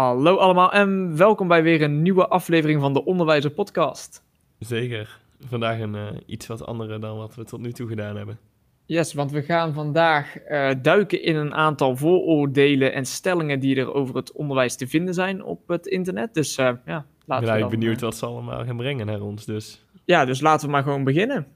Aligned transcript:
Hallo 0.00 0.36
allemaal 0.36 0.72
en 0.72 1.16
welkom 1.16 1.48
bij 1.48 1.62
weer 1.62 1.82
een 1.82 2.02
nieuwe 2.02 2.28
aflevering 2.28 2.80
van 2.80 2.92
de 2.92 3.04
Onderwijzer 3.04 3.50
Podcast. 3.50 4.22
Zeker. 4.58 5.20
Vandaag 5.46 5.80
een 5.80 5.94
uh, 5.94 6.06
iets 6.26 6.46
wat 6.46 6.66
andere 6.66 6.98
dan 6.98 7.16
wat 7.16 7.34
we 7.34 7.44
tot 7.44 7.60
nu 7.60 7.72
toe 7.72 7.88
gedaan 7.88 8.16
hebben. 8.16 8.38
Yes, 8.86 9.14
want 9.14 9.30
we 9.30 9.42
gaan 9.42 9.72
vandaag 9.72 10.48
uh, 10.48 10.70
duiken 10.82 11.22
in 11.22 11.36
een 11.36 11.54
aantal 11.54 11.96
vooroordelen 11.96 12.92
en 12.92 13.04
stellingen 13.04 13.60
die 13.60 13.76
er 13.76 13.94
over 13.94 14.16
het 14.16 14.32
onderwijs 14.32 14.76
te 14.76 14.86
vinden 14.86 15.14
zijn 15.14 15.44
op 15.44 15.68
het 15.68 15.86
internet. 15.86 16.34
Dus 16.34 16.58
uh, 16.58 16.72
ja, 16.86 17.06
laten 17.26 17.46
we. 17.46 17.54
Ik 17.54 17.60
ben 17.60 17.78
benieuwd 17.78 18.00
wat 18.00 18.16
ze 18.16 18.26
allemaal 18.26 18.64
gaan 18.64 18.76
brengen 18.76 19.06
naar 19.06 19.20
ons. 19.20 19.44
Dus. 19.44 19.84
Ja, 20.04 20.24
dus 20.24 20.40
laten 20.40 20.66
we 20.66 20.72
maar 20.72 20.82
gewoon 20.82 21.04
beginnen. 21.04 21.46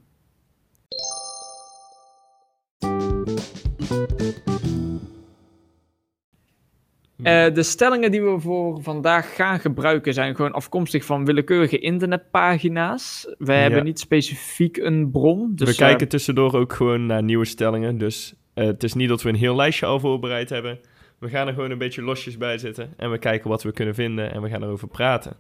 Uh, 7.24 7.54
de 7.54 7.62
stellingen 7.62 8.10
die 8.10 8.22
we 8.22 8.40
voor 8.40 8.82
vandaag 8.82 9.34
gaan 9.34 9.60
gebruiken 9.60 10.14
zijn 10.14 10.36
gewoon 10.36 10.52
afkomstig 10.52 11.04
van 11.04 11.24
willekeurige 11.24 11.78
internetpagina's. 11.78 13.34
We 13.38 13.52
ja. 13.52 13.58
hebben 13.58 13.84
niet 13.84 13.98
specifiek 13.98 14.76
een 14.76 15.10
bron. 15.10 15.52
Dus, 15.54 15.68
we 15.68 15.76
kijken 15.76 16.08
tussendoor 16.08 16.54
ook 16.54 16.72
gewoon 16.72 17.06
naar 17.06 17.22
nieuwe 17.22 17.44
stellingen. 17.44 17.98
Dus 17.98 18.34
uh, 18.54 18.64
het 18.64 18.82
is 18.82 18.94
niet 18.94 19.08
dat 19.08 19.22
we 19.22 19.28
een 19.28 19.34
heel 19.34 19.56
lijstje 19.56 19.86
al 19.86 20.00
voorbereid 20.00 20.50
hebben. 20.50 20.78
We 21.18 21.28
gaan 21.28 21.46
er 21.46 21.54
gewoon 21.54 21.70
een 21.70 21.78
beetje 21.78 22.02
losjes 22.02 22.36
bij 22.36 22.58
zitten 22.58 22.92
en 22.96 23.10
we 23.10 23.18
kijken 23.18 23.50
wat 23.50 23.62
we 23.62 23.72
kunnen 23.72 23.94
vinden 23.94 24.32
en 24.32 24.42
we 24.42 24.48
gaan 24.48 24.62
erover 24.62 24.88
praten. 24.88 25.36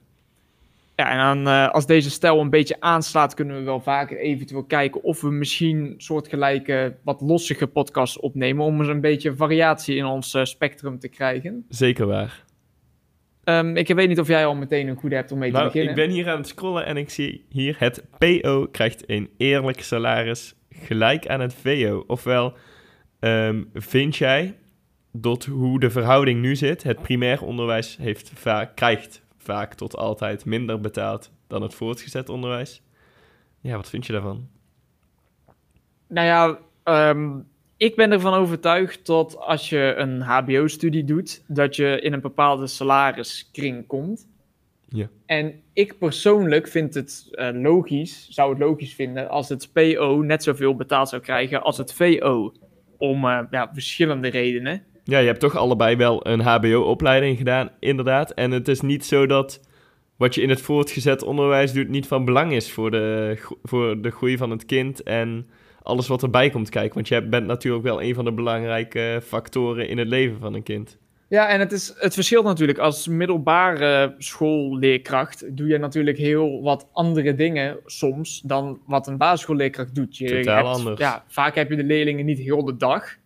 Ja, 0.96 1.10
en 1.10 1.18
dan, 1.18 1.54
uh, 1.54 1.68
als 1.70 1.86
deze 1.86 2.10
stijl 2.10 2.40
een 2.40 2.50
beetje 2.50 2.76
aanslaat, 2.80 3.34
kunnen 3.34 3.56
we 3.56 3.62
wel 3.62 3.80
vaker 3.80 4.18
eventueel 4.18 4.64
kijken 4.64 5.02
of 5.02 5.20
we 5.20 5.30
misschien 5.30 5.94
soortgelijke, 5.96 6.96
wat 7.04 7.20
lossige 7.20 7.66
podcasts 7.66 8.18
opnemen. 8.18 8.64
Om 8.64 8.78
eens 8.78 8.88
een 8.88 9.00
beetje 9.00 9.36
variatie 9.36 9.96
in 9.96 10.04
ons 10.04 10.34
uh, 10.34 10.44
spectrum 10.44 10.98
te 10.98 11.08
krijgen. 11.08 11.64
Zeker 11.68 12.06
waar. 12.06 12.44
Um, 13.44 13.76
ik 13.76 13.88
weet 13.88 14.08
niet 14.08 14.20
of 14.20 14.28
jij 14.28 14.46
al 14.46 14.54
meteen 14.54 14.88
een 14.88 14.96
goede 14.96 15.14
hebt 15.14 15.32
om 15.32 15.38
mee 15.38 15.50
nou, 15.50 15.62
te 15.62 15.72
beginnen. 15.72 15.90
Ik 15.90 16.06
ben 16.06 16.14
hier 16.14 16.28
aan 16.28 16.38
het 16.38 16.48
scrollen 16.48 16.86
en 16.86 16.96
ik 16.96 17.10
zie 17.10 17.44
hier 17.48 17.76
het 17.78 18.04
PO 18.18 18.66
krijgt 18.70 19.04
een 19.06 19.30
eerlijk 19.36 19.82
salaris 19.82 20.54
gelijk 20.70 21.26
aan 21.26 21.40
het 21.40 21.54
VO. 21.54 22.04
Ofwel, 22.06 22.54
um, 23.20 23.70
vind 23.74 24.16
jij 24.16 24.54
dat 25.12 25.44
hoe 25.44 25.80
de 25.80 25.90
verhouding 25.90 26.40
nu 26.40 26.56
zit, 26.56 26.82
het 26.82 27.02
primair 27.02 27.42
onderwijs 27.42 27.96
heeft 28.00 28.32
vaak, 28.34 28.76
krijgt 28.76 29.22
vaak 29.44 29.74
tot 29.74 29.96
altijd 29.96 30.44
minder 30.44 30.80
betaald 30.80 31.30
dan 31.46 31.62
het 31.62 31.74
voortgezet 31.74 32.28
onderwijs. 32.28 32.82
Ja, 33.60 33.76
wat 33.76 33.88
vind 33.88 34.06
je 34.06 34.12
daarvan? 34.12 34.48
Nou 36.06 36.26
ja, 36.26 36.58
um, 37.10 37.46
ik 37.76 37.96
ben 37.96 38.12
ervan 38.12 38.34
overtuigd 38.34 39.06
dat 39.06 39.38
als 39.38 39.68
je 39.68 39.94
een 39.96 40.20
HBO-studie 40.20 41.04
doet, 41.04 41.42
dat 41.46 41.76
je 41.76 42.00
in 42.00 42.12
een 42.12 42.20
bepaalde 42.20 42.66
salariskring 42.66 43.86
komt. 43.86 44.28
Ja. 44.88 45.08
En 45.26 45.60
ik 45.72 45.98
persoonlijk 45.98 46.68
vind 46.68 46.94
het 46.94 47.28
uh, 47.30 47.48
logisch, 47.52 48.28
zou 48.30 48.50
het 48.50 48.58
logisch 48.58 48.94
vinden, 48.94 49.28
als 49.28 49.48
het 49.48 49.70
PO 49.72 50.22
net 50.22 50.42
zoveel 50.42 50.76
betaald 50.76 51.08
zou 51.08 51.22
krijgen 51.22 51.62
als 51.62 51.78
het 51.78 51.92
VO. 51.92 52.52
Om 52.98 53.24
uh, 53.24 53.40
ja, 53.50 53.70
verschillende 53.72 54.28
redenen. 54.28 54.82
Ja, 55.04 55.18
je 55.18 55.26
hebt 55.26 55.40
toch 55.40 55.56
allebei 55.56 55.96
wel 55.96 56.26
een 56.26 56.40
HBO-opleiding 56.40 57.36
gedaan, 57.36 57.70
inderdaad. 57.78 58.30
En 58.30 58.50
het 58.50 58.68
is 58.68 58.80
niet 58.80 59.04
zo 59.04 59.26
dat 59.26 59.60
wat 60.16 60.34
je 60.34 60.42
in 60.42 60.48
het 60.48 60.60
voortgezet 60.60 61.22
onderwijs 61.22 61.72
doet 61.72 61.88
niet 61.88 62.06
van 62.06 62.24
belang 62.24 62.52
is 62.52 62.72
voor 62.72 62.90
de, 62.90 63.36
voor 63.62 64.00
de 64.00 64.10
groei 64.10 64.36
van 64.36 64.50
het 64.50 64.64
kind 64.64 65.02
en 65.02 65.46
alles 65.82 66.06
wat 66.06 66.22
erbij 66.22 66.50
komt 66.50 66.68
kijken. 66.68 66.94
Want 66.94 67.08
jij 67.08 67.28
bent 67.28 67.46
natuurlijk 67.46 67.84
wel 67.84 68.02
een 68.02 68.14
van 68.14 68.24
de 68.24 68.32
belangrijke 68.32 69.20
factoren 69.24 69.88
in 69.88 69.98
het 69.98 70.08
leven 70.08 70.38
van 70.40 70.54
een 70.54 70.62
kind. 70.62 70.98
Ja, 71.28 71.48
en 71.48 71.60
het, 71.60 71.72
is, 71.72 71.94
het 71.96 72.14
verschilt 72.14 72.44
natuurlijk. 72.44 72.78
Als 72.78 73.08
middelbare 73.08 74.14
schoolleerkracht 74.18 75.56
doe 75.56 75.66
je 75.66 75.78
natuurlijk 75.78 76.18
heel 76.18 76.62
wat 76.62 76.88
andere 76.92 77.34
dingen 77.34 77.78
soms 77.86 78.40
dan 78.40 78.80
wat 78.86 79.06
een 79.06 79.16
basisschoolleerkracht 79.16 79.94
doet. 79.94 80.16
Je 80.16 80.28
Totaal 80.28 80.56
hebt, 80.56 80.78
anders. 80.78 81.00
Ja, 81.00 81.24
vaak 81.28 81.54
heb 81.54 81.70
je 81.70 81.76
de 81.76 81.84
leerlingen 81.84 82.24
niet 82.24 82.38
heel 82.38 82.64
de 82.64 82.76
dag. 82.76 83.16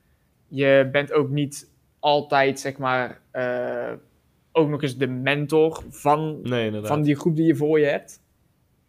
Je 0.49 0.89
bent 0.93 1.12
ook 1.12 1.28
niet 1.28 1.68
altijd, 2.00 2.60
zeg 2.60 2.78
maar, 2.78 3.20
uh, 3.32 3.92
ook 4.53 4.69
nog 4.69 4.82
eens 4.82 4.97
de 4.97 5.06
mentor 5.06 5.82
van, 5.91 6.41
nee, 6.42 6.72
van 6.82 7.03
die 7.03 7.16
groep 7.16 7.36
die 7.36 7.47
je 7.47 7.56
voor 7.56 7.81
je 7.81 7.86
hebt. 7.86 8.20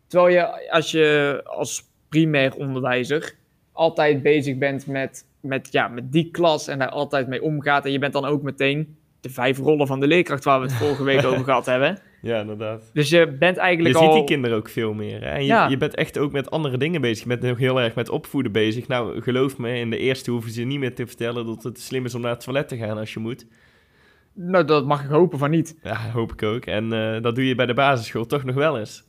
Terwijl 0.08 0.34
je, 0.34 0.72
als 0.72 0.92
je 0.92 1.42
als 1.46 1.90
primair 2.10 2.56
onderwijzer 2.56 3.36
altijd 3.72 4.22
bezig 4.22 4.58
bent 4.58 4.88
met, 4.88 5.26
met, 5.40 5.72
ja, 5.72 5.88
met 5.88 6.12
die 6.12 6.32
klas 6.32 6.68
en 6.68 6.80
daar 6.80 6.90
altijd 6.90 7.28
mee 7.28 7.44
omgaat. 7.44 7.86
En 7.86 7.92
je 7.92 8.00
bent 8.00 8.14
dan 8.14 8.26
ook 8.26 8.42
meteen 8.42 8.98
de 9.22 9.30
vijf 9.30 9.58
rollen 9.58 9.88
van 9.88 10.00
de 10.00 10.08
leerkracht 10.08 10.44
waar 10.44 10.60
we 10.60 10.66
het 10.66 10.76
vorige 10.76 11.04
week 11.04 11.26
over 11.30 11.44
gehad 11.44 11.66
hebben. 11.66 12.00
Ja, 12.22 12.40
inderdaad. 12.40 12.90
Dus 12.94 13.10
je 13.10 13.28
bent 13.28 13.58
eigenlijk 13.58 13.96
je 13.96 14.02
al... 14.02 14.08
Je 14.08 14.12
ziet 14.12 14.28
die 14.28 14.36
kinderen 14.36 14.58
ook 14.58 14.70
veel 14.70 14.94
meer. 14.94 15.22
Hè? 15.22 15.30
En 15.30 15.42
je, 15.42 15.48
ja. 15.48 15.68
je 15.68 15.78
bent 15.78 15.96
echt 15.96 16.18
ook 16.18 16.32
met 16.32 16.52
andere 16.52 16.78
dingen 16.78 17.02
bezig. 17.02 17.24
Je 17.24 17.28
bent 17.28 17.42
nog 17.42 17.58
heel 17.58 17.82
erg 17.82 17.96
met 17.96 18.10
opvoeden 18.10 18.52
bezig. 18.52 18.88
Nou, 18.88 19.22
geloof 19.22 19.58
me, 19.58 19.78
in 19.78 19.90
de 19.90 19.98
eerste 19.98 20.32
hoeven 20.32 20.52
ze 20.52 20.62
niet 20.62 20.80
meer 20.80 20.96
te 20.96 21.08
vertellen 21.08 21.46
dat 21.46 21.64
het 21.64 21.80
slim 21.80 22.06
is 22.06 22.16
om 22.16 22.22
naar 22.22 22.32
het 22.32 22.44
toilet 22.44 22.68
te 22.68 22.78
gaan 22.78 22.98
als 22.98 23.14
je 23.14 23.20
moet. 23.20 23.46
Nou, 24.34 24.66
dat 24.66 24.86
mag 24.86 25.04
ik 25.04 25.10
hopen 25.10 25.40
van 25.40 25.50
niet. 25.50 25.80
Ja, 25.84 26.12
hoop 26.12 26.32
ik 26.32 26.44
ook. 26.44 26.66
En 26.66 26.94
uh, 26.94 27.22
dat 27.22 27.36
doe 27.36 27.48
je 27.48 27.56
bij 27.56 27.66
de 27.66 27.74
basisschool 27.74 28.26
toch 28.26 28.44
nog 28.44 28.56
wel 28.56 28.80
eens. 28.80 29.08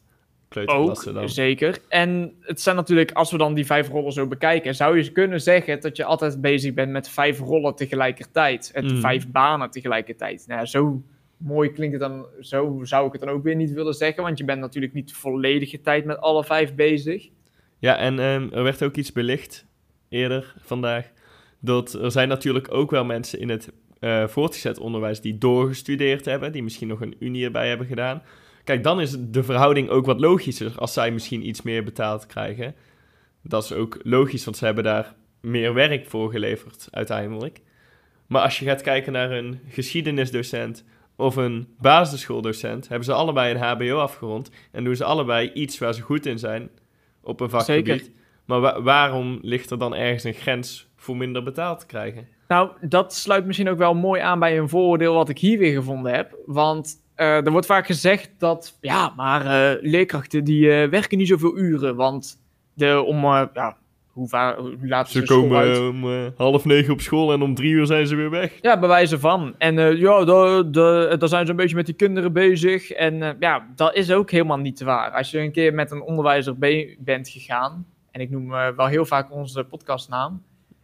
Ook, 0.67 1.05
dan. 1.15 1.29
zeker. 1.29 1.79
En 1.89 2.33
het 2.41 2.61
zijn 2.61 2.77
natuurlijk, 2.77 3.13
als 3.13 3.31
we 3.31 3.39
dan 3.39 3.55
die 3.55 3.67
vijf 3.67 3.89
rollen 3.89 4.13
zo 4.13 4.27
bekijken, 4.27 4.75
zou 4.75 4.99
je 4.99 5.13
kunnen 5.13 5.41
zeggen 5.41 5.81
dat 5.81 5.97
je 5.97 6.05
altijd 6.05 6.41
bezig 6.41 6.75
bent 6.75 6.93
met 6.93 7.09
vijf 7.09 7.39
rollen 7.39 7.75
tegelijkertijd. 7.75 8.71
En 8.75 8.85
mm. 8.85 9.01
vijf 9.01 9.31
banen 9.31 9.71
tegelijkertijd. 9.71 10.45
Nou, 10.47 10.67
zo 10.67 11.03
mooi 11.41 11.73
klinkt 11.73 12.01
het 12.01 12.11
dan, 12.11 12.27
zo 12.41 12.81
zou 12.83 13.07
ik 13.07 13.13
het 13.13 13.21
dan 13.21 13.31
ook 13.31 13.43
weer 13.43 13.57
niet 13.57 13.73
willen 13.73 13.95
zeggen, 13.95 14.23
want 14.23 14.39
je 14.39 14.45
bent 14.45 14.61
natuurlijk 14.61 14.93
niet 14.93 15.13
volledige 15.13 15.81
tijd 15.81 16.05
met 16.05 16.19
alle 16.19 16.45
vijf 16.45 16.75
bezig. 16.75 17.29
Ja, 17.79 17.97
en 17.97 18.19
um, 18.19 18.53
er 18.53 18.63
werd 18.63 18.83
ook 18.83 18.97
iets 18.97 19.13
belicht 19.13 19.67
eerder 20.09 20.55
vandaag, 20.59 21.11
dat 21.59 21.93
er 21.93 22.11
zijn 22.11 22.29
natuurlijk 22.29 22.75
ook 22.75 22.91
wel 22.91 23.05
mensen 23.05 23.41
in 23.41 23.49
het 23.49 23.73
uh, 24.01 24.27
voortgezet 24.27 24.79
onderwijs 24.79 25.21
die 25.21 25.39
doorgestudeerd 25.39 26.25
hebben, 26.25 26.53
die 26.53 26.63
misschien 26.63 26.89
nog 26.89 27.01
een 27.01 27.17
unie 27.19 27.45
erbij 27.45 27.69
hebben 27.69 27.87
gedaan. 27.87 28.23
Kijk, 28.65 28.83
dan 28.83 29.01
is 29.01 29.17
de 29.19 29.43
verhouding 29.43 29.89
ook 29.89 30.07
wat 30.07 30.21
logischer 30.21 30.73
als 30.77 30.93
zij 30.93 31.11
misschien 31.11 31.47
iets 31.47 31.63
meer 31.63 31.85
betaald 31.85 32.27
krijgen. 32.27 32.75
Dat 33.43 33.65
is 33.65 33.73
ook 33.73 33.99
logisch, 34.03 34.45
want 34.45 34.57
ze 34.57 34.65
hebben 34.65 34.85
daar 34.85 35.15
meer 35.41 35.75
werk 35.75 36.07
voor 36.07 36.31
geleverd 36.31 36.89
uiteindelijk. 36.91 37.61
Maar 38.27 38.43
als 38.43 38.59
je 38.59 38.65
gaat 38.65 38.83
kijken 38.83 39.13
naar 39.13 39.31
een 39.31 39.61
geschiedenisdocent 39.69 40.85
of 41.21 41.37
een 41.37 41.69
basisschooldocent, 41.79 42.89
hebben 42.89 43.05
ze 43.05 43.13
allebei 43.13 43.55
een 43.55 43.61
HBO 43.61 43.99
afgerond 43.99 44.51
en 44.73 44.85
doen 44.85 44.97
ze 44.97 45.05
allebei 45.05 45.53
iets 45.53 45.79
waar 45.79 45.95
ze 45.95 46.03
goed 46.03 46.27
in 46.27 46.39
zijn 46.39 46.71
op 47.23 47.41
een 47.41 47.51
vakgebied. 47.51 47.87
Zeker. 47.87 48.13
Maar 48.45 48.61
wa 48.61 48.83
waarom 48.83 49.39
ligt 49.43 49.71
er 49.71 49.79
dan 49.79 49.95
ergens 49.95 50.25
een 50.25 50.35
grens 50.35 50.89
voor 50.97 51.17
minder 51.17 51.43
betaald 51.43 51.81
te 51.81 51.87
krijgen? 51.87 52.29
Nou, 52.49 52.71
dat 52.81 53.15
sluit 53.15 53.47
misschien 53.47 53.69
ook 53.69 53.79
wel 53.79 53.95
mooi 53.95 54.21
aan 54.21 54.39
bij 54.39 54.59
een 54.59 54.69
vooroordeel 54.69 55.15
wat 55.15 55.29
ik 55.29 55.39
hier 55.39 55.59
weer 55.59 55.75
gevonden 55.75 56.15
heb. 56.15 56.37
Want 56.47 56.95
uh, 57.17 57.45
er 57.45 57.51
wordt 57.51 57.67
vaak 57.67 57.87
gezegd 57.87 58.31
dat, 58.39 58.79
ja, 58.81 59.13
maar 59.17 59.45
uh, 59.45 59.83
leerkrachten 59.83 60.45
die 60.45 60.65
uh, 60.65 60.89
werken 60.89 61.19
niet 61.19 61.29
zoveel 61.29 61.59
uren. 61.59 61.97
Want 61.97 62.43
de, 62.75 63.03
om, 63.03 63.23
ja, 63.25 63.77
hoe, 64.13 64.29
laat 64.83 65.11
ze, 65.11 65.19
ze 65.19 65.25
komen 65.25 65.59
uit? 65.59 65.79
om 65.79 66.05
half 66.37 66.65
negen 66.65 66.93
op 66.93 67.01
school 67.01 67.33
en 67.33 67.43
om 67.43 67.55
drie 67.55 67.71
uur 67.71 67.87
zijn 67.87 68.07
ze 68.07 68.17
weer 68.17 68.31
weg. 68.31 68.59
Ja, 68.61 68.79
bij 68.79 68.89
wijze 68.89 69.19
van. 69.19 69.55
En 69.59 69.97
ja, 69.97 70.25
daar 70.25 71.29
zijn 71.29 71.45
ze 71.45 71.51
een 71.51 71.57
beetje 71.57 71.77
met 71.77 71.87
die 71.87 71.95
kinderen 71.95 72.33
bezig. 72.33 72.91
En 72.91 73.37
ja, 73.41 73.67
dat 73.75 73.95
is 73.95 74.11
ook 74.11 74.31
helemaal 74.31 74.59
niet 74.59 74.81
waar. 74.81 75.11
Als 75.11 75.31
je 75.31 75.39
een 75.39 75.53
keer 75.53 75.75
met 75.75 75.91
een 75.91 76.03
onderwijzer 76.03 76.59
bent 76.99 77.29
gegaan, 77.29 77.87
en 78.11 78.21
ik 78.21 78.31
noem 78.31 78.49
wel 78.49 78.87
heel 78.87 79.07
vaak 79.07 79.33
onze 79.33 79.65
podcastnaam 79.65 80.43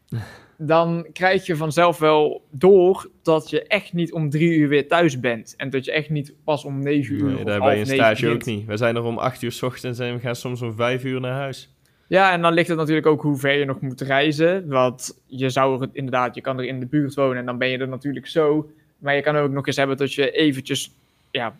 dan 0.58 1.06
krijg 1.12 1.46
je 1.46 1.56
vanzelf 1.56 1.98
wel 1.98 2.46
door 2.50 3.10
dat 3.22 3.50
je 3.50 3.62
echt 3.62 3.92
niet 3.92 4.12
om 4.12 4.30
drie 4.30 4.56
uur 4.56 4.68
weer 4.68 4.88
thuis 4.88 5.20
bent. 5.20 5.54
En 5.56 5.70
dat 5.70 5.84
je 5.84 5.92
echt 5.92 6.10
niet 6.10 6.34
pas 6.44 6.64
om 6.64 6.82
negen 6.82 7.14
uur 7.14 7.32
nee, 7.32 7.44
daar 7.44 7.60
bij 7.60 7.80
een 7.80 7.86
stage 7.86 8.28
ook 8.28 8.44
niet. 8.44 8.66
We 8.66 8.76
zijn 8.76 8.96
er 8.96 9.02
om 9.02 9.18
acht 9.18 9.42
uur 9.42 9.52
s 9.52 9.62
ochtends 9.62 9.98
en 9.98 10.14
we 10.14 10.20
gaan 10.20 10.36
soms 10.36 10.62
om 10.62 10.74
vijf 10.74 11.04
uur 11.04 11.20
naar 11.20 11.32
huis. 11.32 11.75
Ja, 12.08 12.32
en 12.32 12.42
dan 12.42 12.52
ligt 12.52 12.68
het 12.68 12.76
natuurlijk 12.76 13.06
ook 13.06 13.22
hoe 13.22 13.36
ver 13.36 13.58
je 13.58 13.64
nog 13.64 13.80
moet 13.80 14.00
reizen. 14.00 14.68
Want 14.68 15.22
je 15.26 15.50
zou 15.50 15.82
er 15.82 15.88
inderdaad, 15.92 16.34
je 16.34 16.40
kan 16.40 16.58
er 16.58 16.64
in 16.64 16.80
de 16.80 16.86
buurt 16.86 17.14
wonen 17.14 17.36
en 17.36 17.46
dan 17.46 17.58
ben 17.58 17.68
je 17.68 17.78
er 17.78 17.88
natuurlijk 17.88 18.26
zo. 18.26 18.70
Maar 18.98 19.14
je 19.14 19.22
kan 19.22 19.36
ook 19.36 19.50
nog 19.50 19.66
eens 19.66 19.76
hebben 19.76 19.96
dat 19.96 20.14
je 20.14 20.30
eventjes, 20.30 20.90
ja, 21.30 21.56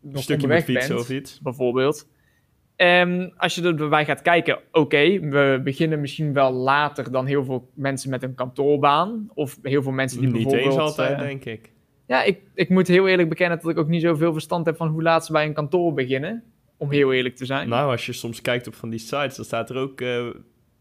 nog 0.00 0.14
een 0.14 0.22
stukje 0.22 0.46
weg 0.46 0.66
bent, 0.66 0.90
of 0.94 1.10
iets. 1.10 1.40
Bijvoorbeeld. 1.40 2.06
En 2.76 3.32
als 3.36 3.54
je 3.54 3.62
erbij 3.62 4.04
gaat 4.04 4.22
kijken, 4.22 4.58
oké, 4.72 5.20
we 5.20 5.60
beginnen 5.64 6.00
misschien 6.00 6.32
wel 6.32 6.52
later 6.52 7.10
dan 7.12 7.26
heel 7.26 7.44
veel 7.44 7.68
mensen 7.74 8.10
met 8.10 8.22
een 8.22 8.34
kantoorbaan. 8.34 9.30
Of 9.34 9.58
heel 9.62 9.82
veel 9.82 9.92
mensen 9.92 10.20
die 10.20 10.26
Niet 10.26 10.42
bijvoorbeeld... 10.42 10.72
eens 10.72 10.82
altijd, 10.82 11.10
uh, 11.10 11.18
denk 11.18 11.44
ik. 11.44 11.70
Ja, 12.06 12.22
ik, 12.22 12.40
ik 12.54 12.68
moet 12.68 12.88
heel 12.88 13.08
eerlijk 13.08 13.28
bekennen 13.28 13.58
dat 13.60 13.70
ik 13.70 13.78
ook 13.78 13.88
niet 13.88 14.02
zoveel 14.02 14.32
verstand 14.32 14.66
heb 14.66 14.76
van 14.76 14.88
hoe 14.88 15.02
laat 15.02 15.26
ze 15.26 15.32
bij 15.32 15.46
een 15.46 15.52
kantoor 15.52 15.94
beginnen. 15.94 16.42
Om 16.80 16.90
heel 16.90 17.12
eerlijk 17.12 17.36
te 17.36 17.46
zijn. 17.46 17.68
Nou, 17.68 17.90
als 17.90 18.06
je 18.06 18.12
soms 18.12 18.40
kijkt 18.40 18.66
op 18.66 18.74
van 18.74 18.90
die 18.90 18.98
sites, 18.98 19.36
dan 19.36 19.44
staat 19.44 19.70
er 19.70 19.76
ook 19.76 20.00
uh, 20.00 20.26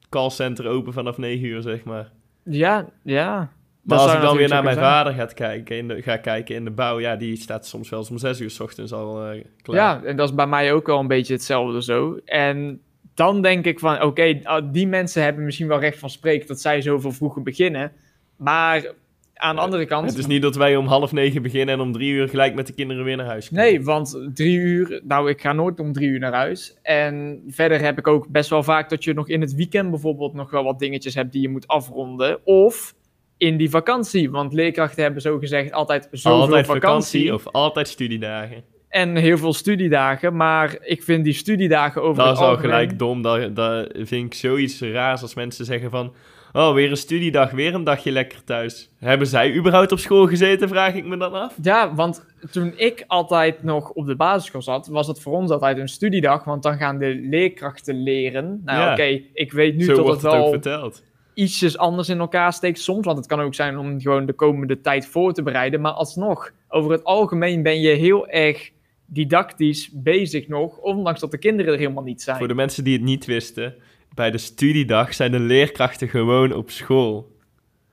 callcenter 0.09 0.67
open 0.67 0.93
vanaf 0.93 1.17
9 1.17 1.45
uur, 1.45 1.61
zeg 1.61 1.83
maar. 1.83 2.11
Ja, 2.43 2.89
ja. 3.03 3.37
Maar 3.37 3.97
Dat 3.97 3.99
als 3.99 4.07
zou 4.07 4.17
ik 4.17 4.29
dan 4.29 4.37
weer 4.37 4.49
naar 4.49 4.63
mijn 4.63 4.77
vader 4.77 5.13
ga 5.13 5.25
kijken, 5.25 5.77
in 5.77 5.87
de, 5.87 6.01
ga 6.01 6.17
kijken 6.17 6.55
in 6.55 6.63
de 6.63 6.71
bouw, 6.71 6.99
ja, 6.99 7.15
die 7.15 7.35
staat 7.35 7.67
soms 7.67 7.89
wel 7.89 7.99
eens 7.99 8.09
om 8.09 8.17
zes 8.17 8.41
uur 8.41 8.49
s 8.49 8.59
ochtends 8.59 8.93
al 8.93 9.23
eh, 9.23 9.43
klaar. 9.61 9.77
Ja, 9.77 10.03
en 10.03 10.15
dat 10.15 10.29
is 10.29 10.35
bij 10.35 10.47
mij 10.47 10.73
ook 10.73 10.87
wel 10.87 10.99
een 10.99 11.07
beetje 11.07 11.33
hetzelfde 11.33 11.83
zo. 11.83 12.19
En 12.25 12.81
dan 13.13 13.41
denk 13.41 13.65
ik 13.65 13.79
van, 13.79 14.01
oké, 14.01 14.39
ah, 14.43 14.65
die 14.71 14.87
mensen 14.87 15.23
hebben 15.23 15.45
misschien 15.45 15.67
wel 15.67 15.79
recht 15.79 15.99
van 15.99 16.09
spreken 16.09 16.47
dat 16.47 16.61
zij 16.61 16.81
zoveel 16.81 17.11
vroeger 17.11 17.41
beginnen. 17.41 17.91
Maar 18.35 18.93
aan 19.39 19.55
de 19.55 19.61
andere 19.61 19.85
kant... 19.85 20.09
Het 20.09 20.17
is 20.17 20.25
niet 20.25 20.41
dat 20.41 20.55
wij 20.55 20.75
om 20.75 20.85
half 20.87 21.11
negen 21.11 21.41
beginnen 21.41 21.75
en 21.75 21.81
om 21.81 21.91
drie 21.91 22.11
uur 22.11 22.29
gelijk 22.29 22.55
met 22.55 22.67
de 22.67 22.73
kinderen 22.73 23.03
weer 23.03 23.17
naar 23.17 23.25
huis 23.25 23.47
kunnen. 23.47 23.65
Nee, 23.65 23.83
want 23.83 24.29
drie 24.33 24.57
uur, 24.57 25.01
nou, 25.03 25.29
ik 25.29 25.41
ga 25.41 25.53
nooit 25.53 25.79
om 25.79 25.93
drie 25.93 26.09
uur 26.09 26.19
naar 26.19 26.33
huis. 26.33 26.77
En 26.81 27.43
verder 27.47 27.81
heb 27.81 27.97
ik 27.97 28.07
ook 28.07 28.27
best 28.27 28.49
wel 28.49 28.63
vaak 28.63 28.89
dat 28.89 29.03
je 29.03 29.13
nog 29.13 29.29
in 29.29 29.41
het 29.41 29.55
weekend 29.55 29.89
bijvoorbeeld 29.89 30.33
nog 30.33 30.51
wel 30.51 30.63
wat 30.63 30.79
dingetjes 30.79 31.15
hebt 31.15 31.31
die 31.31 31.41
je 31.41 31.49
moet 31.49 31.67
afronden. 31.67 32.45
Of 32.45 32.93
in 33.37 33.57
die 33.57 33.69
vakantie, 33.69 34.31
want 34.31 34.53
leerkrachten 34.53 35.03
hebben 35.03 35.21
zo 35.21 35.37
gezegd 35.37 35.71
altijd 35.71 36.07
zoveel 36.11 36.39
altijd 36.39 36.65
vakantie, 36.65 36.89
vakantie 36.91 37.33
of 37.33 37.47
altijd 37.47 37.87
studiedagen. 37.87 38.63
en 38.89 39.15
heel 39.15 39.37
veel 39.37 39.53
studiedagen. 39.53 40.35
Maar 40.35 40.77
ik 40.81 41.03
vind 41.03 41.23
die 41.23 41.33
studiedagen 41.33 42.01
over 42.01 42.23
Dat 42.23 42.33
is 42.33 42.39
al 42.39 42.47
algemeen... 42.47 42.71
gelijk 42.71 42.99
dom. 42.99 43.21
Dat, 43.21 43.55
dat 43.55 43.89
vind 43.93 44.25
ik 44.25 44.33
zoiets 44.33 44.81
raars 44.81 45.21
als 45.21 45.33
mensen 45.33 45.65
zeggen 45.65 45.89
van... 45.89 46.13
Oh, 46.53 46.73
weer 46.73 46.89
een 46.91 46.97
studiedag, 46.97 47.51
weer 47.51 47.73
een 47.73 47.83
dagje 47.83 48.11
lekker 48.11 48.43
thuis. 48.43 48.89
Hebben 48.99 49.27
zij 49.27 49.55
überhaupt 49.55 49.91
op 49.91 49.99
school 49.99 50.27
gezeten, 50.27 50.67
vraag 50.69 50.93
ik 50.95 51.05
me 51.05 51.17
dan 51.17 51.33
af. 51.33 51.55
Ja, 51.61 51.95
want 51.95 52.25
toen 52.51 52.73
ik 52.75 53.03
altijd 53.07 53.63
nog 53.63 53.89
op 53.89 54.05
de 54.05 54.15
basisschool 54.15 54.61
zat, 54.61 54.87
was 54.87 55.07
het 55.07 55.19
voor 55.19 55.33
ons 55.33 55.51
altijd 55.51 55.77
een 55.77 55.87
studiedag. 55.87 56.43
Want 56.43 56.63
dan 56.63 56.77
gaan 56.77 56.97
de 56.97 57.19
leerkrachten 57.29 58.03
leren. 58.03 58.61
Nou 58.65 58.79
Ja. 58.79 58.91
oké, 58.91 59.21
ik 59.33 59.51
weet 59.51 59.75
nu 59.75 59.83
Zo 59.83 59.93
dat 59.95 60.05
wordt 60.05 60.21
het 60.21 60.31
wel 60.31 60.49
verteld. 60.49 61.03
ietsjes 61.33 61.77
anders 61.77 62.09
in 62.09 62.19
elkaar 62.19 62.53
steekt 62.53 62.79
soms. 62.79 63.05
Want 63.05 63.17
het 63.17 63.27
kan 63.27 63.39
ook 63.41 63.55
zijn 63.55 63.77
om 63.77 64.01
gewoon 64.01 64.25
de 64.25 64.33
komende 64.33 64.81
tijd 64.81 65.07
voor 65.07 65.33
te 65.33 65.43
bereiden. 65.43 65.81
Maar 65.81 65.91
alsnog, 65.91 66.51
over 66.69 66.91
het 66.91 67.03
algemeen 67.03 67.63
ben 67.63 67.79
je 67.81 67.89
heel 67.91 68.27
erg 68.27 68.71
didactisch 69.05 69.89
bezig 69.93 70.47
nog. 70.47 70.77
Ondanks 70.77 71.19
dat 71.19 71.31
de 71.31 71.37
kinderen 71.37 71.73
er 71.73 71.79
helemaal 71.79 72.03
niet 72.03 72.21
zijn. 72.21 72.37
Voor 72.37 72.47
de 72.47 72.53
mensen 72.53 72.83
die 72.83 72.93
het 72.93 73.03
niet 73.03 73.25
wisten... 73.25 73.75
Bij 74.19 74.31
de 74.31 74.37
studiedag 74.37 75.13
zijn 75.13 75.31
de 75.31 75.39
leerkrachten 75.39 76.07
gewoon 76.07 76.53
op 76.53 76.69
school. 76.69 77.37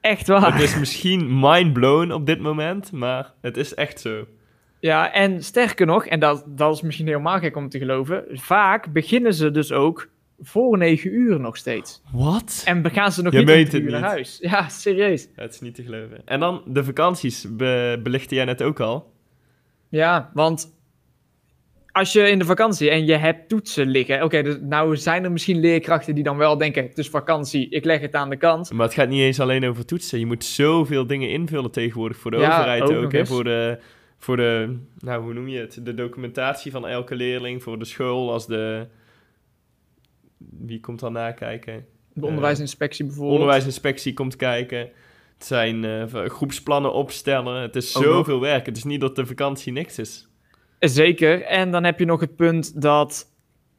Echt 0.01 0.27
waar. 0.27 0.53
Het 0.53 0.63
is 0.63 0.79
misschien 0.79 1.41
mind-blown 1.41 2.11
op 2.11 2.27
dit 2.27 2.41
moment, 2.41 2.93
maar 2.93 3.33
het 3.41 3.57
is 3.57 3.75
echt 3.75 4.01
zo. 4.01 4.27
Ja, 4.81 5.13
en 5.13 5.45
sterker 5.45 5.87
nog, 5.87 6.07
en 6.07 6.21
dat, 6.21 6.45
dat 6.47 6.75
is 6.75 6.83
misschien 6.83 7.07
helemaal 7.07 7.39
gek 7.39 7.57
om 7.57 7.69
te 7.69 7.79
geloven. 7.79 8.25
Vaak 8.31 8.93
beginnen 8.93 9.35
ze 9.35 9.51
dus 9.51 9.73
ook 9.73 10.09
voor 10.41 10.79
negen 10.79 11.15
uur 11.15 11.41
nog 11.41 11.57
steeds. 11.57 12.03
Wat? 12.13 12.63
En 12.65 12.91
gaan 12.91 13.13
ze 13.13 13.23
nog 13.23 13.33
Je 13.33 13.45
niet 13.45 13.75
uur 13.75 13.91
naar 13.91 14.03
huis. 14.03 14.39
Ja, 14.41 14.69
serieus. 14.69 15.29
Het 15.35 15.55
is 15.55 15.61
niet 15.61 15.75
te 15.75 15.83
geloven. 15.83 16.23
En 16.25 16.41
dan 16.41 16.63
de 16.67 16.85
vakanties, 16.85 17.47
be 17.57 18.01
belichtte 18.03 18.35
jij 18.35 18.45
net 18.45 18.63
ook 18.63 18.81
al. 18.81 19.13
Ja, 19.89 20.31
want 20.35 20.76
als 21.97 22.13
je 22.13 22.29
in 22.29 22.39
de 22.39 22.45
vakantie 22.45 22.91
en 22.91 23.07
je 23.07 23.17
hebt 23.17 23.49
toetsen 23.49 23.87
liggen. 23.87 24.23
Oké, 24.23 24.43
dus 24.43 24.57
nou 24.61 24.97
zijn 24.97 25.25
er 25.25 25.33
misschien 25.33 25.61
leerkrachten 25.61 26.15
die 26.15 26.25
dan 26.25 26.37
wel 26.37 26.59
denken: 26.59 26.83
het 26.83 26.99
is 26.99 27.09
vakantie, 27.09 27.69
ik 27.69 27.85
leg 27.85 28.01
het 28.01 28.15
aan 28.15 28.31
de 28.31 28.37
kant. 28.37 28.73
Maar 28.73 28.87
het 28.87 28.95
gaat 28.95 29.09
niet 29.09 29.21
eens 29.21 29.41
alleen 29.41 29.67
over 29.67 29.85
toetsen. 29.85 30.19
Je 30.19 30.27
moet 30.27 30.45
zoveel 30.45 31.07
dingen 31.07 31.31
invullen 31.31 31.71
tegenwoordig 31.71 32.17
voor 32.17 32.31
de 32.31 32.37
Ja, 32.37 32.59
overheid 32.59 32.83
ook 32.83 33.05
ook. 33.05 33.13
En 33.13 33.27
voor 33.27 33.45
de, 33.45 33.79
voor 34.19 34.37
de, 34.37 34.77
nou 34.99 35.23
hoe 35.23 35.33
noem 35.33 35.49
je 35.49 35.59
het? 35.59 35.81
De 35.83 35.95
documentatie 35.95 36.71
van 36.71 36.87
elke 36.87 37.15
leerling. 37.15 37.63
Voor 37.63 37.79
de 37.79 37.85
school 37.85 38.33
als 38.33 38.47
de... 38.47 38.87
Wie 40.39 40.81
komt 40.81 41.01
dan 41.01 41.13
nakijken? 41.13 41.87
De 42.13 42.27
onderwijsinspectie 42.27 43.05
bijvoorbeeld. 43.05 43.39
Onderwijsinspectie 43.39 44.15
komt 44.15 44.37
kijken. 44.37 44.79
Het 45.39 45.47
zijn 45.47 45.85
eh, 45.85 46.25
groepsplannen 46.25 46.93
opstellen. 46.93 47.63
Het 47.63 47.77
is 47.77 47.93
zoveel 47.93 48.41
werk. 48.41 48.67
Het 48.67 48.77
is 48.77 48.85
niet 48.85 49.01
dat 49.01 49.17
de 49.17 49.27
vakantie 49.27 49.73
niks 49.73 49.99
is. 49.99 50.29
Zeker. 50.89 51.43
En 51.43 51.71
dan 51.71 51.85
heb 51.85 51.99
je 51.99 52.05
nog 52.05 52.21
het 52.21 52.37
punt 52.37 52.83
dat, 52.83 53.33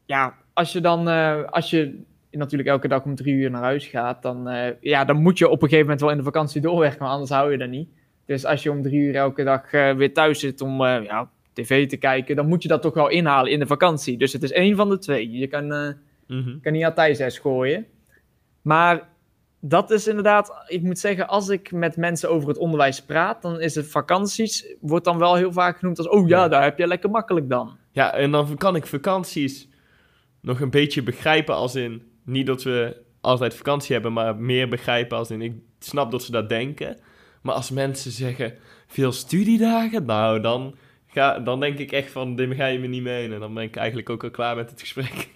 ja, 0.06 0.34
als 0.52 0.72
je 0.72 0.80
dan, 0.80 1.08
eh, 1.08 1.44
als 1.44 1.70
je 1.70 2.02
natuurlijk 2.30 2.68
elke 2.68 2.88
dag 2.88 3.04
om 3.04 3.14
drie 3.14 3.34
uur 3.34 3.50
naar 3.50 3.62
huis 3.62 3.86
gaat, 3.86 4.22
dan, 4.22 4.48
eh, 4.48 4.72
ja, 4.80 5.04
dan 5.04 5.22
moet 5.22 5.38
je 5.38 5.46
op 5.48 5.52
een 5.62 5.68
gegeven 5.68 5.82
moment 5.84 6.00
wel 6.00 6.10
in 6.10 6.16
de 6.16 6.22
vakantie 6.22 6.60
doorwerken, 6.60 6.98
maar 7.02 7.10
anders 7.10 7.30
hou 7.30 7.52
je 7.52 7.58
dat 7.58 7.68
niet. 7.68 7.88
Dus 8.26 8.44
als 8.44 8.62
je 8.62 8.70
om 8.70 8.82
drie 8.82 9.00
uur 9.00 9.14
elke 9.14 9.44
dag 9.44 9.72
eh, 9.72 9.92
weer 9.94 10.12
thuis 10.12 10.40
zit 10.40 10.60
om 10.60 10.82
ja, 10.82 11.30
tv 11.52 11.88
te 11.88 11.96
kijken, 11.96 12.36
dan 12.36 12.48
moet 12.48 12.62
je 12.62 12.68
dat 12.68 12.82
toch 12.82 12.94
wel 12.94 13.08
inhalen 13.08 13.52
in 13.52 13.58
de 13.58 13.66
vakantie. 13.66 14.18
Dus 14.18 14.32
het 14.32 14.42
is 14.42 14.52
één 14.52 14.76
van 14.76 14.88
de 14.88 14.98
twee. 14.98 15.30
Je 15.30 15.46
kan, 15.46 15.72
eh, 15.72 15.88
Mhm. 16.26 16.58
kan 16.60 16.72
niet 16.72 16.84
altijd 16.84 17.16
zes 17.16 17.38
gooien. 17.38 17.86
Maar 18.62 19.08
dat 19.60 19.90
is 19.90 20.06
inderdaad, 20.06 20.52
ik 20.66 20.82
moet 20.82 20.98
zeggen, 20.98 21.28
als 21.28 21.48
ik 21.48 21.72
met 21.72 21.96
mensen 21.96 22.30
over 22.30 22.48
het 22.48 22.58
onderwijs 22.58 23.02
praat, 23.02 23.42
dan 23.42 23.60
is 23.60 23.74
het 23.74 23.86
vakanties, 23.86 24.74
wordt 24.80 25.04
dan 25.04 25.18
wel 25.18 25.34
heel 25.34 25.52
vaak 25.52 25.78
genoemd 25.78 25.98
als, 25.98 26.08
oh 26.08 26.28
ja, 26.28 26.48
daar 26.48 26.62
heb 26.62 26.78
je 26.78 26.86
lekker 26.86 27.10
makkelijk 27.10 27.48
dan. 27.48 27.76
Ja, 27.92 28.14
en 28.14 28.30
dan 28.30 28.56
kan 28.56 28.76
ik 28.76 28.86
vakanties 28.86 29.68
nog 30.40 30.60
een 30.60 30.70
beetje 30.70 31.02
begrijpen 31.02 31.54
als 31.54 31.74
in... 31.74 32.02
Niet 32.24 32.46
dat 32.46 32.62
we 32.62 33.02
altijd 33.20 33.54
vakantie 33.54 33.92
hebben, 33.92 34.12
maar 34.12 34.36
meer 34.36 34.68
begrijpen 34.68 35.18
als 35.18 35.30
in... 35.30 35.42
Ik 35.42 35.54
snap 35.78 36.10
dat 36.10 36.22
ze 36.22 36.30
dat 36.30 36.48
denken. 36.48 36.96
Maar 37.42 37.54
als 37.54 37.70
mensen 37.70 38.10
zeggen, 38.10 38.54
veel 38.86 39.12
studiedagen? 39.12 40.04
Nou, 40.04 40.40
dan, 40.40 40.74
ga, 41.06 41.38
dan 41.38 41.60
denk 41.60 41.78
ik 41.78 41.92
echt 41.92 42.10
van, 42.10 42.36
dit 42.36 42.54
ga 42.54 42.66
je 42.66 42.78
me 42.78 42.86
niet 42.86 43.02
menen. 43.02 43.40
Dan 43.40 43.54
ben 43.54 43.62
ik 43.62 43.76
eigenlijk 43.76 44.10
ook 44.10 44.24
al 44.24 44.30
klaar 44.30 44.56
met 44.56 44.70
het 44.70 44.80
gesprek. 44.80 45.28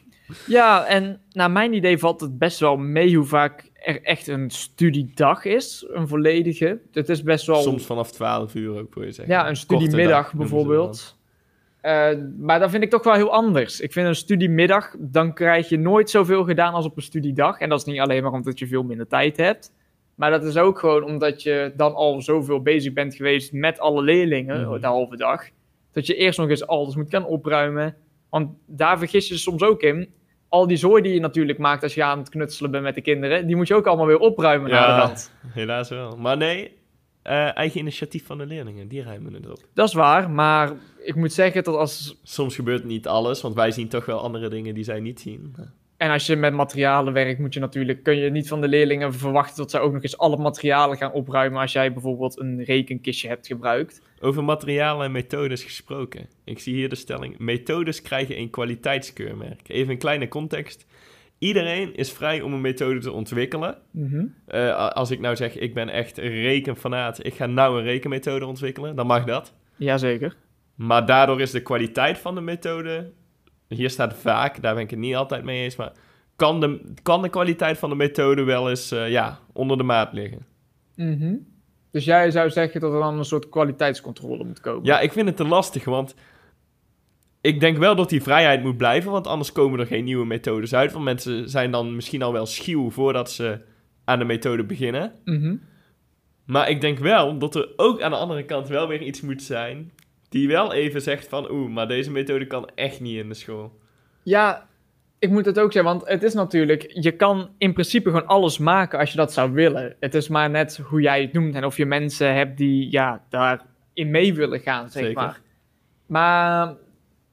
Ja, 0.47 0.87
en 0.87 1.21
naar 1.33 1.51
mijn 1.51 1.73
idee 1.75 1.99
valt 1.99 2.21
het 2.21 2.39
best 2.39 2.59
wel 2.61 2.77
mee 2.77 3.17
hoe 3.17 3.25
vaak 3.27 3.71
er 3.75 4.03
echt 4.03 4.27
een 4.27 4.51
studiedag 4.51 5.45
is, 5.45 5.87
een 5.89 6.09
volledige. 6.09 6.81
Het 6.93 7.09
is 7.09 7.23
best 7.23 7.47
wel, 7.47 7.63
Soms 7.63 7.87
vanaf 7.87 8.11
12 8.13 8.55
uur 8.55 8.79
ook, 8.79 8.95
wil 8.95 9.05
je 9.05 9.13
zeggen. 9.13 9.35
ja, 9.35 9.49
een 9.49 9.57
studiemiddag 9.57 10.23
dag 10.31 10.35
bijvoorbeeld. 10.35 11.17
Eh, 11.81 12.09
maar 12.39 12.59
dat 12.59 12.71
vind 12.71 12.83
ik 12.83 12.91
toch 12.91 13.05
wel 13.05 13.15
heel 13.15 13.33
anders. 13.33 13.81
Ik 13.81 13.93
vind 13.93 14.07
een 14.07 14.15
studiemiddag, 14.15 14.95
dan 14.99 15.35
krijg 15.35 15.69
je 15.69 15.79
nooit 15.79 16.11
zoveel 16.11 16.45
gedaan 16.45 16.73
als 16.75 16.85
op 16.85 16.97
een 16.97 17.03
studiedag. 17.03 17.59
En 17.59 17.69
dat 17.69 17.79
is 17.79 17.85
niet 17.85 18.01
alleen 18.01 18.23
maar 18.23 18.33
omdat 18.33 18.59
je 18.59 18.67
veel 18.67 18.83
minder 18.83 19.07
tijd 19.07 19.37
hebt. 19.37 19.73
Maar 20.15 20.31
dat 20.31 20.45
is 20.45 20.57
ook 20.57 20.79
gewoon 20.79 21.05
omdat 21.05 21.43
je 21.43 21.73
dan 21.77 21.95
al 21.95 22.23
zoveel 22.23 22.63
bezig 22.63 22.93
bent 22.93 23.15
geweest 23.15 23.53
met 23.53 23.79
alle 23.79 24.03
leerlingen 24.03 24.61
Mhm. 24.69 24.81
de 24.81 24.87
halve 24.87 25.17
dag. 25.17 25.45
Dat 25.93 26.07
je 26.07 26.15
eerst 26.15 26.39
nog 26.39 26.49
eens 26.49 26.67
alles 26.67 26.97
moet 26.97 27.11
gaan 27.11 27.27
opruimen. 27.27 27.95
Want 28.31 28.51
daar 28.67 28.99
vergis 28.99 29.29
je 29.29 29.37
soms 29.37 29.63
ook 29.63 29.83
in. 29.83 30.09
Al 30.53 30.67
die 30.67 30.77
zooi 30.77 31.03
die 31.03 31.13
je 31.15 31.21
natuurlijk 31.21 31.59
maakt 31.59 31.83
als 31.83 31.95
je 31.95 32.05
aan 32.05 32.19
het 32.19 32.29
knutselen 32.29 32.71
bent 32.71 32.83
met 32.85 32.95
de 32.95 33.01
kinderen, 33.01 33.47
die 33.47 33.57
moet 33.57 33.69
je 33.69 33.75
ook 33.75 33.87
allemaal 33.87 34.07
weer 34.07 34.19
opruimen 34.19 34.71
Ja. 34.71 34.87
naar 34.87 34.97
de 35.01 35.07
rand. 35.07 35.33
Helaas 35.47 35.89
wel. 35.89 36.17
Maar 36.17 36.37
nee, 36.37 36.73
eh, 37.23 37.57
eigen 37.57 37.81
initiatief 37.81 38.27
van 38.27 38.39
de 38.39 38.47
leerlingen, 38.47 38.89
die 38.89 39.03
ruimen 39.03 39.33
het 39.35 39.51
op. 39.51 39.59
Dat 39.75 39.89
is 39.89 39.95
waar, 39.95 40.31
maar 40.31 40.73
ik 41.05 41.15
moet 41.15 41.33
zeggen 41.33 41.65
dat 41.65 41.75
als 41.77 42.19
Soms 42.23 42.55
gebeurt 42.55 42.85
niet 42.85 43.07
alles, 43.09 43.41
want 43.41 43.55
wij 43.55 43.71
zien 43.71 43.89
toch 43.89 44.05
wel 44.05 44.21
andere 44.21 44.49
dingen 44.49 44.75
die 44.75 44.85
zij 44.85 45.01
niet 45.01 45.21
zien. 45.21 45.55
En 46.03 46.11
als 46.11 46.27
je 46.27 46.37
met 46.37 46.53
materialen 46.53 47.13
werkt, 47.13 47.39
moet 47.39 47.55
je 47.55 47.61
natuurlijk, 47.61 48.03
kun 48.03 48.17
je 48.17 48.31
niet 48.31 48.49
van 48.49 48.61
de 48.61 48.69
leerlingen 48.69 49.15
verwachten 49.15 49.57
dat 49.57 49.71
zij 49.71 49.81
ook 49.81 49.93
nog 49.93 50.03
eens 50.03 50.19
alle 50.19 50.37
materialen 50.37 50.97
gaan 50.97 51.13
opruimen 51.13 51.61
als 51.61 51.73
jij 51.73 51.93
bijvoorbeeld 51.93 52.41
een 52.41 52.65
rekenkistje 52.65 53.29
hebt 53.29 53.47
gebruikt. 53.47 54.03
Over 54.21 54.45
materialen 54.45 55.05
en 55.07 55.13
methodes 55.13 55.65
gesproken. 55.65 56.27
Ik 56.45 56.59
zie 56.59 56.75
hier 56.75 56.89
de 56.89 56.95
stelling. 56.95 57.39
Methodes 57.39 58.03
krijgen 58.03 58.39
een 58.39 58.51
kwaliteitskeurmerk. 58.51 59.69
Even 59.69 59.93
een 59.93 59.99
kleine 59.99 60.29
context. 60.29 60.87
Iedereen 61.39 61.95
is 61.95 62.13
vrij 62.13 62.41
om 62.41 62.53
een 62.53 62.61
methode 62.61 62.99
te 63.01 63.13
ontwikkelen. 63.13 63.77
Eh, 64.47 64.61
a- 64.61 64.89
als 64.89 65.11
ik 65.11 65.21
nou 65.21 65.37
zeg, 65.37 65.59
ik 65.59 65.75
ben 65.75 65.89
echt 65.89 66.19
een 66.19 66.41
rekenfanaat, 66.43 67.27
ik 67.27 67.35
ga 67.35 67.47
nou 67.47 67.79
een 67.79 67.85
rekenmethode 67.85 68.47
ontwikkelen, 68.47 68.97
dan 68.97 69.07
mag 69.07 69.25
dat. 69.25 69.55
Jazeker. 69.77 70.37
Maar 70.75 71.07
daardoor 71.07 71.41
is 71.41 71.51
de 71.51 71.63
kwaliteit 71.63 72.19
van 72.19 72.35
de 72.35 72.41
methode, 72.41 73.11
hier 73.73 73.91
staat 73.91 74.15
vaak, 74.15 74.63
daar 74.63 74.75
ben 74.75 74.83
ik 74.83 74.91
het 74.91 74.99
niet 74.99 75.15
altijd 75.15 75.45
mee 75.45 75.63
eens, 75.63 75.77
maar 75.77 75.93
kan 76.37 76.61
de, 76.61 76.81
kan 77.03 77.23
de 77.23 77.29
kwaliteit 77.29 77.79
van 77.79 77.91
de 77.91 77.97
methode 77.97 78.43
wel 78.43 78.69
eens 78.69 78.91
eh, 78.91 79.11
ja, 79.11 79.39
onder 79.53 79.77
de 79.77 79.83
maat 79.83 80.13
liggen? 80.13 80.47
Mhm. 80.97 81.35
Dus 81.91 82.05
jij 82.05 82.31
zou 82.31 82.51
zeggen 82.51 82.81
dat 82.81 82.93
er 82.93 83.01
dan 83.01 83.19
een 83.19 83.25
soort 83.25 83.49
kwaliteitscontrole 83.49 84.45
moet 84.45 84.61
komen. 84.61 84.85
Ja, 84.85 85.01
ik 85.01 85.13
vind 85.13 85.27
het 85.27 85.37
te 85.37 85.45
lastig, 85.45 85.85
want 85.85 86.15
ik 87.41 87.61
denk 87.61 87.79
wel 87.79 87.95
dat 87.95 88.09
die 88.09 88.23
vrijheid 88.23 88.63
moet 88.63 88.77
blijven, 88.77 89.11
want 89.11 89.27
anders 89.27 89.53
komen 89.53 89.81
er 89.81 89.87
geen 89.87 90.05
nieuwe 90.05 90.27
methodes 90.27 90.75
uit. 90.75 90.93
Want 90.93 91.05
mensen 91.05 91.51
zijn 91.51 91.71
dan 91.71 91.95
misschien 91.95 92.23
al 92.23 92.33
wel 92.33 92.47
schuw 92.47 92.91
voordat 92.91 93.31
ze 93.31 93.61
aan 94.05 94.19
de 94.19 94.25
methode 94.25 94.65
beginnen. 94.65 95.13
Mhm. 95.25 95.57
Maar 96.45 96.71
ik 96.71 96.81
denk 96.81 96.99
wel 96.99 97.39
dat 97.39 97.55
er 97.55 97.69
ook 97.77 98.03
aan 98.03 98.11
de 98.11 98.17
andere 98.17 98.45
kant 98.45 98.69
wel 98.69 98.89
weer 98.89 99.03
iets 99.03 99.21
moet 99.21 99.43
zijn 99.43 99.93
die 100.33 100.49
wel 100.49 100.73
even 100.73 101.03
zegt 101.03 101.29
van 101.29 101.51
oeh, 101.51 101.71
maar 101.71 101.89
deze 101.89 102.11
methode 102.11 102.47
kan 102.47 102.71
echt 102.75 103.01
niet 103.01 103.17
in 103.17 103.29
de 103.29 103.35
school. 103.35 103.79
Ja, 104.23 104.69
ik 105.19 105.31
moet 105.31 105.45
het 105.45 105.59
ook 105.59 105.73
zeggen, 105.73 105.93
want 105.93 106.09
het 106.09 106.23
is 106.23 106.35
natuurlijk, 106.35 106.87
je 106.89 107.13
kan 107.13 107.51
in 107.59 107.73
principe 107.73 108.11
gewoon 108.11 108.27
alles 108.27 108.59
maken 108.59 108.99
als 108.99 109.11
je 109.11 109.17
dat 109.17 109.33
zou 109.33 109.53
willen. 109.53 109.97
Het 110.01 110.15
is 110.15 110.29
maar 110.29 110.51
net 110.51 110.77
hoe 110.77 111.01
jij 111.01 111.23
het 111.23 111.33
noemt 111.33 111.55
en 111.55 111.65
of 111.65 111.77
je 111.77 111.87
mensen 111.87 112.35
hebt 112.35 112.57
die 112.57 112.91
ja, 112.91 113.25
daarin 113.29 114.11
mee 114.11 114.35
willen 114.35 114.61
gaan, 114.61 114.91
zeg 114.91 115.03
Zeker. 115.03 115.23
maar. 115.23 115.41
Maar 116.07 116.77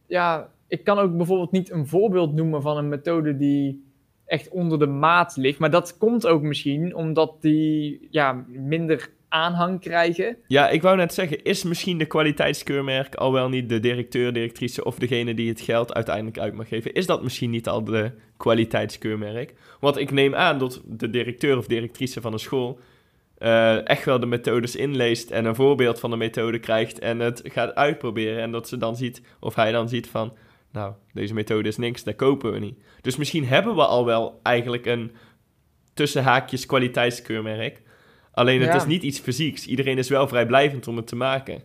ja, 0.07 0.49
ik 0.67 0.83
kan 0.83 0.97
ook 0.97 1.17
bijvoorbeeld 1.17 1.51
niet 1.51 1.71
een 1.71 1.87
voorbeeld 1.87 2.33
noemen 2.33 2.61
van 2.61 2.77
een 2.77 2.89
methode 2.89 3.37
die 3.37 3.83
echt 4.25 4.49
onder 4.49 4.79
de 4.79 4.87
maat 4.87 5.35
ligt. 5.37 5.59
Maar 5.59 5.71
dat 5.71 5.97
komt 5.97 6.27
ook 6.27 6.41
misschien 6.41 6.95
omdat 6.95 7.41
die 7.41 8.07
ja, 8.09 8.45
minder 8.47 9.09
aanhang 9.29 9.79
krijgen. 9.79 10.37
Ja, 10.47 10.69
ik 10.69 10.81
wou 10.81 10.97
net 10.97 11.13
zeggen, 11.13 11.43
is 11.43 11.63
misschien 11.63 11.97
de 11.97 12.05
kwaliteitskeurmerk 12.05 13.15
al 13.15 13.33
wel 13.33 13.49
niet 13.49 13.69
de 13.69 13.79
directeur, 13.79 14.33
directrice 14.33 14.83
of 14.83 14.95
degene 14.95 15.33
die 15.33 15.49
het 15.49 15.61
geld 15.61 15.93
uiteindelijk 15.93 16.39
uit 16.39 16.53
mag 16.53 16.67
geven? 16.67 16.93
Is 16.93 17.05
dat 17.05 17.23
misschien 17.23 17.49
niet 17.49 17.67
al 17.67 17.83
de 17.83 18.11
kwaliteitskeurmerk? 18.37 19.53
Want 19.79 19.97
ik 19.97 20.11
neem 20.11 20.35
aan 20.35 20.59
dat 20.59 20.81
de 20.85 21.09
directeur 21.09 21.57
of 21.57 21.67
directrice 21.67 22.21
van 22.21 22.33
een 22.33 22.39
school 22.39 22.79
eh, 23.39 23.87
echt 23.87 24.05
wel 24.05 24.19
de 24.19 24.25
methodes 24.25 24.75
inleest 24.75 25.31
en 25.31 25.45
een 25.45 25.55
voorbeeld 25.55 25.99
van 25.99 26.09
de 26.09 26.17
methode 26.17 26.59
krijgt 26.59 26.99
en 26.99 27.19
het 27.19 27.41
gaat 27.43 27.75
uitproberen. 27.75 28.41
En 28.41 28.51
dat 28.51 28.67
ze 28.67 28.77
dan 28.77 28.95
ziet, 28.95 29.21
of 29.39 29.55
hij 29.55 29.71
dan 29.71 29.89
ziet 29.89 30.07
van, 30.07 30.33
nou, 30.71 30.93
deze 31.13 31.33
methode 31.33 31.67
is 31.67 31.77
niks, 31.77 32.03
daar 32.03 32.13
kopen 32.13 32.51
we 32.51 32.59
niet. 32.59 32.79
Dus 33.01 33.15
misschien 33.15 33.45
hebben 33.45 33.75
we 33.75 33.85
al 33.85 34.05
wel 34.05 34.39
eigenlijk 34.43 34.85
een 34.85 35.11
tussen 35.93 36.23
haakjes 36.23 36.65
kwaliteitskeurmerk. 36.65 37.81
Alleen 38.39 38.59
het 38.61 38.69
Ja. 38.69 38.75
is 38.75 38.85
niet 38.85 39.03
iets 39.03 39.19
fysieks. 39.19 39.65
Iedereen 39.67 39.97
is 39.97 40.09
wel 40.09 40.27
vrijblijvend 40.27 40.87
om 40.87 40.95
het 40.97 41.07
te 41.07 41.15
maken. 41.15 41.61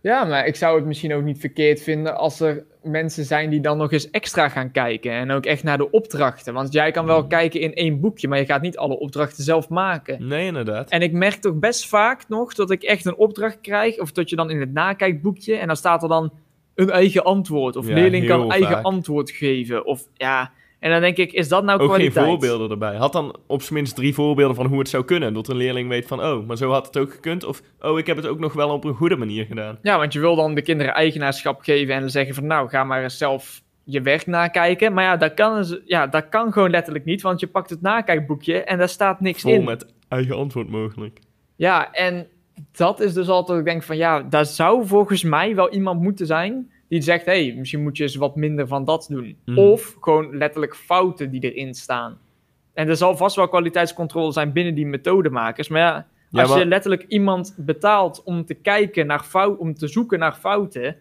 Ja, 0.00 0.24
maar 0.24 0.46
ik 0.46 0.56
zou 0.56 0.76
het 0.76 0.84
misschien 0.86 1.14
ook 1.14 1.22
niet 1.22 1.40
verkeerd 1.40 1.82
vinden 1.82 2.16
als 2.16 2.40
er 2.40 2.64
mensen 2.82 3.24
zijn 3.24 3.50
die 3.50 3.60
dan 3.60 3.76
nog 3.78 3.92
eens 3.92 4.10
extra 4.10 4.48
gaan 4.48 4.70
kijken. 4.70 5.12
En 5.12 5.30
ook 5.30 5.46
echt 5.46 5.62
naar 5.62 5.78
de 5.78 5.90
opdrachten. 5.90 6.54
Want 6.54 6.72
jij 6.72 6.90
kan 6.90 7.06
wel 7.06 7.22
Mm. 7.22 7.28
kijken 7.28 7.60
in 7.60 7.74
één 7.74 8.00
boekje, 8.00 8.28
maar 8.28 8.38
je 8.38 8.44
gaat 8.44 8.62
niet 8.62 8.76
alle 8.76 8.98
opdrachten 8.98 9.44
zelf 9.44 9.68
maken. 9.68 10.26
Nee, 10.28 10.46
inderdaad. 10.46 10.90
En 10.90 11.02
ik 11.02 11.12
merk 11.12 11.34
toch 11.34 11.54
best 11.54 11.88
vaak 11.88 12.28
nog 12.28 12.54
dat 12.54 12.70
ik 12.70 12.82
echt 12.82 13.04
een 13.04 13.16
opdracht 13.16 13.60
krijg. 13.60 13.98
Of 13.98 14.12
dat 14.12 14.30
je 14.30 14.36
dan 14.36 14.50
in 14.50 14.60
het 14.60 14.72
nakijkboekje. 14.72 15.54
En 15.56 15.66
dan 15.66 15.76
staat 15.76 16.02
er 16.02 16.08
dan 16.08 16.32
een 16.74 16.90
eigen 16.90 17.24
antwoord. 17.24 17.76
Of 17.76 17.88
Ja, 17.88 17.94
leerling 17.94 18.26
kan 18.26 18.50
eigen 18.50 18.72
vaak. 18.72 18.84
antwoord 18.84 19.30
geven. 19.30 19.84
Of 19.86 20.02
ja. 20.14 20.52
En 20.78 20.90
dan 20.90 21.00
denk 21.00 21.16
ik, 21.16 21.32
is 21.32 21.48
dat 21.48 21.64
nou 21.64 21.80
Ook 21.80 21.88
geen 21.88 21.96
kwaliteit? 21.96 22.26
voorbeelden 22.26 22.70
erbij. 22.70 22.96
Had 22.96 23.12
dan 23.12 23.36
op 23.46 23.62
zijn 23.62 23.74
minst 23.74 23.94
drie 23.96 24.14
voorbeelden 24.14 24.56
van 24.56 24.66
hoe 24.66 24.78
het 24.78 24.88
zou 24.88 25.04
kunnen. 25.04 25.34
Dat 25.34 25.48
een 25.48 25.56
leerling 25.56 25.88
weet 25.88 26.06
van, 26.06 26.22
oh, 26.22 26.46
maar 26.46 26.56
zo 26.56 26.70
had 26.70 26.86
het 26.86 26.96
ook 26.98 27.12
gekund. 27.12 27.44
Of, 27.44 27.62
oh, 27.80 27.98
ik 27.98 28.06
heb 28.06 28.16
het 28.16 28.26
ook 28.26 28.38
nog 28.38 28.52
wel 28.52 28.70
op 28.70 28.84
een 28.84 28.94
goede 28.94 29.16
manier 29.16 29.44
gedaan. 29.44 29.78
Ja, 29.82 29.98
want 29.98 30.12
je 30.12 30.20
wil 30.20 30.36
dan 30.36 30.54
de 30.54 30.62
kinderen 30.62 30.94
eigenaarschap 30.94 31.60
geven 31.60 31.94
en 31.94 32.10
zeggen 32.10 32.34
van 32.34 32.46
nou, 32.46 32.68
ga 32.68 32.84
maar 32.84 33.02
eens 33.02 33.18
zelf 33.18 33.62
je 33.84 34.00
werk 34.02 34.26
nakijken. 34.26 34.92
Maar 34.92 35.04
ja, 35.04 35.16
dat 35.16 35.34
kan, 35.34 35.56
dus- 35.56 35.80
ja, 35.84 36.06
dat 36.06 36.28
kan 36.28 36.52
gewoon 36.52 36.70
letterlijk 36.70 37.04
niet, 37.04 37.22
want 37.22 37.40
je 37.40 37.46
pakt 37.46 37.70
het 37.70 37.80
nakijkboekje 37.82 38.64
en 38.64 38.78
daar 38.78 38.88
staat 38.88 39.20
niks 39.20 39.42
Vol 39.42 39.52
in. 39.52 39.64
met 39.64 39.92
eigen 40.08 40.36
antwoord 40.36 40.68
mogelijk. 40.68 41.18
Ja, 41.56 41.92
en 41.92 42.26
dat 42.72 43.00
is 43.00 43.12
dus 43.14 43.28
altijd, 43.28 43.58
ik 43.58 43.64
denk 43.64 43.82
van 43.82 43.96
ja, 43.96 44.22
daar 44.22 44.46
zou 44.46 44.86
volgens 44.86 45.22
mij 45.22 45.54
wel 45.54 45.70
iemand 45.70 46.00
moeten 46.00 46.26
zijn 46.26 46.70
die 46.88 47.00
zegt, 47.02 47.24
hé, 47.26 47.46
hey, 47.46 47.54
misschien 47.58 47.82
moet 47.82 47.96
je 47.96 48.02
eens 48.02 48.16
wat 48.16 48.36
minder 48.36 48.66
van 48.66 48.84
dat 48.84 49.06
doen. 49.10 49.36
Mhm. 49.44 49.58
Of 49.58 49.96
gewoon 50.00 50.36
letterlijk 50.36 50.76
fouten 50.76 51.30
die 51.30 51.52
erin 51.52 51.74
staan. 51.74 52.18
En 52.74 52.88
er 52.88 52.96
zal 52.96 53.16
vast 53.16 53.36
wel 53.36 53.48
kwaliteitscontrole 53.48 54.32
zijn 54.32 54.52
binnen 54.52 54.74
die 54.74 54.86
methodemakers, 54.86 55.68
maar 55.68 55.80
ja, 55.80 56.06
Ja, 56.30 56.40
als 56.40 56.50
maar- 56.50 56.58
je 56.58 56.66
letterlijk 56.66 57.04
iemand 57.08 57.54
betaalt 57.56 58.22
om 58.24 58.44
te 58.44 58.54
kijken 58.54 59.06
naar 59.06 59.22
fouten, 59.22 59.58
om 59.60 59.74
te 59.74 59.86
zoeken 59.88 60.18
naar 60.18 60.32
fouten. 60.34 60.96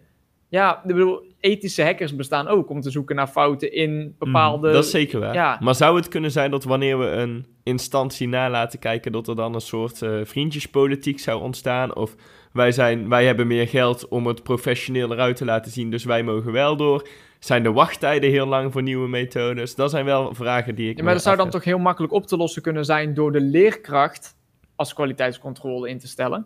Ja, 0.50 0.78
ik 0.78 0.88
bedoel, 0.96 1.22
ethische 1.40 1.84
hackers 1.84 2.16
bestaan 2.16 2.48
ook 2.48 2.70
om 2.70 2.82
te 2.82 2.90
zoeken 2.90 3.16
naar 3.16 3.28
fouten 3.28 3.74
in 3.74 4.16
bepaalde. 4.20 4.66
Mhm, 4.68 4.76
Dat 4.76 4.84
is 4.86 4.92
zeker 4.92 5.20
waar. 5.20 5.34
ja. 5.34 5.58
Maar 5.62 5.76
zou 5.76 5.96
het 5.96 6.08
kunnen 6.08 6.32
zijn 6.32 6.52
dat 6.52 6.64
wanneer 6.64 7.00
we 7.00 7.06
een 7.06 7.46
instantie 7.64 8.28
nalaten 8.28 8.80
kijken, 8.80 9.12
dat 9.12 9.28
er 9.28 9.36
dan 9.36 9.54
een 9.54 9.62
soort 9.62 10.02
eh, 10.02 10.20
vriendjespolitiek 10.24 11.20
zou 11.20 11.42
ontstaan? 11.42 11.96
Of 11.96 12.16
wij, 12.58 12.72
zijn, 12.72 13.10
wij 13.10 13.26
hebben 13.26 13.48
meer 13.48 13.68
geld 13.68 14.08
om 14.08 14.28
het 14.28 14.44
professioneel 14.44 15.12
eruit 15.12 15.36
te 15.36 15.46
laten 15.46 15.72
zien, 15.72 15.90
dus 15.90 16.04
wij 16.04 16.24
mogen 16.24 16.52
wel 16.52 16.78
door. 16.78 17.08
Zijn 17.40 17.64
de 17.64 17.72
wachttijden 17.72 18.30
heel 18.30 18.46
lang 18.46 18.72
voor 18.72 18.82
nieuwe 18.82 19.08
methodes? 19.08 19.76
Dat 19.76 19.90
zijn 19.90 20.06
wel 20.06 20.34
vragen 20.34 20.76
die 20.76 20.90
ik. 20.90 20.98
Ja, 20.98 21.04
maar 21.04 21.14
dat 21.14 21.24
zou 21.24 21.38
dan 21.38 21.50
toch 21.50 21.64
heel 21.64 21.80
makkelijk 21.80 22.14
op 22.14 22.28
te 22.28 22.38
lossen 22.38 22.62
kunnen 22.62 22.86
zijn 22.86 23.14
door 23.14 23.32
de 23.32 23.42
leerkracht 23.42 24.36
als 24.76 24.94
kwaliteitscontrole 24.94 25.90
in 25.90 26.00
te 26.00 26.08
stellen. 26.08 26.46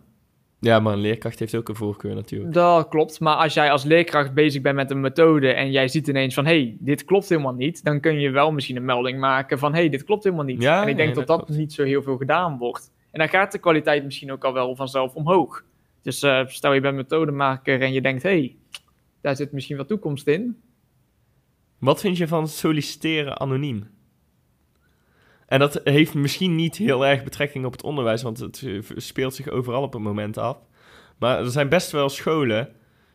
Ja, 0.60 0.80
maar 0.80 0.92
een 0.92 1.00
leerkracht 1.00 1.38
heeft 1.38 1.54
ook 1.54 1.68
een 1.68 1.74
voorkeur 1.74 2.14
natuurlijk. 2.14 2.52
Dat 2.52 2.88
klopt, 2.88 3.20
maar 3.20 3.36
als 3.36 3.54
jij 3.54 3.70
als 3.70 3.84
leerkracht 3.84 4.34
bezig 4.34 4.62
bent 4.62 4.76
met 4.76 4.90
een 4.90 5.00
methode 5.00 5.52
en 5.52 5.70
jij 5.70 5.88
ziet 5.88 6.08
ineens 6.08 6.34
van 6.34 6.46
hé, 6.46 6.62
hey, 6.62 6.76
dit 6.78 7.04
klopt 7.04 7.28
helemaal 7.28 7.54
niet, 7.54 7.84
dan 7.84 8.00
kun 8.00 8.20
je 8.20 8.30
wel 8.30 8.52
misschien 8.52 8.76
een 8.76 8.84
melding 8.84 9.18
maken 9.18 9.58
van 9.58 9.72
hé, 9.72 9.78
hey, 9.78 9.88
dit 9.88 10.04
klopt 10.04 10.24
helemaal 10.24 10.44
niet. 10.44 10.62
Ja, 10.62 10.82
en 10.82 10.88
ik 10.88 10.96
denk 10.96 11.14
nee, 11.14 11.24
dat 11.24 11.38
dat 11.38 11.48
niet 11.48 11.72
zo 11.72 11.84
heel 11.84 12.02
veel 12.02 12.16
gedaan 12.16 12.58
wordt. 12.58 12.90
En 13.10 13.18
dan 13.18 13.28
gaat 13.28 13.52
de 13.52 13.58
kwaliteit 13.58 14.04
misschien 14.04 14.32
ook 14.32 14.44
al 14.44 14.52
wel 14.52 14.76
vanzelf 14.76 15.14
omhoog. 15.14 15.64
Dus 16.02 16.22
eh, 16.22 16.46
stel 16.46 16.72
je 16.72 16.80
bent 16.80 16.96
methodemaker 16.96 17.80
en 17.80 17.92
je 17.92 18.02
denkt 18.02 18.22
hey, 18.22 18.56
daar 19.20 19.36
zit 19.36 19.52
misschien 19.52 19.76
wat 19.76 19.88
toekomst 19.88 20.26
in. 20.26 20.62
Wat 21.78 22.00
vind 22.00 22.16
je 22.16 22.28
van 22.28 22.48
solliciteren 22.48 23.40
anoniem? 23.40 23.90
En 25.46 25.58
dat 25.58 25.80
heeft 25.84 26.14
misschien 26.14 26.54
niet 26.54 26.76
heel 26.76 27.06
erg 27.06 27.24
betrekking 27.24 27.64
op 27.64 27.72
het 27.72 27.82
onderwijs, 27.82 28.22
want 28.22 28.38
het 28.38 28.62
eh, 28.62 28.80
speelt 28.96 29.34
zich 29.34 29.48
overal 29.48 29.82
op 29.82 29.92
het 29.92 30.02
moment 30.02 30.38
af. 30.38 30.58
Maar 31.18 31.38
er 31.38 31.50
zijn 31.50 31.68
best 31.68 31.90
wel 31.90 32.08
scholen 32.08 32.74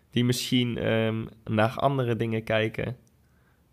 die 0.09 0.25
misschien 0.25 0.77
ehm, 0.77 1.25
naar 1.43 1.69
andere 1.75 2.15
dingen 2.15 2.43
kijken 2.43 2.97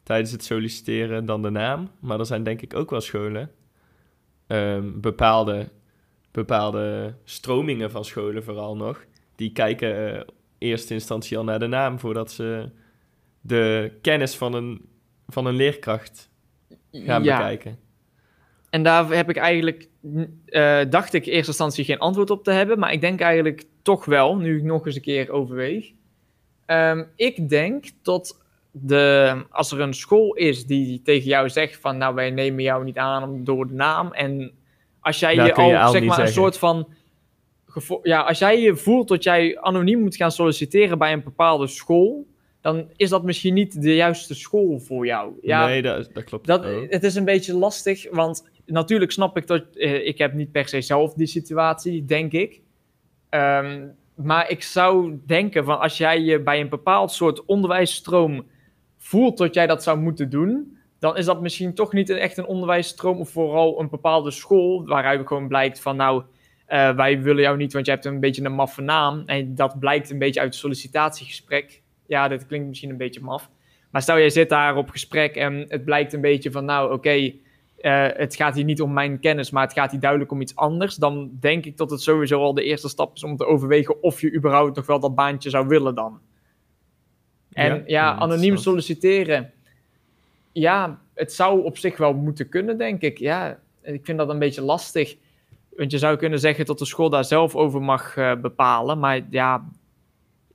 tijdens 0.02 0.32
het 0.32 0.44
solliciteren 0.44 1.26
dan 1.26 1.42
de 1.42 1.50
naam. 1.50 1.90
Maar 2.00 2.18
er 2.18 2.26
zijn 2.26 2.42
denk 2.42 2.62
ik 2.62 2.74
ook 2.74 2.90
wel 2.90 3.00
scholen, 3.00 3.50
ehm, 4.46 5.00
bepaalde, 5.00 5.68
bepaalde 6.34 7.14
stromingen 7.24 7.90
van 7.90 8.04
scholen 8.04 8.44
vooral 8.44 8.76
nog, 8.76 9.04
die 9.36 9.52
kijken 9.52 10.14
eh, 10.14 10.20
eerste 10.58 10.94
instantie 10.94 11.38
al 11.38 11.44
naar 11.44 11.58
de 11.58 11.66
naam 11.66 11.98
voordat 11.98 12.32
ze 12.32 12.70
de 13.40 13.92
kennis 14.00 14.36
van 14.36 14.54
een, 14.54 14.88
van 15.28 15.46
een 15.46 15.54
leerkracht 15.54 16.30
gaan 16.92 17.24
ja, 17.24 17.36
bekijken. 17.36 17.78
En 18.70 18.82
daar 18.82 19.08
heb 19.08 19.28
ik 19.28 19.36
eigenlijk, 19.36 19.88
eh, 20.46 20.80
dacht 20.88 21.12
ik 21.12 21.26
in 21.26 21.32
eerste 21.32 21.50
instantie 21.50 21.84
geen 21.84 21.98
antwoord 21.98 22.30
op 22.30 22.44
te 22.44 22.50
hebben, 22.50 22.78
maar 22.78 22.92
ik 22.92 23.00
denk 23.00 23.20
eigenlijk 23.20 23.64
toch 23.82 24.04
wel, 24.04 24.36
nu 24.36 24.56
ik 24.56 24.62
nog 24.62 24.86
eens 24.86 24.96
een 24.96 25.02
keer 25.02 25.30
overweeg. 25.30 25.92
Ehm, 26.66 27.04
ik 27.16 27.48
denk 27.48 27.84
dat 28.02 28.42
de, 28.70 29.34
als 29.50 29.72
er 29.72 29.80
een 29.80 29.94
school 29.94 30.34
is 30.34 30.66
die 30.66 31.02
tegen 31.02 31.28
jou 31.28 31.48
zegt 31.48 31.80
van, 31.80 31.96
nou 31.96 32.14
wij 32.14 32.30
nemen 32.30 32.62
jou 32.62 32.84
niet 32.84 32.98
aan 32.98 33.44
door 33.44 33.66
de 33.66 33.74
naam 33.74 34.12
en 34.12 34.52
als 35.04 35.18
jij 35.18 35.34
je 35.34 35.54
al, 35.54 35.90
zeg 35.90 36.04
maar, 36.04 36.18
een 36.18 36.28
soort 36.28 36.58
van, 36.58 36.88
ja, 38.02 38.20
als 38.20 38.38
jij 38.38 38.60
je 38.60 38.76
voelt 38.76 39.08
dat 39.08 39.22
jij 39.22 39.60
anoniem 39.60 40.00
moet 40.00 40.16
gaan 40.16 40.32
solliciteren 40.32 40.98
bij 40.98 41.12
een 41.12 41.22
bepaalde 41.22 41.66
school, 41.66 42.26
dan 42.60 42.88
is 42.96 43.08
dat 43.08 43.22
misschien 43.22 43.54
niet 43.54 43.82
de 43.82 43.94
juiste 43.94 44.34
school 44.34 44.78
voor 44.78 45.06
jou. 45.06 45.32
Ja, 45.42 45.66
nee, 45.66 45.82
dat, 45.82 46.10
dat 46.12 46.24
klopt. 46.24 46.46
dat, 46.46 46.64
ook. 46.64 46.86
Het 46.90 47.02
is 47.04 47.14
een 47.14 47.24
beetje 47.24 47.54
lastig, 47.54 48.10
want 48.10 48.48
natuurlijk 48.66 49.12
snap 49.12 49.36
ik 49.36 49.46
dat... 49.46 49.64
eh, 49.74 50.06
ik 50.06 50.18
heb 50.18 50.32
niet 50.32 50.52
per 50.52 50.68
se 50.68 50.80
zelf 50.80 51.14
die 51.14 51.26
situatie, 51.26 52.04
denk 52.04 52.32
ik. 52.32 52.60
Ehm, 53.28 53.86
maar 54.14 54.50
ik 54.50 54.62
zou 54.62 55.18
denken 55.26 55.64
van 55.64 55.80
als 55.80 55.98
jij 55.98 56.20
je 56.20 56.40
bij 56.40 56.60
een 56.60 56.68
bepaald 56.68 57.12
soort 57.12 57.44
onderwijsstroom 57.44 58.46
voelt 58.98 59.38
dat 59.38 59.54
jij 59.54 59.66
dat 59.66 59.82
zou 59.82 59.98
moeten 59.98 60.30
doen... 60.30 60.78
dan 61.04 61.16
is 61.16 61.24
dat 61.24 61.40
misschien 61.40 61.74
toch 61.74 61.92
niet 61.92 62.08
een, 62.08 62.16
echt 62.16 62.36
een 62.36 62.46
onderwijsstroom 62.46 63.18
of 63.18 63.30
vooral 63.30 63.80
een 63.80 63.88
bepaalde 63.88 64.30
school... 64.30 64.86
waaruit 64.86 65.26
gewoon 65.26 65.48
blijkt 65.48 65.80
van 65.80 65.96
nou, 65.96 66.22
eh, 66.66 66.94
wij 66.94 67.22
willen 67.22 67.42
jou 67.42 67.56
niet, 67.56 67.72
want 67.72 67.86
je 67.86 67.92
hebt 67.92 68.04
een 68.04 68.20
beetje 68.20 68.44
een 68.44 68.52
maffe 68.52 68.82
naam. 68.82 69.22
En 69.26 69.54
dat 69.54 69.78
blijkt 69.78 70.10
een 70.10 70.18
beetje 70.18 70.40
uit 70.40 70.48
het 70.48 70.58
sollicitatiegesprek. 70.58 71.82
Ja, 72.06 72.28
dit 72.28 72.46
klinkt 72.46 72.68
misschien 72.68 72.90
een 72.90 72.96
beetje 72.96 73.20
maf. 73.20 73.50
Maar 73.90 74.02
stel, 74.02 74.18
jij 74.18 74.30
zit 74.30 74.48
daar 74.48 74.76
op 74.76 74.90
gesprek 74.90 75.36
en 75.36 75.64
het 75.68 75.84
blijkt 75.84 76.12
een 76.12 76.20
beetje 76.20 76.50
van, 76.50 76.64
nou, 76.64 76.92
oké, 76.92 77.32
eh, 77.76 78.06
het 78.12 78.36
gaat 78.36 78.54
hier 78.54 78.64
niet 78.64 78.82
om 78.82 78.92
mijn 78.92 79.20
kennis, 79.20 79.50
maar 79.50 79.62
het 79.62 79.72
gaat 79.72 79.90
hier 79.90 80.00
duidelijk 80.00 80.30
om 80.30 80.40
iets 80.40 80.56
anders. 80.56 80.96
Dan 80.96 81.30
denk 81.40 81.64
ik 81.64 81.76
dat 81.76 81.90
het 81.90 82.00
sowieso 82.00 82.40
al 82.40 82.54
de 82.54 82.64
eerste 82.64 82.88
stap 82.88 83.16
is 83.16 83.24
om 83.24 83.36
te 83.36 83.46
overwegen 83.46 84.02
of 84.02 84.20
je 84.20 84.34
überhaupt 84.34 84.76
nog 84.76 84.86
wel 84.86 85.00
dat 85.00 85.14
baantje 85.14 85.50
zou 85.50 85.66
willen 85.66 85.94
dan. 85.94 86.20
En 87.52 87.74
ja, 87.74 87.82
Ja, 87.86 88.14
anoniem 88.14 88.56
solliciteren. 88.56 89.52
Ja, 90.54 91.00
het 91.14 91.32
zou 91.32 91.64
op 91.64 91.78
zich 91.78 91.96
wel 91.96 92.14
moeten 92.14 92.48
kunnen, 92.48 92.78
denk 92.78 93.00
ik. 93.02 93.18
Ja, 93.18 93.60
ik 93.82 94.04
vind 94.04 94.18
dat 94.18 94.28
een 94.28 94.38
beetje 94.38 94.62
lastig. 94.62 95.16
Want 95.76 95.90
je 95.90 95.98
zou 95.98 96.16
kunnen 96.16 96.38
zeggen 96.38 96.66
dat 96.66 96.78
de 96.78 96.84
school 96.84 97.10
daar 97.10 97.24
zelf 97.24 97.56
over 97.56 97.82
mag 97.82 98.16
eh, 98.16 98.40
bepalen. 98.40 98.98
Maar 98.98 99.26
ja, 99.30 99.64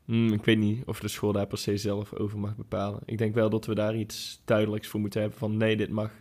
Hmm, 0.09 0.33
ik 0.33 0.45
weet 0.45 0.57
niet 0.57 0.85
of 0.85 0.99
de 0.99 1.07
school 1.07 1.31
daar 1.31 1.47
per 1.47 1.57
se 1.57 1.77
zelf 1.77 2.13
over 2.13 2.39
mag 2.39 2.55
bepalen. 2.55 2.99
Ik 3.05 3.17
denk 3.17 3.33
wel 3.33 3.49
dat 3.49 3.65
we 3.65 3.75
daar 3.75 3.95
iets 3.95 4.41
duidelijks 4.45 4.87
voor 4.87 4.99
moeten 4.99 5.21
hebben 5.21 5.39
van 5.39 5.57
nee, 5.57 5.77
dit 5.77 5.89
mag. 5.89 6.11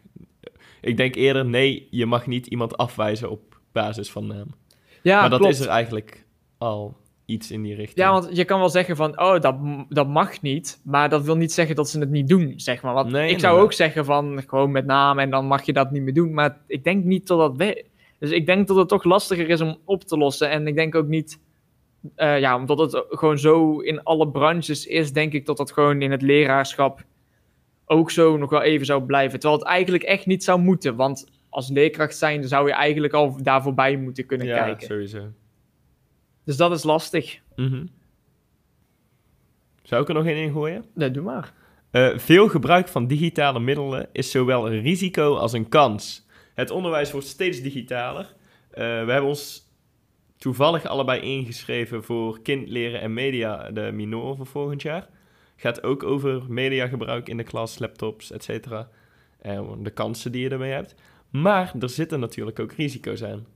Ik 0.81 0.97
denk 0.97 1.15
eerder 1.15 1.45
nee, 1.45 1.89
je 1.91 2.07
mag 2.07 2.27
niet 2.27 2.47
iemand 2.47 2.77
afwijzen 2.77 3.31
op 3.31 3.61
basis 3.73 4.11
van 4.11 4.27
naam. 4.27 4.55
ja 5.03 5.21
maar 5.21 5.31
dat 5.31 5.39
klopt. 5.39 5.55
is 5.55 5.61
er 5.61 5.69
eigenlijk 5.69 6.25
al 6.59 6.97
iets 7.29 7.51
in 7.51 7.63
die 7.63 7.75
richting. 7.75 8.07
Ja, 8.07 8.13
want 8.13 8.37
je 8.37 8.45
kan 8.45 8.59
wel 8.59 8.69
zeggen 8.69 8.97
van, 8.97 9.21
oh, 9.21 9.41
dat, 9.41 9.57
dat 9.89 10.09
mag 10.09 10.43
niet. 10.43 10.81
Maar 10.85 11.09
dat 11.09 11.25
wil 11.25 11.37
niet 11.37 11.53
zeggen 11.53 11.77
dat 11.77 11.89
ze 11.89 11.99
het 11.99 12.11
niet 12.11 12.29
doen, 12.29 12.53
zeg 12.57 12.83
maar. 12.83 12.95
Want 12.95 13.11
Nee, 13.11 13.31
ik 13.31 13.39
zou 13.39 13.61
ook 13.61 13.73
zeggen 13.73 14.05
van, 14.05 14.43
gewoon 14.47 14.71
met 14.71 14.87
naam 14.87 15.19
en 15.19 15.31
dan 15.31 15.47
mag 15.47 15.63
je 15.63 15.73
dat 15.73 15.91
niet 15.91 16.03
meer 16.03 16.15
doen. 16.15 16.35
Maar 16.35 16.59
ik 16.67 16.85
denk 16.85 17.05
niet 17.05 17.27
dat 17.27 17.59
dat. 17.59 17.75
Dus 18.19 18.31
ik 18.31 18.47
denk 18.47 18.69
dat 18.69 18.77
het 18.77 18.89
toch 18.89 19.05
lastiger 19.05 19.49
is 19.49 19.61
om 19.61 19.79
op 19.85 20.05
te 20.05 20.17
lossen. 20.17 20.51
En 20.51 20.67
ik 20.67 20.75
denk 20.75 20.95
ook 20.95 21.07
niet, 21.07 21.41
eh, 22.15 22.41
ja, 22.41 22.57
omdat 22.57 22.79
het 22.79 23.05
gewoon 23.09 23.39
zo 23.39 23.79
in 23.79 24.03
alle 24.03 24.29
branches 24.29 24.87
is, 24.87 25.13
denk 25.13 25.33
ik 25.33 25.47
dat 25.47 25.57
dat 25.57 25.73
gewoon 25.73 26.03
in 26.03 26.11
het 26.11 26.23
leraarschap 26.23 27.05
ook 27.85 28.11
zo 28.11 28.37
nog 28.37 28.51
wel 28.51 28.63
even 28.63 28.87
zou 28.87 29.03
blijven. 29.03 29.41
Terwijl 29.41 29.61
het 29.61 29.69
eigenlijk 29.69 30.03
echt 30.05 30.27
niet 30.27 30.45
zou 30.45 30.61
moeten. 30.61 30.97
Want 30.97 31.27
als 31.49 31.69
leerkracht 31.69 32.17
zijn, 32.17 32.49
zou 32.49 32.67
je 32.67 32.75
eigenlijk 32.75 33.13
al 33.13 33.43
daar 33.43 33.63
voorbij 33.63 33.97
moeten 33.97 34.27
kunnen 34.27 34.47
ja, 34.47 34.65
kijken. 34.65 34.87
sowieso. 34.87 35.33
Dus 36.49 36.57
dat 36.57 36.73
is 36.73 36.83
lastig. 36.83 37.41
Mhm. 37.57 37.87
Zou 39.83 40.03
ik 40.03 40.09
er 40.09 40.15
nog 40.15 40.27
één 40.27 40.43
in 40.43 40.53
gooien? 40.53 40.85
Nee, 40.95 41.11
doe 41.11 41.23
maar. 41.23 41.53
Eh, 41.91 42.19
veel 42.19 42.49
gebruik 42.49 42.89
van 42.89 43.07
digitale 43.07 43.61
middelen 43.61 44.09
is 44.13 44.31
zowel 44.31 44.71
een 44.71 44.81
risico 44.81 45.37
als 45.37 45.53
een 45.53 45.69
kans. 45.69 46.27
Het 46.55 46.71
onderwijs 46.71 47.11
wordt 47.11 47.27
steeds 47.27 47.61
digitaler. 47.61 48.35
Eh, 48.71 48.85
we 48.85 49.13
hebben 49.13 49.23
ons 49.23 49.73
toevallig 50.37 50.87
allebei 50.87 51.21
ingeschreven 51.21 52.05
voor 52.05 52.43
kind 52.43 52.69
leren 52.69 53.01
en 53.01 53.13
media, 53.13 53.71
de 53.71 53.91
minor 53.93 54.37
voor 54.37 54.47
volgend 54.47 54.83
jaar. 54.83 55.09
Gaat 55.57 55.83
ook 55.83 56.03
over 56.03 56.43
mediagebruik 56.49 57.29
in 57.29 57.37
de 57.37 57.45
klas, 57.45 57.79
laptops, 57.79 58.31
et 58.31 58.45
cetera. 58.45 58.91
En 59.41 59.83
de 59.83 59.91
kansen 59.91 60.33
die 60.33 60.43
je 60.43 60.49
ermee 60.49 60.73
hebt. 60.73 60.95
Maar 61.31 61.75
er 61.81 61.91
zitten 61.91 62.21
natuurlijk 62.21 62.59
ook 62.61 62.73
risico's 62.73 63.23
aan. 63.23 63.47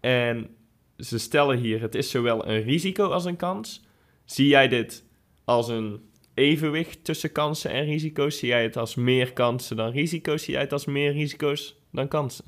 En 0.00 0.56
ze 0.98 1.18
stellen 1.18 1.58
hier, 1.58 1.80
het 1.80 1.94
is 1.94 2.10
zowel 2.10 2.48
een 2.48 2.62
risico 2.62 3.08
als 3.08 3.24
een 3.24 3.36
kans. 3.36 3.84
Zie 4.24 4.46
jij 4.46 4.68
dit 4.68 5.04
als 5.44 5.68
een 5.68 6.00
evenwicht 6.34 7.04
tussen 7.04 7.32
kansen 7.32 7.70
en 7.70 7.84
risico's? 7.84 8.38
Zie 8.38 8.48
jij 8.48 8.62
het 8.62 8.76
als 8.76 8.94
meer 8.94 9.32
kansen 9.32 9.76
dan 9.76 9.90
risico's? 9.90 10.42
Zie 10.42 10.52
jij 10.52 10.62
het 10.62 10.72
als 10.72 10.84
meer 10.84 11.12
risico's 11.12 11.80
dan 11.92 12.08
kansen? 12.08 12.44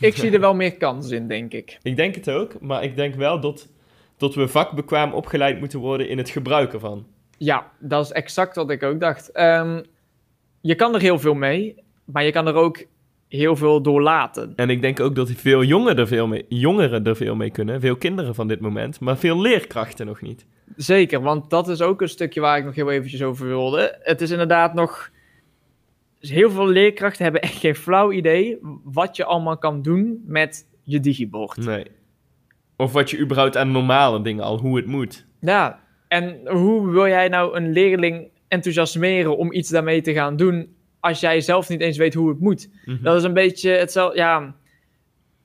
Ik 0.00 0.16
zie 0.16 0.30
er 0.30 0.40
wel 0.40 0.54
meer 0.54 0.76
kans 0.76 1.10
in, 1.10 1.28
denk 1.28 1.52
ik. 1.52 1.78
Ik 1.82 1.96
denk 1.96 2.14
het 2.14 2.30
ook, 2.30 2.60
maar 2.60 2.82
ik 2.82 2.96
denk 2.96 3.14
wel 3.14 3.40
dat, 3.40 3.68
dat 4.16 4.34
we 4.34 4.48
vakbekwaam 4.48 5.12
opgeleid 5.12 5.60
moeten 5.60 5.78
worden 5.78 6.08
in 6.08 6.18
het 6.18 6.30
gebruiken 6.30 6.80
van. 6.80 7.06
Ja, 7.36 7.72
dat 7.78 8.04
is 8.04 8.12
exact 8.12 8.56
wat 8.56 8.70
ik 8.70 8.82
ook 8.82 9.00
dacht. 9.00 9.30
Ehm, 9.30 9.82
je 10.60 10.74
kan 10.74 10.94
er 10.94 11.00
heel 11.00 11.18
veel 11.18 11.34
mee, 11.34 11.82
maar 12.04 12.24
je 12.24 12.32
kan 12.32 12.46
er 12.46 12.54
ook 12.54 12.84
heel 13.28 13.56
veel 13.56 13.82
door 13.82 14.02
laten. 14.02 14.52
En 14.56 14.70
ik 14.70 14.80
denk 14.82 15.00
ook 15.00 15.14
dat 15.14 15.30
veel 15.30 15.62
jongeren 15.62 15.98
er 15.98 16.06
veel 16.06 16.26
mee, 16.26 16.44
jongeren 16.48 17.04
er 17.04 17.16
veel 17.16 17.34
mee 17.34 17.50
kunnen, 17.50 17.80
veel 17.80 17.96
kinderen 17.96 18.34
van 18.34 18.48
dit 18.48 18.60
moment, 18.60 19.00
maar 19.00 19.18
veel 19.18 19.40
leerkrachten 19.40 20.06
nog 20.06 20.20
niet. 20.20 20.46
Zeker, 20.76 21.20
want 21.20 21.50
dat 21.50 21.68
is 21.68 21.82
ook 21.82 22.00
een 22.00 22.08
stukje 22.08 22.40
waar 22.40 22.58
ik 22.58 22.64
nog 22.64 22.74
heel 22.74 22.90
eventjes 22.90 23.22
over 23.22 23.46
wilde. 23.46 23.98
Het 24.02 24.20
is 24.20 24.30
inderdaad 24.30 24.74
nog... 24.74 25.10
Heel 26.18 26.50
veel 26.50 26.68
leerkrachten 26.68 27.22
hebben 27.22 27.42
echt 27.42 27.56
geen 27.56 27.74
flauw 27.74 28.12
idee 28.12 28.58
wat 28.84 29.16
je 29.16 29.24
allemaal 29.24 29.58
kan 29.58 29.82
doen 29.82 30.22
met 30.26 30.66
je 30.82 31.00
digibord. 31.00 31.56
Nee. 31.56 31.84
Of 32.76 32.92
wat 32.92 33.10
je 33.10 33.18
überhaupt 33.18 33.56
aan 33.56 33.70
normale 33.70 34.22
dingen 34.22 34.44
al, 34.44 34.58
hoe 34.58 34.76
het 34.76 34.86
moet. 34.86 35.26
Ja, 35.40 35.80
en 36.08 36.40
hoe 36.44 36.90
wil 36.90 37.06
jij 37.06 37.28
nou 37.28 37.56
een 37.56 37.72
leerling 37.72 38.28
enthousiasmeren 38.48 39.36
om 39.36 39.52
iets 39.52 39.68
daarmee 39.68 40.00
te 40.00 40.12
gaan 40.12 40.36
doen 40.36 40.76
als 41.08 41.20
jij 41.20 41.40
zelf 41.40 41.68
niet 41.68 41.80
eens 41.80 41.96
weet 41.96 42.14
hoe 42.14 42.28
het 42.28 42.40
moet? 42.40 42.68
Mhm. 42.84 43.02
Dat 43.02 43.16
is 43.16 43.22
een 43.22 43.32
beetje 43.34 43.70
hetzelfde, 43.70 44.16
ja... 44.18 44.54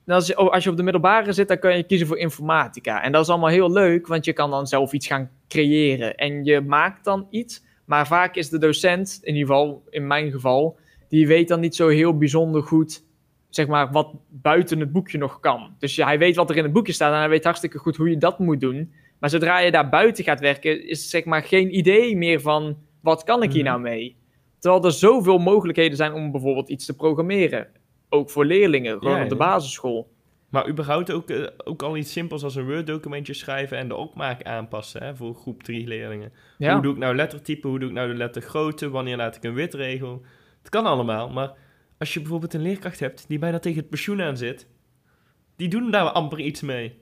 Als 0.06 0.26
je, 0.26 0.34
als 0.34 0.64
je 0.64 0.70
op 0.70 0.76
de 0.76 0.82
middelbare 0.82 1.32
zit, 1.32 1.48
dan 1.48 1.58
kan 1.58 1.76
je 1.76 1.82
kiezen 1.82 2.06
voor 2.06 2.18
informatica. 2.18 3.02
En 3.02 3.12
dat 3.12 3.22
is 3.22 3.28
allemaal 3.28 3.48
heel 3.48 3.72
leuk, 3.72 4.06
want 4.06 4.24
je 4.24 4.32
kan 4.32 4.50
dan 4.50 4.66
zelf 4.66 4.92
iets 4.92 5.06
gaan 5.06 5.30
creëren. 5.48 6.14
En 6.14 6.44
je 6.44 6.60
maakt 6.60 7.04
dan 7.04 7.26
iets, 7.30 7.64
maar 7.84 8.06
vaak 8.06 8.34
is 8.36 8.48
de 8.48 8.58
docent, 8.58 9.20
in 9.22 9.34
ieder 9.34 9.48
geval 9.48 9.82
in 9.90 10.06
mijn 10.06 10.30
geval, 10.30 10.76
die 11.08 11.26
weet 11.26 11.48
dan 11.48 11.60
niet 11.60 11.74
zo 11.74 11.88
heel 11.88 12.16
bijzonder 12.18 12.62
goed, 12.62 13.04
zeg 13.48 13.66
maar, 13.66 13.92
wat 13.92 14.14
buiten 14.28 14.80
het 14.80 14.92
boekje 14.92 15.18
nog 15.18 15.40
kan. 15.40 15.74
Dus 15.78 15.96
hij 15.96 16.18
weet 16.18 16.36
wat 16.36 16.50
er 16.50 16.56
in 16.56 16.62
het 16.64 16.72
boekje 16.72 16.92
staat 16.92 17.12
en 17.12 17.18
hij 17.18 17.28
weet 17.28 17.44
hartstikke 17.44 17.78
goed 17.78 17.96
hoe 17.96 18.10
je 18.10 18.18
dat 18.18 18.38
moet 18.38 18.60
doen. 18.60 18.92
Maar 19.18 19.30
zodra 19.30 19.58
je 19.58 19.70
daar 19.70 19.88
buiten 19.88 20.24
gaat 20.24 20.40
werken, 20.40 20.88
is 20.88 21.10
zeg 21.10 21.24
maar 21.24 21.42
geen 21.42 21.76
idee 21.76 22.16
meer 22.16 22.40
van, 22.40 22.76
wat 23.00 23.24
kan 23.24 23.42
ik 23.42 23.52
hier 23.52 23.62
Mhm. 23.62 23.70
nou 23.70 23.82
mee? 23.82 24.16
Terwijl 24.64 24.84
er 24.84 24.92
zoveel 24.92 25.38
mogelijkheden 25.38 25.96
zijn 25.96 26.12
om 26.12 26.30
bijvoorbeeld 26.30 26.68
iets 26.68 26.86
te 26.86 26.96
programmeren. 26.96 27.66
Ook 28.08 28.30
voor 28.30 28.44
leerlingen, 28.44 28.98
gewoon 28.98 29.16
Ja, 29.16 29.22
op 29.22 29.28
de 29.28 29.36
basisschool. 29.36 30.12
Maar 30.48 30.68
überhaupt 30.68 31.12
ook, 31.12 31.30
eh, 31.30 31.46
ook 31.64 31.82
al 31.82 31.96
iets 31.96 32.12
simpels 32.12 32.44
als 32.44 32.54
een 32.54 32.64
Word-documentje 32.64 33.34
schrijven 33.34 33.78
en 33.78 33.88
de 33.88 33.94
opmaak 33.94 34.42
aanpassen 34.42 35.02
hè, 35.02 35.16
voor 35.16 35.34
groep 35.34 35.62
3 35.62 35.86
leerlingen. 35.86 36.32
Ja. 36.58 36.72
Hoe 36.72 36.82
doe 36.82 36.92
ik 36.92 36.98
nou 36.98 37.14
lettertype, 37.14 37.68
hoe 37.68 37.78
doe 37.78 37.88
ik 37.88 37.94
nou 37.94 38.08
de 38.08 38.14
lettergrootte, 38.14 38.90
wanneer 38.90 39.16
laat 39.16 39.36
ik 39.36 39.44
een 39.44 39.54
witregel? 39.54 40.22
Het 40.58 40.68
kan 40.68 40.86
allemaal, 40.86 41.28
maar 41.28 41.52
als 41.98 42.14
je 42.14 42.20
bijvoorbeeld 42.20 42.54
een 42.54 42.62
leerkracht 42.62 43.00
hebt 43.00 43.24
die 43.28 43.38
bijna 43.38 43.58
tegen 43.58 43.80
het 43.80 43.90
pensioen 43.90 44.22
aan 44.22 44.36
zit, 44.36 44.68
die 45.56 45.68
doen 45.68 45.90
daar 45.90 46.10
amper 46.10 46.40
iets 46.40 46.60
mee. 46.60 46.98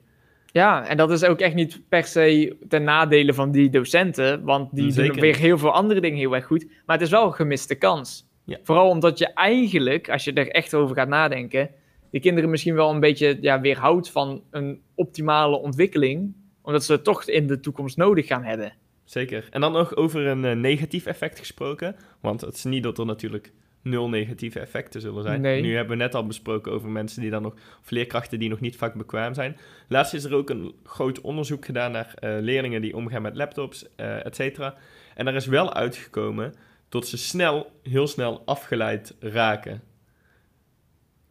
Ja, 0.53 0.87
en 0.87 0.97
dat 0.97 1.11
is 1.11 1.23
ook 1.23 1.39
echt 1.39 1.55
niet 1.55 1.81
per 1.89 2.03
se 2.03 2.55
ten 2.67 2.83
nadele 2.83 3.33
van 3.33 3.51
die 3.51 3.69
docenten, 3.69 4.43
want 4.43 4.75
die 4.75 4.91
Zeker 4.91 5.11
doen 5.11 5.21
weer 5.21 5.35
heel 5.35 5.57
veel 5.57 5.71
andere 5.71 6.01
dingen 6.01 6.17
heel 6.17 6.35
erg 6.35 6.45
goed. 6.45 6.65
Maar 6.85 6.95
het 6.95 7.05
is 7.05 7.11
wel 7.11 7.25
een 7.25 7.33
gemiste 7.33 7.75
kans. 7.75 8.27
Ja. 8.43 8.57
Vooral 8.63 8.89
omdat 8.89 9.17
je 9.17 9.33
eigenlijk, 9.33 10.09
als 10.09 10.23
je 10.23 10.33
er 10.33 10.49
echt 10.49 10.73
over 10.73 10.95
gaat 10.95 11.07
nadenken, 11.07 11.69
de 12.09 12.19
kinderen 12.19 12.49
misschien 12.49 12.75
wel 12.75 12.89
een 12.89 12.99
beetje 12.99 13.37
ja, 13.41 13.61
weerhoudt 13.61 14.09
van 14.09 14.43
een 14.51 14.81
optimale 14.95 15.55
ontwikkeling, 15.55 16.33
omdat 16.61 16.83
ze 16.83 16.91
het 16.91 17.03
toch 17.03 17.23
in 17.23 17.47
de 17.47 17.59
toekomst 17.59 17.97
nodig 17.97 18.27
gaan 18.27 18.43
hebben. 18.43 18.73
Zeker. 19.03 19.47
En 19.49 19.61
dan 19.61 19.71
nog 19.71 19.95
over 19.95 20.25
een 20.25 20.45
eh, 20.45 20.55
negatief 20.55 21.05
effect 21.05 21.39
gesproken, 21.39 21.95
want 22.21 22.41
het 22.41 22.55
is 22.55 22.63
niet 22.63 22.83
dat 22.83 22.97
er 22.97 23.05
natuurlijk 23.05 23.53
nul 23.83 24.09
negatieve 24.09 24.59
effecten 24.59 25.01
zullen 25.01 25.23
zijn. 25.23 25.41
Nee. 25.41 25.61
Nu 25.61 25.75
hebben 25.75 25.97
we 25.97 26.03
net 26.03 26.15
al 26.15 26.27
besproken 26.27 26.71
over 26.71 26.89
mensen 26.89 27.21
die 27.21 27.29
dan 27.29 27.41
nog, 27.41 27.53
of 27.53 27.89
leerkrachten 27.89 28.39
die 28.39 28.49
nog 28.49 28.59
niet 28.59 28.75
vakbekwaam 28.75 29.33
zijn. 29.33 29.57
Laatst 29.87 30.13
is 30.13 30.23
er 30.23 30.33
ook 30.33 30.49
een 30.49 30.73
groot 30.83 31.21
onderzoek 31.21 31.65
gedaan 31.65 31.91
naar 31.91 32.13
eh, 32.15 32.35
leerlingen 32.39 32.81
die 32.81 32.95
omgaan 32.95 33.21
met 33.21 33.35
laptops, 33.35 33.95
eh 33.95 34.25
et 34.25 34.35
cetera. 34.35 34.75
En 35.15 35.25
daar 35.25 35.35
is 35.35 35.45
wel 35.45 35.73
uitgekomen 35.73 36.53
dat 36.89 37.07
ze 37.07 37.17
snel, 37.17 37.79
heel 37.83 38.07
snel 38.07 38.41
afgeleid 38.45 39.15
raken. 39.19 39.81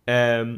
Ehm, 0.04 0.56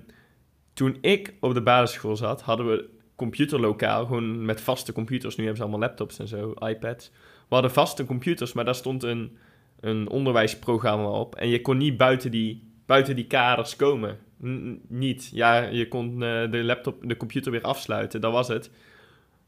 toen 0.72 0.98
ik 1.00 1.34
op 1.40 1.54
de 1.54 1.62
basisschool 1.62 2.16
zat, 2.16 2.42
hadden 2.42 2.66
we 2.66 2.88
computerlokaal, 3.16 4.06
gewoon 4.06 4.44
met 4.44 4.60
vaste 4.60 4.92
computers. 4.92 5.36
Nu 5.36 5.44
hebben 5.44 5.62
ze 5.62 5.68
allemaal 5.68 5.88
laptops 5.88 6.18
en 6.18 6.28
zo, 6.28 6.52
iPads. 6.52 7.10
We 7.48 7.54
hadden 7.54 7.70
vaste 7.70 8.04
computers, 8.04 8.52
maar 8.52 8.64
daar 8.64 8.74
stond 8.74 9.02
een, 9.02 9.36
een 9.84 10.08
onderwijsprogramma 10.08 11.08
op. 11.08 11.34
En 11.34 11.48
je 11.48 11.60
kon 11.60 11.76
niet 11.76 11.96
buiten 11.96 12.30
die, 12.30 12.72
buiten 12.86 13.16
die 13.16 13.26
kaders 13.26 13.76
komen. 13.76 14.18
N- 14.46 14.80
niet. 14.88 15.30
Ja, 15.32 15.62
je 15.62 15.88
kon 15.88 16.22
eh, 16.22 16.50
de 16.50 16.64
laptop, 16.64 17.08
de 17.08 17.16
computer 17.16 17.52
weer 17.52 17.62
afsluiten, 17.62 18.20
dat 18.20 18.32
was 18.32 18.48
het. 18.48 18.70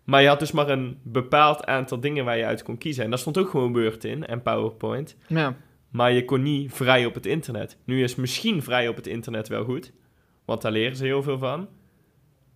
Maar 0.04 0.22
je 0.22 0.28
had 0.28 0.38
dus 0.38 0.52
maar 0.52 0.68
een 0.68 0.98
bepaald 1.02 1.64
aantal 1.64 2.00
dingen 2.00 2.24
waar 2.24 2.36
je 2.36 2.44
uit 2.44 2.62
kon 2.62 2.78
kiezen. 2.78 3.04
En 3.04 3.10
daar 3.10 3.18
stond 3.18 3.38
ook 3.38 3.48
gewoon 3.50 3.72
Word 3.72 4.04
in 4.04 4.26
en 4.26 4.42
PowerPoint. 4.42 5.16
Ja. 5.26 5.56
Maar 5.90 6.12
je 6.12 6.24
kon 6.24 6.42
niet 6.42 6.72
vrij 6.72 7.06
op 7.06 7.14
het 7.14 7.26
internet. 7.26 7.78
Nu 7.84 8.02
is 8.02 8.14
misschien 8.14 8.62
vrij 8.62 8.88
op 8.88 8.96
het 8.96 9.06
internet 9.06 9.48
wel 9.48 9.64
goed. 9.64 9.92
Want 10.44 10.62
daar 10.62 10.72
leren 10.72 10.96
ze 10.96 11.04
heel 11.04 11.22
veel 11.22 11.38
van. 11.38 11.68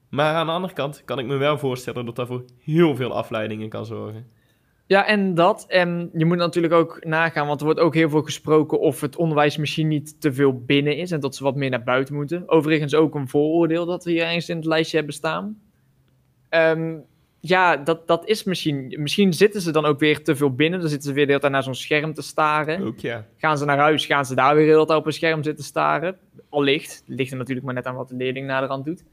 Maar 0.09 0.35
aan 0.35 0.47
de 0.47 0.53
andere 0.53 0.73
kant 0.73 1.03
kan 1.05 1.19
ik 1.19 1.27
me 1.27 1.37
wel 1.37 1.59
voorstellen 1.59 2.05
dat 2.07 2.17
dat 2.17 2.27
voor 2.27 2.45
heel 2.59 2.97
veel 2.97 3.13
afleidingen 3.13 3.69
kan 3.69 3.87
zorgen. 3.87 4.27
Ja, 4.91 5.07
en 5.07 5.35
dat. 5.35 5.65
En 5.69 6.11
je 6.13 6.25
moet 6.25 6.37
natuurlijk 6.37 6.73
ook 6.73 7.05
nagaan, 7.05 7.47
want 7.47 7.61
er 7.61 7.67
wordt 7.67 7.81
ook 7.81 7.95
heel 7.95 8.09
veel 8.09 8.23
gesproken 8.23 8.81
of 8.81 9.01
het 9.01 9.17
onderwijs 9.17 9.57
misschien 9.57 9.89
niet 9.89 10.21
te 10.21 10.33
veel 10.33 10.65
binnen 10.65 10.97
is 10.97 11.11
en 11.11 11.21
dat 11.21 11.37
ze 11.37 11.45
wat 11.45 11.57
meer 11.57 11.71
naar 11.71 11.83
buiten 11.83 12.15
moeten. 12.15 12.49
Overigens 12.49 12.95
ook 12.95 13.15
een 13.15 13.29
vooroordeel 13.29 13.87
dat 13.87 14.05
we 14.05 14.11
hier 14.11 14.23
ergens 14.23 14.49
in 14.49 14.57
het 14.57 14.65
lijstje 14.65 14.97
hebben 14.97 15.15
staan. 15.15 15.61
Ehm, 16.49 16.97
ja, 17.41 17.77
dat, 17.77 18.07
dat 18.07 18.27
is 18.27 18.45
misschien. 18.45 18.95
Misschien 18.99 19.33
zitten 19.33 19.61
ze 19.61 19.73
dan 19.73 19.85
ook 19.85 19.99
weer 19.99 20.25
te 20.25 20.37
veel 20.37 20.55
binnen. 20.55 20.81
Dan 20.81 20.89
zitten 20.89 21.09
ze 21.09 21.15
weer 21.15 21.25
de 21.25 21.31
hele 21.31 21.43
tijd 21.43 21.53
naar 21.53 21.63
zo'n 21.63 21.75
scherm 21.75 22.15
te 22.15 22.23
staren. 22.23 22.83
Ook 22.83 22.99
ja. 22.99 23.27
Gaan 23.37 23.59
ze 23.59 23.65
naar 23.65 23.79
huis, 23.79 24.07
gaan 24.07 24.27
ze 24.27 24.35
daar 24.35 24.55
weer 24.55 24.67
de 24.67 24.73
hele 24.73 24.87
tijd 24.87 24.99
op 24.99 25.07
een 25.07 25.13
scherm 25.13 25.43
zitten 25.43 25.65
staren. 25.65 26.17
Allicht. 26.49 27.03
Het 27.07 27.17
ligt 27.17 27.31
er 27.31 27.39
natuurlijk 27.39 27.67
maar 27.67 27.75
net 27.75 27.87
aan 27.87 27.97
wat 27.97 28.09
de 28.09 28.17
leerling 28.17 28.47
naderhand 28.47 28.85
doet. 28.85 29.05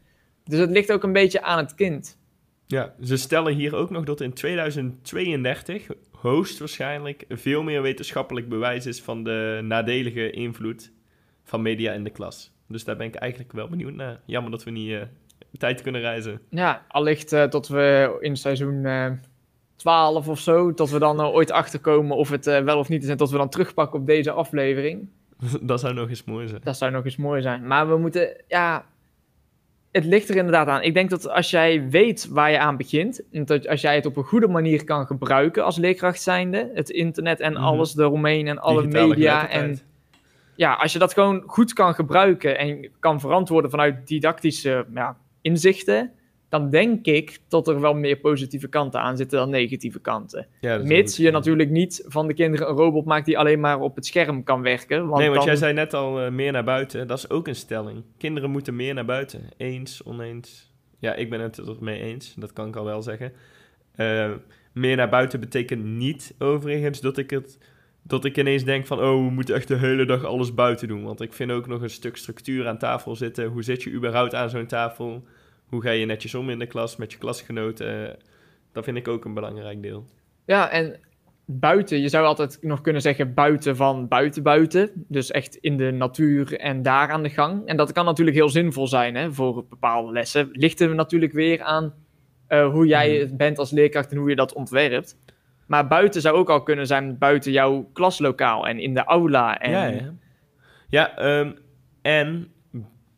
Dus 0.44 0.60
het 0.60 0.70
ligt 0.70 0.92
ook 0.92 1.04
een 1.04 1.14
beetje 1.14 1.42
aan 1.42 1.58
het 1.58 1.76
kind. 1.76 2.18
Ja, 2.68 2.94
ze 3.04 3.18
stellen 3.18 3.54
hier 3.54 3.76
ook 3.76 3.90
nog 3.90 4.04
dat 4.04 4.22
in 4.22 4.34
2032 4.34 5.88
hoogstwaarschijnlijk 6.12 7.26
veel 7.30 7.64
meer 7.64 7.82
wetenschappelijk 7.82 8.50
bewijs 8.50 8.86
is 8.86 9.02
van 9.02 9.24
de 9.24 9.60
nadelige 9.64 10.32
invloed 10.32 10.92
van 11.44 11.62
media 11.62 11.94
in 11.94 12.04
de 12.04 12.10
klas. 12.10 12.52
Dus 12.68 12.84
daar 12.84 12.98
ben 12.98 13.08
ik 13.08 13.16
eigenlijk 13.16 13.52
wel 13.52 13.68
benieuwd 13.68 13.94
naar. 13.94 14.20
Jammer 14.26 14.52
dat 14.52 14.64
we 14.64 14.72
niet 14.72 14.92
eh, 14.92 15.02
tijd 15.58 15.82
kunnen 15.82 16.02
reizen. 16.02 16.42
Ja, 16.50 16.86
allicht 16.88 17.34
eh, 17.34 17.44
tot 17.44 17.68
we 17.68 18.18
in 18.20 18.38
seizoen 18.38 18.86
eh 18.86 19.12
12 19.78 20.28
of 20.28 20.40
zo, 20.40 20.74
tot 20.74 20.90
we 20.90 21.00
dan 21.00 21.20
eh, 21.20 21.34
ooit 21.34 21.52
achterkomen 21.52 22.18
of 22.18 22.30
het 22.30 22.48
eh, 22.48 22.64
wel 22.64 22.80
of 22.80 22.90
niet 22.90 23.04
is 23.04 23.10
en 23.10 23.18
tot 23.18 23.30
we 23.30 23.38
dan 23.38 23.50
terugpakken 23.50 24.00
op 24.00 24.06
deze 24.06 24.32
aflevering. 24.32 25.10
dat 25.62 25.80
zou 25.80 25.94
nog 25.94 26.10
eens 26.10 26.24
mooi 26.24 26.48
zijn. 26.48 26.62
Dat 26.64 26.78
zou 26.78 26.92
nog 26.92 27.06
eens 27.06 27.16
mooi 27.16 27.42
zijn. 27.42 27.68
Maar 27.68 27.90
we 27.90 27.98
moeten, 27.98 28.44
ja, 28.48 28.86
het 29.98 30.06
ligt 30.06 30.30
er 30.30 30.36
inderdaad 30.36 30.68
aan. 30.68 30.82
Ik 30.82 30.94
denk 30.94 31.10
dat 31.10 31.30
als 31.30 31.50
jij 31.50 31.90
weet 31.90 32.28
waar 32.30 32.52
je 32.52 32.60
aan 32.60 32.78
begint, 32.78 33.22
en 33.32 33.46
dat 33.46 33.68
als 33.68 33.82
jij 33.82 33.96
het 33.96 34.06
op 34.06 34.18
een 34.18 34.24
goede 34.24 34.48
manier 34.48 34.84
kan 34.84 35.06
gebruiken 35.06 35.64
als 35.64 35.78
leerkracht 35.78 36.22
zijnde, 36.22 36.72
het 36.74 36.90
internet 36.90 37.40
en 37.40 37.54
Mhm. 37.54 37.62
alles 37.62 37.98
eromheen 37.98 38.48
en 38.48 38.60
alle 38.60 38.82
Digitale 38.82 39.08
media 39.08 39.50
en 39.50 39.80
ja, 40.56 40.74
als 40.74 40.94
je 40.94 41.00
dat 41.00 41.14
gewoon 41.14 41.44
goed 41.46 41.74
kan 41.74 41.94
gebruiken 41.94 42.58
en 42.58 42.90
kan 43.00 43.20
verantwoorden 43.20 43.70
vanuit 43.70 44.08
didactische 44.08 44.86
ja, 44.94 45.18
inzichten, 45.42 46.12
dan 46.50 46.70
denk 46.70 47.06
ik 47.06 47.40
dat 47.48 47.68
er 47.68 47.82
wel 47.82 47.94
meer 47.94 48.18
positieve 48.18 48.68
kanten 48.68 49.00
aan 49.00 49.18
zitten 49.18 49.40
dan 49.40 49.50
negatieve 49.50 50.00
kanten. 50.00 50.48
Ja, 50.60 50.78
Mits 50.78 51.18
je 51.18 51.32
natuurlijk 51.32 51.70
niet 51.70 52.04
van 52.08 52.28
de 52.28 52.34
kinderen 52.34 52.70
een 52.70 52.76
robot 52.76 53.06
maakt 53.06 53.26
die 53.26 53.38
alleen 53.38 53.60
maar 53.60 53.80
op 53.80 53.96
het 53.96 54.06
scherm 54.06 54.44
kan 54.44 54.62
werken. 54.62 55.08
Want 55.08 55.18
nee, 55.18 55.30
want 55.30 55.38
dan... 55.38 55.46
jij 55.46 55.56
zei 55.56 55.74
net 55.74 55.94
al 55.94 56.22
eh, 56.22 56.32
meer 56.32 56.52
naar 56.52 56.64
buiten. 56.64 57.08
Dat 57.08 57.18
is 57.18 57.30
ook 57.30 57.48
een 57.48 57.56
stelling. 57.56 58.04
Kinderen 58.18 58.50
moeten 58.50 58.76
meer 58.76 58.94
naar 58.94 59.06
buiten. 59.06 59.50
Eens, 59.58 60.04
oneens. 60.04 60.74
Ja, 61.00 61.14
ik 61.14 61.30
ben 61.30 61.40
het 61.40 61.58
er 61.58 61.76
mee 61.80 62.02
eens. 62.02 62.34
Dat 62.38 62.54
kan 62.54 62.68
ik 62.68 62.76
al 62.76 62.86
wel 62.86 63.02
zeggen. 63.02 63.32
Uh, 63.96 64.32
meer 64.74 64.96
naar 64.96 65.10
buiten 65.10 65.40
betekent 65.40 65.84
niet 65.84 66.36
overigens 66.40 67.02
dat 67.02 67.18
ik 67.18 67.30
het 67.30 67.58
dat 68.04 68.26
ik 68.26 68.38
ineens 68.38 68.64
denk 68.64 68.86
van, 68.86 69.00
oh, 69.00 69.26
we 69.26 69.32
moeten 69.32 69.56
echt 69.56 69.68
de 69.68 69.76
hele 69.76 70.06
dag 70.06 70.24
alles 70.24 70.54
buiten 70.54 70.88
doen. 70.88 71.04
Want 71.04 71.22
ik 71.22 71.34
vind 71.34 71.52
ook 71.52 71.68
nog 71.68 71.82
een 71.82 71.90
stuk 71.90 72.18
structuur 72.18 72.68
aan 72.68 72.78
tafel 72.78 73.16
zitten. 73.16 73.46
Hoe 73.46 73.64
zit 73.64 73.84
je 73.84 73.92
überhaupt 73.92 74.36
aan 74.36 74.50
zo'n 74.50 74.66
tafel? 74.66 75.24
Hoe 75.70 75.82
ga 75.82 75.92
je 75.92 76.06
netjes 76.06 76.36
om 76.36 76.50
in 76.50 76.60
de 76.60 76.68
klas 76.68 76.96
met 76.96 77.12
je 77.12 77.18
klasgenoten? 77.18 78.18
Dat 78.72 78.84
vind 78.84 78.98
ik 78.98 79.08
ook 79.08 79.26
een 79.26 79.34
belangrijk 79.34 79.82
deel. 79.82 80.06
Ja, 80.46 80.70
en 80.70 81.00
buiten, 81.46 82.02
je 82.02 82.10
zou 82.10 82.26
altijd 82.26 82.58
nog 82.62 82.82
kunnen 82.82 83.02
zeggen 83.02 83.34
buiten 83.34 83.76
van 83.76 84.08
buiten 84.08 84.44
buiten. 84.44 84.92
Dus 85.08 85.32
echt 85.32 85.56
in 85.56 85.78
de 85.78 85.92
natuur 85.92 86.60
en 86.60 86.82
daar 86.82 87.10
aan 87.10 87.24
de 87.24 87.30
gang. 87.30 87.68
En 87.68 87.78
dat 87.78 87.92
kan 87.92 88.06
natuurlijk 88.06 88.38
heel 88.38 88.50
zinvol 88.50 88.88
zijn 88.88 89.16
hè, 89.16 89.34
voor 89.34 89.66
bepaalde 89.70 90.12
lessen. 90.12 90.50
Ligt 90.52 90.80
er 90.80 90.96
natuurlijk 90.96 91.34
weer 91.34 91.62
aan 91.62 91.94
uh, 92.50 92.72
hoe 92.72 92.88
jij 92.88 93.24
mhm. 93.26 93.36
bent 93.36 93.60
als 93.60 93.72
leerkracht 93.72 94.12
en 94.12 94.18
hoe 94.18 94.30
je 94.30 94.36
dat 94.36 94.54
ontwerpt. 94.54 95.18
Maar 95.68 95.88
buiten 95.88 96.22
zou 96.22 96.36
ook 96.38 96.50
al 96.50 96.64
kunnen 96.64 96.88
zijn 96.88 97.18
buiten 97.18 97.52
jouw 97.52 97.90
klaslokaal 97.94 98.68
en 98.68 98.80
in 98.80 98.94
de 98.94 99.04
aula. 99.04 99.60
En... 99.60 99.72
Ja, 99.72 99.86
ja. 99.86 100.14
ja 100.90 101.40
um, 101.40 101.58
en 102.02 102.52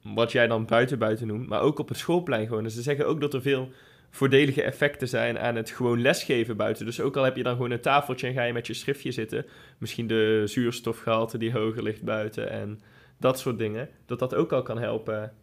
wat 0.03 0.31
jij 0.31 0.47
dan 0.47 0.65
buiten 0.65 0.99
buiten 0.99 1.27
noemt, 1.27 1.47
maar 1.47 1.61
ook 1.61 1.79
op 1.79 1.87
het 1.87 1.97
schoolplein 1.97 2.47
gewoon. 2.47 2.63
Dus 2.63 2.73
ze 2.73 2.81
zeggen 2.81 3.07
ook 3.07 3.21
dat 3.21 3.33
er 3.33 3.41
veel 3.41 3.69
voordelige 4.09 4.63
effecten 4.63 5.07
zijn 5.07 5.39
aan 5.39 5.55
het 5.55 5.69
gewoon 5.69 6.01
lesgeven 6.01 6.57
buiten. 6.57 6.85
Dus 6.85 7.01
ook 7.01 7.17
al 7.17 7.23
heb 7.23 7.35
je 7.35 7.43
dan 7.43 7.55
gewoon 7.55 7.71
een 7.71 7.81
tafeltje 7.81 8.27
en 8.27 8.33
ga 8.33 8.43
je 8.43 8.53
met 8.53 8.67
je 8.67 8.73
schriftje 8.73 9.11
zitten, 9.11 9.45
misschien 9.77 10.07
de 10.07 10.43
zuurstofgehalte 10.45 11.37
die 11.37 11.51
hoger 11.51 11.83
ligt 11.83 12.03
buiten 12.03 12.49
en 12.49 12.81
dat 13.17 13.39
soort 13.39 13.57
dingen, 13.57 13.89
dat 14.05 14.19
dat 14.19 14.35
ook 14.35 14.51
al 14.51 14.61
kan 14.61 14.79
helpen 14.79 15.33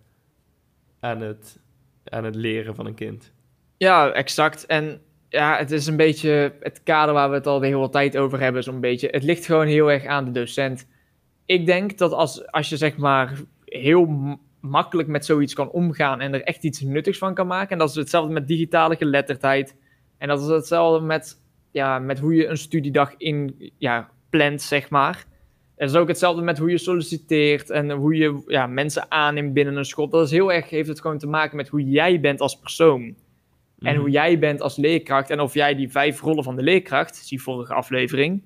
aan 1.01 1.21
het, 1.21 1.59
aan 2.05 2.25
het 2.25 2.35
leren 2.35 2.75
van 2.75 2.87
een 2.87 2.95
kind. 2.95 3.33
Ja, 3.77 4.11
exact. 4.11 4.67
En 4.67 5.01
ja, 5.29 5.57
het 5.57 5.71
is 5.71 5.87
een 5.87 5.97
beetje 5.97 6.55
het 6.61 6.83
kader 6.83 7.15
waar 7.15 7.29
we 7.29 7.35
het 7.35 7.47
al 7.47 7.59
de 7.59 7.67
hele 7.67 7.89
tijd 7.89 8.17
over 8.17 8.41
hebben, 8.41 8.63
zo'n 8.63 8.81
beetje. 8.81 9.09
Het 9.11 9.23
ligt 9.23 9.47
gewoon 9.47 9.67
heel 9.67 9.91
erg 9.91 10.05
aan 10.05 10.25
de 10.25 10.31
docent. 10.31 10.87
Ik 11.47 11.67
denk 11.67 11.99
dat 11.99 12.13
als, 12.13 12.47
als 12.47 12.69
je 12.69 12.77
zeg 12.77 12.97
maar 12.97 13.41
heel 13.65 14.39
makkelijk 14.69 15.09
met 15.09 15.25
zoiets 15.25 15.55
kan 15.55 15.71
omgaan 15.71 16.21
en 16.21 16.35
er 16.35 16.43
echt 16.43 16.65
iets 16.65 16.81
nuttigs 16.81 17.19
van 17.19 17.35
kan 17.35 17.47
maken. 17.47 17.71
En 17.71 17.79
dat 17.79 17.89
is 17.89 17.95
hetzelfde 17.95 18.33
met 18.33 18.49
digitale 18.49 18.97
geletterdheid. 18.97 19.77
En 20.19 20.29
dat 20.29 20.41
is 20.41 20.47
hetzelfde 20.47 21.07
met, 21.07 21.41
ja, 21.71 21.99
met 21.99 22.19
hoe 22.19 22.35
je 22.35 22.47
een 22.47 22.57
studiedag 22.57 23.15
in, 23.17 23.73
ja, 23.79 24.11
plant, 24.31 24.63
zeg 24.63 24.91
maar. 24.91 25.25
Het 25.77 25.91
is 25.91 25.97
ook 25.97 26.09
hetzelfde 26.09 26.43
met 26.43 26.59
hoe 26.59 26.71
je 26.71 26.79
solliciteert 26.79 27.71
en 27.71 27.91
hoe 27.91 28.15
je 28.15 28.43
ja, 28.47 28.67
mensen 28.67 29.11
aanneemt 29.11 29.53
binnen 29.53 29.77
een 29.77 29.85
school. 29.85 30.09
Dat 30.09 30.25
is 30.25 30.31
heel 30.31 30.53
erg, 30.53 30.71
heeft 30.71 30.89
het 30.89 31.01
gewoon 31.01 31.19
te 31.19 31.27
maken 31.27 31.57
met 31.57 31.69
hoe 31.69 31.85
jij 31.85 32.21
bent 32.21 32.41
als 32.41 32.59
persoon. 32.59 33.15
En 33.79 33.95
hoe 33.95 34.05
mhm. 34.05 34.13
jij 34.13 34.39
bent 34.39 34.61
als 34.61 34.77
leerkracht 34.77 35.31
en 35.31 35.41
of 35.41 35.55
jij 35.55 35.75
die 35.75 35.91
vijf 35.91 36.21
rollen 36.21 36.45
van 36.45 36.57
de 36.57 36.63
leerkracht, 36.63 37.17
zie 37.17 37.43
vorige 37.43 37.75
aflevering, 37.75 38.43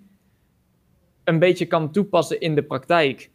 een 1.24 1.38
beetje 1.38 1.66
kan 1.66 1.92
toepassen 1.92 2.40
in 2.40 2.54
de 2.54 2.62
praktijk. 2.62 3.30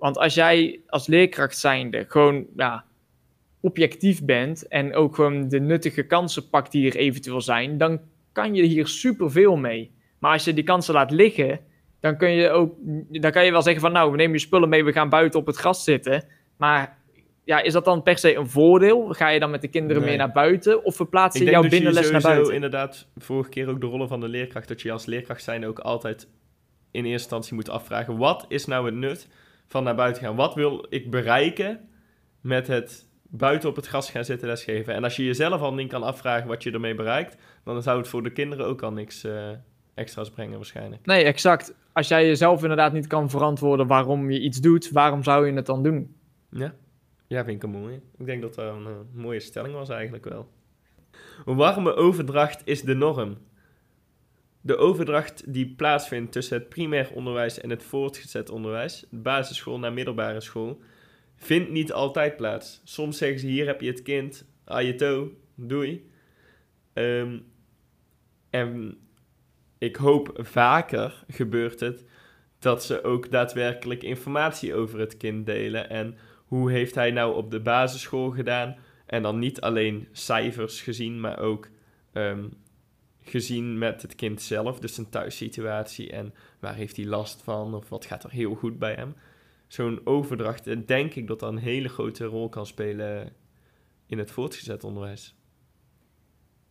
Want 0.00 0.18
als 0.18 0.34
jij 0.34 0.80
als 0.86 1.06
leerkracht 1.06 1.58
zijnde 1.58 2.04
gewoon 2.08 2.46
ja, 2.56 2.84
objectief 3.60 4.24
bent 4.24 4.68
en 4.68 4.94
ook 4.94 5.14
gewoon 5.14 5.48
de 5.48 5.60
nuttige 5.60 6.02
kansen 6.02 6.48
pakt 6.48 6.72
die 6.72 6.90
er 6.90 6.96
eventueel 6.96 7.40
zijn, 7.40 7.78
dan 7.78 8.00
kan 8.32 8.54
je 8.54 8.62
hier 8.62 8.86
superveel 8.86 9.56
mee. 9.56 9.90
Maar 10.18 10.32
als 10.32 10.44
je 10.44 10.54
die 10.54 10.64
kansen 10.64 10.94
laat 10.94 11.10
liggen, 11.10 11.60
dan 12.00 12.16
kun 12.16 12.30
je 12.30 12.50
ook, 12.50 12.74
dan 13.08 13.30
kan 13.30 13.44
je 13.44 13.50
wel 13.50 13.62
zeggen 13.62 13.82
van 13.82 13.92
nou, 13.92 14.10
we 14.10 14.16
nemen 14.16 14.32
je 14.32 14.38
spullen 14.38 14.68
mee, 14.68 14.84
we 14.84 14.92
gaan 14.92 15.08
buiten 15.08 15.40
op 15.40 15.46
het 15.46 15.56
gras 15.56 15.84
zitten. 15.84 16.24
Maar 16.56 16.98
ja, 17.44 17.62
is 17.62 17.72
dat 17.72 17.84
dan 17.84 18.02
per 18.02 18.18
se 18.18 18.36
een 18.36 18.48
voordeel? 18.48 19.08
Ga 19.08 19.28
je 19.28 19.40
dan 19.40 19.50
met 19.50 19.60
de 19.60 19.68
kinderen 19.68 20.02
meer 20.02 20.16
naar 20.16 20.32
buiten? 20.32 20.84
Of 20.84 20.96
verplaats 20.96 21.38
je 21.38 21.44
jouw 21.44 21.68
binnenles 21.68 22.10
naar 22.10 22.20
buiten? 22.20 22.54
inderdaad, 22.54 23.08
vorige 23.16 23.50
keer 23.50 23.68
ook 23.68 23.80
de 23.80 23.86
rollen 23.86 24.08
van 24.08 24.20
de 24.20 24.28
leerkracht, 24.28 24.68
dat 24.68 24.80
je 24.82 24.92
als 24.92 25.06
leerkracht 25.06 25.42
zijn 25.42 25.66
ook 25.66 25.78
altijd 25.78 26.28
in 26.90 27.04
eerste 27.04 27.10
instantie 27.10 27.54
moet 27.54 27.68
afvragen, 27.68 28.16
wat 28.16 28.44
is 28.48 28.66
nou 28.66 28.86
het 28.86 28.94
nut 28.94 29.28
van 29.70 29.84
naar 29.84 29.94
buiten 29.94 30.22
gaan? 30.22 30.36
Wat 30.36 30.54
wil 30.54 30.86
ik 30.88 31.10
bereiken 31.10 31.88
met 32.40 32.66
het 32.66 33.08
buiten 33.22 33.68
op 33.68 33.76
het 33.76 33.86
gras 33.86 34.10
gaan 34.10 34.24
zitten 34.24 34.48
lesgeven? 34.48 34.94
En 34.94 35.04
als 35.04 35.16
je 35.16 35.24
jezelf 35.24 35.60
al 35.60 35.74
niet 35.74 35.88
kan 35.88 36.02
afvragen 36.02 36.48
wat 36.48 36.62
je 36.62 36.70
ermee 36.70 36.94
bereikt, 36.94 37.36
dan 37.64 37.82
zou 37.82 37.98
het 37.98 38.08
voor 38.08 38.22
de 38.22 38.32
kinderen 38.32 38.66
ook 38.66 38.82
al 38.82 38.92
niks 38.92 39.24
uh, 39.24 39.48
extra's 39.94 40.30
brengen 40.30 40.56
waarschijnlijk. 40.56 41.06
Nee, 41.06 41.24
exact. 41.24 41.74
Als 41.92 42.08
jij 42.08 42.26
jezelf 42.26 42.62
inderdaad 42.62 42.92
niet 42.92 43.06
kan 43.06 43.30
verantwoorden 43.30 43.86
waarom 43.86 44.30
je 44.30 44.40
iets 44.40 44.58
doet, 44.60 44.90
waarom 44.90 45.22
zou 45.22 45.46
je 45.46 45.52
het 45.52 45.66
dan 45.66 45.82
doen? 45.82 46.16
Ja. 46.50 46.74
Ja, 47.26 47.44
vind 47.44 47.56
ik 47.56 47.62
een 47.62 47.80
mooie. 47.80 48.00
Ik 48.18 48.26
denk 48.26 48.42
dat 48.42 48.54
dat 48.54 48.74
een 48.74 48.82
uh, 48.82 48.90
mooie 49.12 49.40
stelling 49.40 49.74
was 49.74 49.88
eigenlijk 49.88 50.24
wel. 50.24 50.48
Een 51.44 51.56
warme 51.56 51.94
overdracht 51.94 52.62
is 52.64 52.82
de 52.82 52.94
norm. 52.94 53.36
De 54.60 54.76
overdracht 54.76 55.52
die 55.52 55.74
plaatsvindt 55.74 56.32
tussen 56.32 56.58
het 56.58 56.68
primair 56.68 57.10
onderwijs 57.12 57.60
en 57.60 57.70
het 57.70 57.82
voortgezet 57.82 58.50
onderwijs, 58.50 59.06
basisschool 59.10 59.78
naar 59.78 59.92
middelbare 59.92 60.40
school, 60.40 60.80
vindt 61.36 61.70
niet 61.70 61.92
altijd 61.92 62.36
plaats. 62.36 62.80
Soms 62.84 63.18
zeggen 63.18 63.40
ze 63.40 63.46
hier 63.46 63.66
heb 63.66 63.80
je 63.80 63.90
het 63.90 64.02
kind, 64.02 64.44
aan 64.64 64.84
je 64.84 64.94
toe, 64.94 65.30
doei. 65.54 66.10
Um, 66.92 67.46
en 68.50 68.98
ik 69.78 69.96
hoop 69.96 70.32
vaker 70.34 71.24
gebeurt 71.28 71.80
het 71.80 72.04
dat 72.58 72.84
ze 72.84 73.04
ook 73.04 73.30
daadwerkelijk 73.30 74.02
informatie 74.02 74.74
over 74.74 74.98
het 74.98 75.16
kind 75.16 75.46
delen 75.46 75.90
en 75.90 76.18
hoe 76.46 76.70
heeft 76.70 76.94
hij 76.94 77.10
nou 77.10 77.34
op 77.34 77.50
de 77.50 77.60
basisschool 77.60 78.30
gedaan? 78.30 78.76
En 79.06 79.22
dan 79.22 79.38
niet 79.38 79.60
alleen 79.60 80.08
cijfers 80.12 80.80
gezien, 80.80 81.20
maar 81.20 81.38
ook 81.38 81.68
ehm, 82.12 82.48
gezien 83.22 83.78
met 83.78 84.02
het 84.02 84.14
kind 84.14 84.42
zelf, 84.42 84.78
dus 84.78 84.94
zijn 84.94 85.08
thuissituatie 85.08 86.10
en 86.10 86.34
waar 86.60 86.74
heeft 86.74 86.96
hij 86.96 87.06
last 87.06 87.42
van 87.42 87.74
of 87.74 87.88
wat 87.88 88.04
gaat 88.04 88.24
er 88.24 88.30
heel 88.30 88.54
goed 88.54 88.78
bij 88.78 88.94
hem. 88.94 89.14
Zo'n 89.66 90.00
overdracht, 90.04 90.66
eh, 90.66 90.76
denk 90.86 91.14
ik 91.14 91.26
dat 91.26 91.40
dat 91.40 91.52
een 91.52 91.58
hele 91.58 91.88
grote 91.88 92.24
rol 92.24 92.48
kan 92.48 92.66
spelen 92.66 93.32
in 94.06 94.18
het 94.18 94.30
voortgezet 94.30 94.84
onderwijs. 94.84 95.34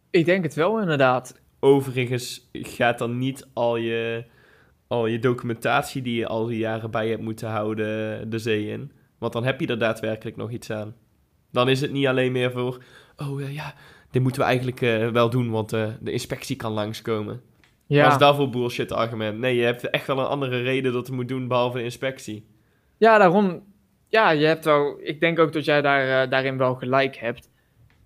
Ik 0.09 0.25
denk 0.25 0.43
het 0.43 0.53
wel, 0.53 0.79
inderdaad. 0.79 1.41
Overigens 1.59 2.49
gaat 2.51 2.97
dan 2.97 3.17
niet 3.17 3.47
al 3.53 3.75
je, 3.75 4.25
al 4.87 5.05
je 5.05 5.19
documentatie 5.19 6.01
die 6.01 6.15
je 6.15 6.27
al 6.27 6.45
die 6.45 6.57
jaren 6.57 6.91
bij 6.91 7.09
hebt 7.09 7.21
moeten 7.21 7.49
houden 7.49 8.29
de 8.29 8.39
zee 8.39 8.67
in. 8.67 8.91
Want 9.17 9.33
dan 9.33 9.43
heb 9.43 9.59
je 9.59 9.67
er 9.67 9.79
daadwerkelijk 9.79 10.37
nog 10.37 10.51
iets 10.51 10.71
aan. 10.71 10.95
Dan 11.51 11.69
is 11.69 11.81
het 11.81 11.91
niet 11.91 12.07
alleen 12.07 12.31
meer 12.31 12.51
voor, 12.51 12.83
oh 13.17 13.51
ja, 13.51 13.73
dit 14.11 14.21
moeten 14.21 14.41
we 14.41 14.47
eigenlijk 14.47 14.81
uh, 14.81 15.07
wel 15.07 15.29
doen, 15.29 15.49
want 15.49 15.73
uh, 15.73 15.87
de 15.99 16.11
inspectie 16.11 16.55
kan 16.55 16.71
langskomen. 16.71 17.41
Ja. 17.85 18.03
Wat 18.03 18.11
is 18.11 18.17
dat 18.17 18.35
voor 18.35 18.49
bullshit 18.49 18.91
argument? 18.91 19.37
Nee, 19.37 19.55
je 19.55 19.63
hebt 19.63 19.89
echt 19.89 20.07
wel 20.07 20.19
een 20.19 20.25
andere 20.25 20.61
reden 20.61 20.93
dat 20.93 21.07
je 21.07 21.13
moet 21.13 21.27
doen, 21.27 21.47
behalve 21.47 21.77
de 21.77 21.83
inspectie. 21.83 22.45
Ja, 22.97 23.17
daarom, 23.17 23.63
ja, 24.07 24.29
je 24.29 24.45
hebt 24.45 24.65
wel, 24.65 24.97
ik 25.01 25.19
denk 25.19 25.39
ook 25.39 25.53
dat 25.53 25.65
jij 25.65 25.81
daar, 25.81 26.29
daarin 26.29 26.57
wel 26.57 26.75
gelijk 26.75 27.15
hebt. 27.17 27.49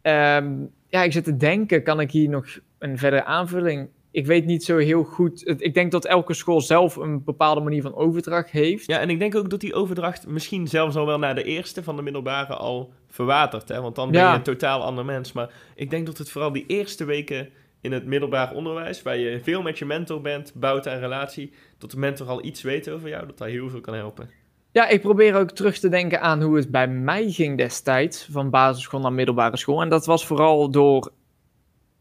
Um, 0.01 0.71
ja, 0.87 1.03
ik 1.03 1.11
zit 1.11 1.23
te 1.23 1.37
denken, 1.37 1.83
kan 1.83 1.99
ik 1.99 2.11
hier 2.11 2.29
nog 2.29 2.45
een 2.79 2.97
verdere 2.97 3.23
aanvulling 3.23 3.89
ik 4.13 4.25
weet 4.25 4.45
niet 4.45 4.63
zo 4.63 4.77
heel 4.77 5.03
goed. 5.03 5.61
Ik 5.61 5.73
denk 5.73 5.91
dat 5.91 6.05
elke 6.05 6.33
school 6.33 6.61
zelf 6.61 6.95
een 6.95 7.23
bepaalde 7.23 7.61
manier 7.61 7.81
van 7.81 7.95
overdracht 7.95 8.49
heeft. 8.49 8.85
Ja, 8.85 8.99
en 8.99 9.09
ik 9.09 9.19
denk 9.19 9.35
ook 9.35 9.49
dat 9.49 9.59
die 9.59 9.73
overdracht 9.73 10.27
misschien 10.27 10.67
zelfs 10.67 10.95
al 10.95 11.05
wel 11.05 11.19
naar 11.19 11.35
de 11.35 11.43
eerste 11.43 11.83
van 11.83 11.95
de 11.95 12.01
middelbare 12.01 12.53
al 12.53 12.93
verwatert. 13.07 13.69
Hè? 13.69 13.81
Want 13.81 13.95
dan 13.95 14.11
ben 14.11 14.29
je 14.29 14.35
een 14.35 14.43
totaal 14.43 14.83
ander 14.83 15.05
mens. 15.05 15.31
Maar 15.31 15.49
ik 15.75 15.89
denk 15.89 16.05
dat 16.05 16.17
het 16.17 16.29
vooral 16.29 16.51
die 16.51 16.65
eerste 16.67 17.05
weken 17.05 17.49
in 17.81 17.91
het 17.91 18.05
middelbaar 18.05 18.53
onderwijs, 18.53 19.01
waar 19.01 19.17
je 19.17 19.39
veel 19.43 19.61
met 19.61 19.77
je 19.77 19.85
mentor 19.85 20.21
bent, 20.21 20.51
bouwt 20.55 20.87
aan 20.87 20.99
relatie, 20.99 21.53
dat 21.77 21.91
de 21.91 21.99
mentor 21.99 22.27
al 22.27 22.45
iets 22.45 22.61
weet 22.61 22.89
over 22.89 23.09
jou, 23.09 23.25
dat 23.25 23.37
dat 23.37 23.47
heel 23.47 23.69
veel 23.69 23.81
kan 23.81 23.93
helpen. 23.93 24.29
Ja, 24.71 24.87
ik 24.87 25.01
probeer 25.01 25.35
ook 25.35 25.51
terug 25.51 25.77
te 25.77 25.89
denken 25.89 26.21
aan 26.21 26.41
hoe 26.41 26.55
het 26.55 26.71
bij 26.71 26.87
mij 26.87 27.31
ging 27.31 27.57
destijds, 27.57 28.27
van 28.31 28.49
basisschool 28.49 28.99
naar 28.99 29.13
middelbare 29.13 29.57
school. 29.57 29.81
En 29.81 29.89
dat 29.89 30.05
was 30.05 30.25
vooral 30.25 30.71
door 30.71 31.11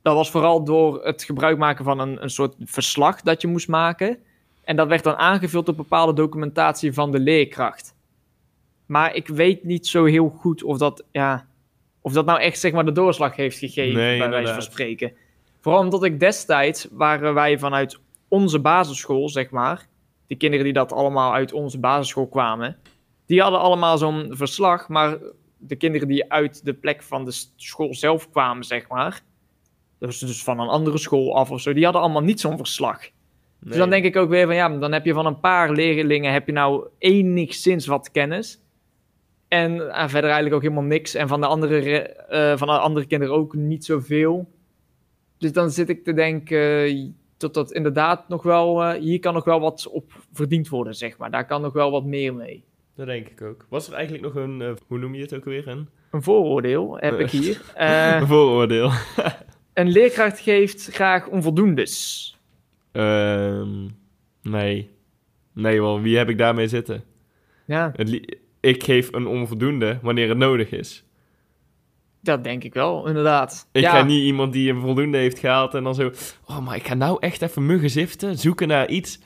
dat 0.03 0.15
was 0.15 0.31
vooral 0.31 0.65
door 0.65 1.05
het 1.05 1.23
gebruik 1.23 1.59
maken 1.59 1.85
van 1.85 1.99
een, 1.99 2.23
een 2.23 2.31
soort 2.31 2.55
verslag 2.65 3.21
dat 3.21 3.41
je 3.41 3.49
moest 3.49 3.69
maken. 3.69 4.19
En 4.65 4.77
dat 4.77 4.89
werd 4.89 5.05
dan 5.05 5.17
aangevuld 5.17 5.69
op 5.69 5.77
bepaalde 5.77 6.13
documentatie 6.13 6.93
van 6.93 7.11
de 7.11 7.19
leerkracht. 7.19 7.95
Maar 8.87 9.15
ik 9.15 9.29
weet 9.29 9.65
niet 9.65 9.87
zo 9.87 10.05
heel 10.05 10.29
goed 10.29 10.63
of 10.63 10.79
dat, 10.79 11.05
ja, 11.13 11.47
of 12.01 12.13
dat 12.13 12.27
nou 12.27 12.41
echt 12.41 12.59
zeg 12.59 12.73
maar, 12.73 12.85
de 12.85 12.93
doorslag 12.93 13.37
heeft 13.37 13.59
gegeven, 13.59 14.19
bij 14.19 14.29
wijze 14.29 14.53
van 14.53 14.63
spreken. 14.63 15.13
Vooral 15.61 15.81
omdat 15.81 16.05
ik 16.05 16.21
destijds 16.21 16.89
waren 16.91 17.35
wij 17.35 17.59
vanuit 17.59 17.99
onze 18.29 18.59
basisschool, 18.59 19.29
zeg 19.29 19.51
maar, 19.51 19.87
die 20.27 20.37
kinderen 20.37 20.65
die 20.65 20.75
dat 20.75 20.93
allemaal 20.93 21.35
uit 21.35 21.53
onze 21.53 21.79
basisschool 21.79 22.27
kwamen, 22.27 22.77
die 23.27 23.41
hadden 23.41 23.61
allemaal 23.61 23.99
zo'n 23.99 24.27
verslag, 24.31 24.89
maar 24.89 25.19
de 25.57 25.77
kinderen 25.77 26.09
die 26.09 26.33
uit 26.33 26.65
de 26.65 26.75
plek 26.75 27.03
van 27.03 27.25
de 27.25 27.45
school 27.57 27.95
zelf 27.95 28.31
kwamen, 28.31 28.65
zeg 28.65 28.89
maar, 28.89 29.23
dus, 30.07 30.19
dus 30.19 30.43
van 30.43 30.61
een 30.61 30.69
andere 30.69 30.99
school 30.99 31.37
af 31.37 31.51
of 31.51 31.61
zo, 31.61 31.73
die 31.73 31.85
hadden 31.85 32.03
allemaal 32.03 32.23
niet 32.23 32.41
zo'n 32.41 32.57
verslag. 32.57 33.11
Dus 33.61 33.77
dan 33.77 33.91
denk 33.91 34.05
ik 34.05 34.17
ook 34.17 34.29
weer 34.29 34.47
van 34.47 34.55
ja, 34.55 34.69
dan 34.69 34.93
heb 34.93 35.05
je 35.05 35.13
van 35.13 35.27
een 35.27 35.41
paar 35.41 35.73
leerlingen 35.73 36.33
heb 36.33 36.47
je 36.47 36.53
nou 36.53 36.87
enigszins 36.99 37.87
wat 37.87 38.11
kennis. 38.11 38.61
En 39.49 39.73
uh, 39.77 40.09
verder 40.09 40.31
eigenlijk 40.31 40.55
ook 40.55 40.63
helemaal 40.63 40.83
niks. 40.83 41.15
En 41.15 41.29
van 41.29 41.41
de, 41.41 41.47
andere, 41.47 42.17
uh, 42.31 42.57
van 42.57 42.69
de 42.69 42.79
andere 42.79 43.07
kinderen 43.07 43.35
ook 43.35 43.55
niet 43.55 43.85
zoveel. 43.85 44.49
Dus 45.39 45.53
dan 45.53 45.71
zit 45.71 45.89
ik 45.89 46.05
te 46.05 46.13
denken 46.13 47.17
dat 47.37 47.55
dat 47.55 47.73
inderdaad 47.73 48.29
nog 48.29 48.43
wel... 48.43 48.83
Uh, 48.83 49.01
hier 49.01 49.19
kan 49.19 49.35
nog 49.35 49.45
wel 49.45 49.61
wat 49.61 49.89
op 49.89 50.13
verdiend 50.33 50.69
worden, 50.69 50.95
zeg 50.95 51.19
maar. 51.19 51.31
Daar 51.31 51.47
kan 51.47 51.61
nog 51.61 51.73
wel 51.73 51.91
wat 51.91 52.05
meer 52.05 52.35
mee. 52.35 52.65
Dat 52.97 53.07
denk 53.07 53.29
ik 53.29 53.43
ook. 53.43 53.67
Was 53.69 53.89
er 53.89 53.95
eigenlijk 53.95 54.25
nog 54.25 54.35
een... 54.35 54.79
hoe 54.87 54.99
noem 54.99 55.15
je 55.15 55.23
het 55.23 55.35
ook 55.35 55.45
weer? 55.45 55.69
Een, 55.69 55.89
een 56.11 56.23
vooroordeel 56.23 56.97
heb 56.99 57.19
ik 57.19 57.31
hier. 57.31 57.63
een 57.75 58.27
vooroordeel. 58.27 58.91
een 59.75 59.89
leerkracht 59.89 60.41
geeft 60.41 60.89
graag 60.93 61.27
onvoldoendes. 61.27 62.37
Um, 62.93 63.91
nee. 64.43 64.91
Nee, 65.53 65.81
want 65.81 66.03
wie 66.03 66.17
heb 66.17 66.29
ik 66.29 66.39
daarmee 66.39 66.69
zitten? 66.69 67.05
Ja. 67.65 67.93
ik 68.61 68.83
geef 68.83 69.13
een 69.13 69.27
onvoldoende 69.27 69.99
wanneer 70.03 70.29
het 70.29 70.39
nodig 70.39 70.71
is. 70.71 71.05
Dat 72.21 72.45
denk 72.45 72.65
ik 72.65 72.75
wel, 72.75 73.07
inderdaad. 73.07 73.69
Ik 73.73 73.83
ja. 73.83 73.91
ga 73.91 74.03
niet 74.03 74.23
iemand 74.23 74.53
die 74.53 74.73
een 74.73 74.81
voldoende 74.81 75.19
heeft 75.19 75.39
gehaald 75.39 75.75
en 75.75 75.85
dan 75.85 75.95
zo... 75.95 76.11
Oh, 76.47 76.59
maar 76.59 76.77
ik 76.77 76.87
ga 76.87 76.95
nou 76.95 77.17
echt 77.21 77.43
even 77.43 77.67
muggen 77.67 77.91
ziften, 77.91 78.39
zoeken 78.39 78.69
naar 78.69 78.89
iets... 78.89 79.21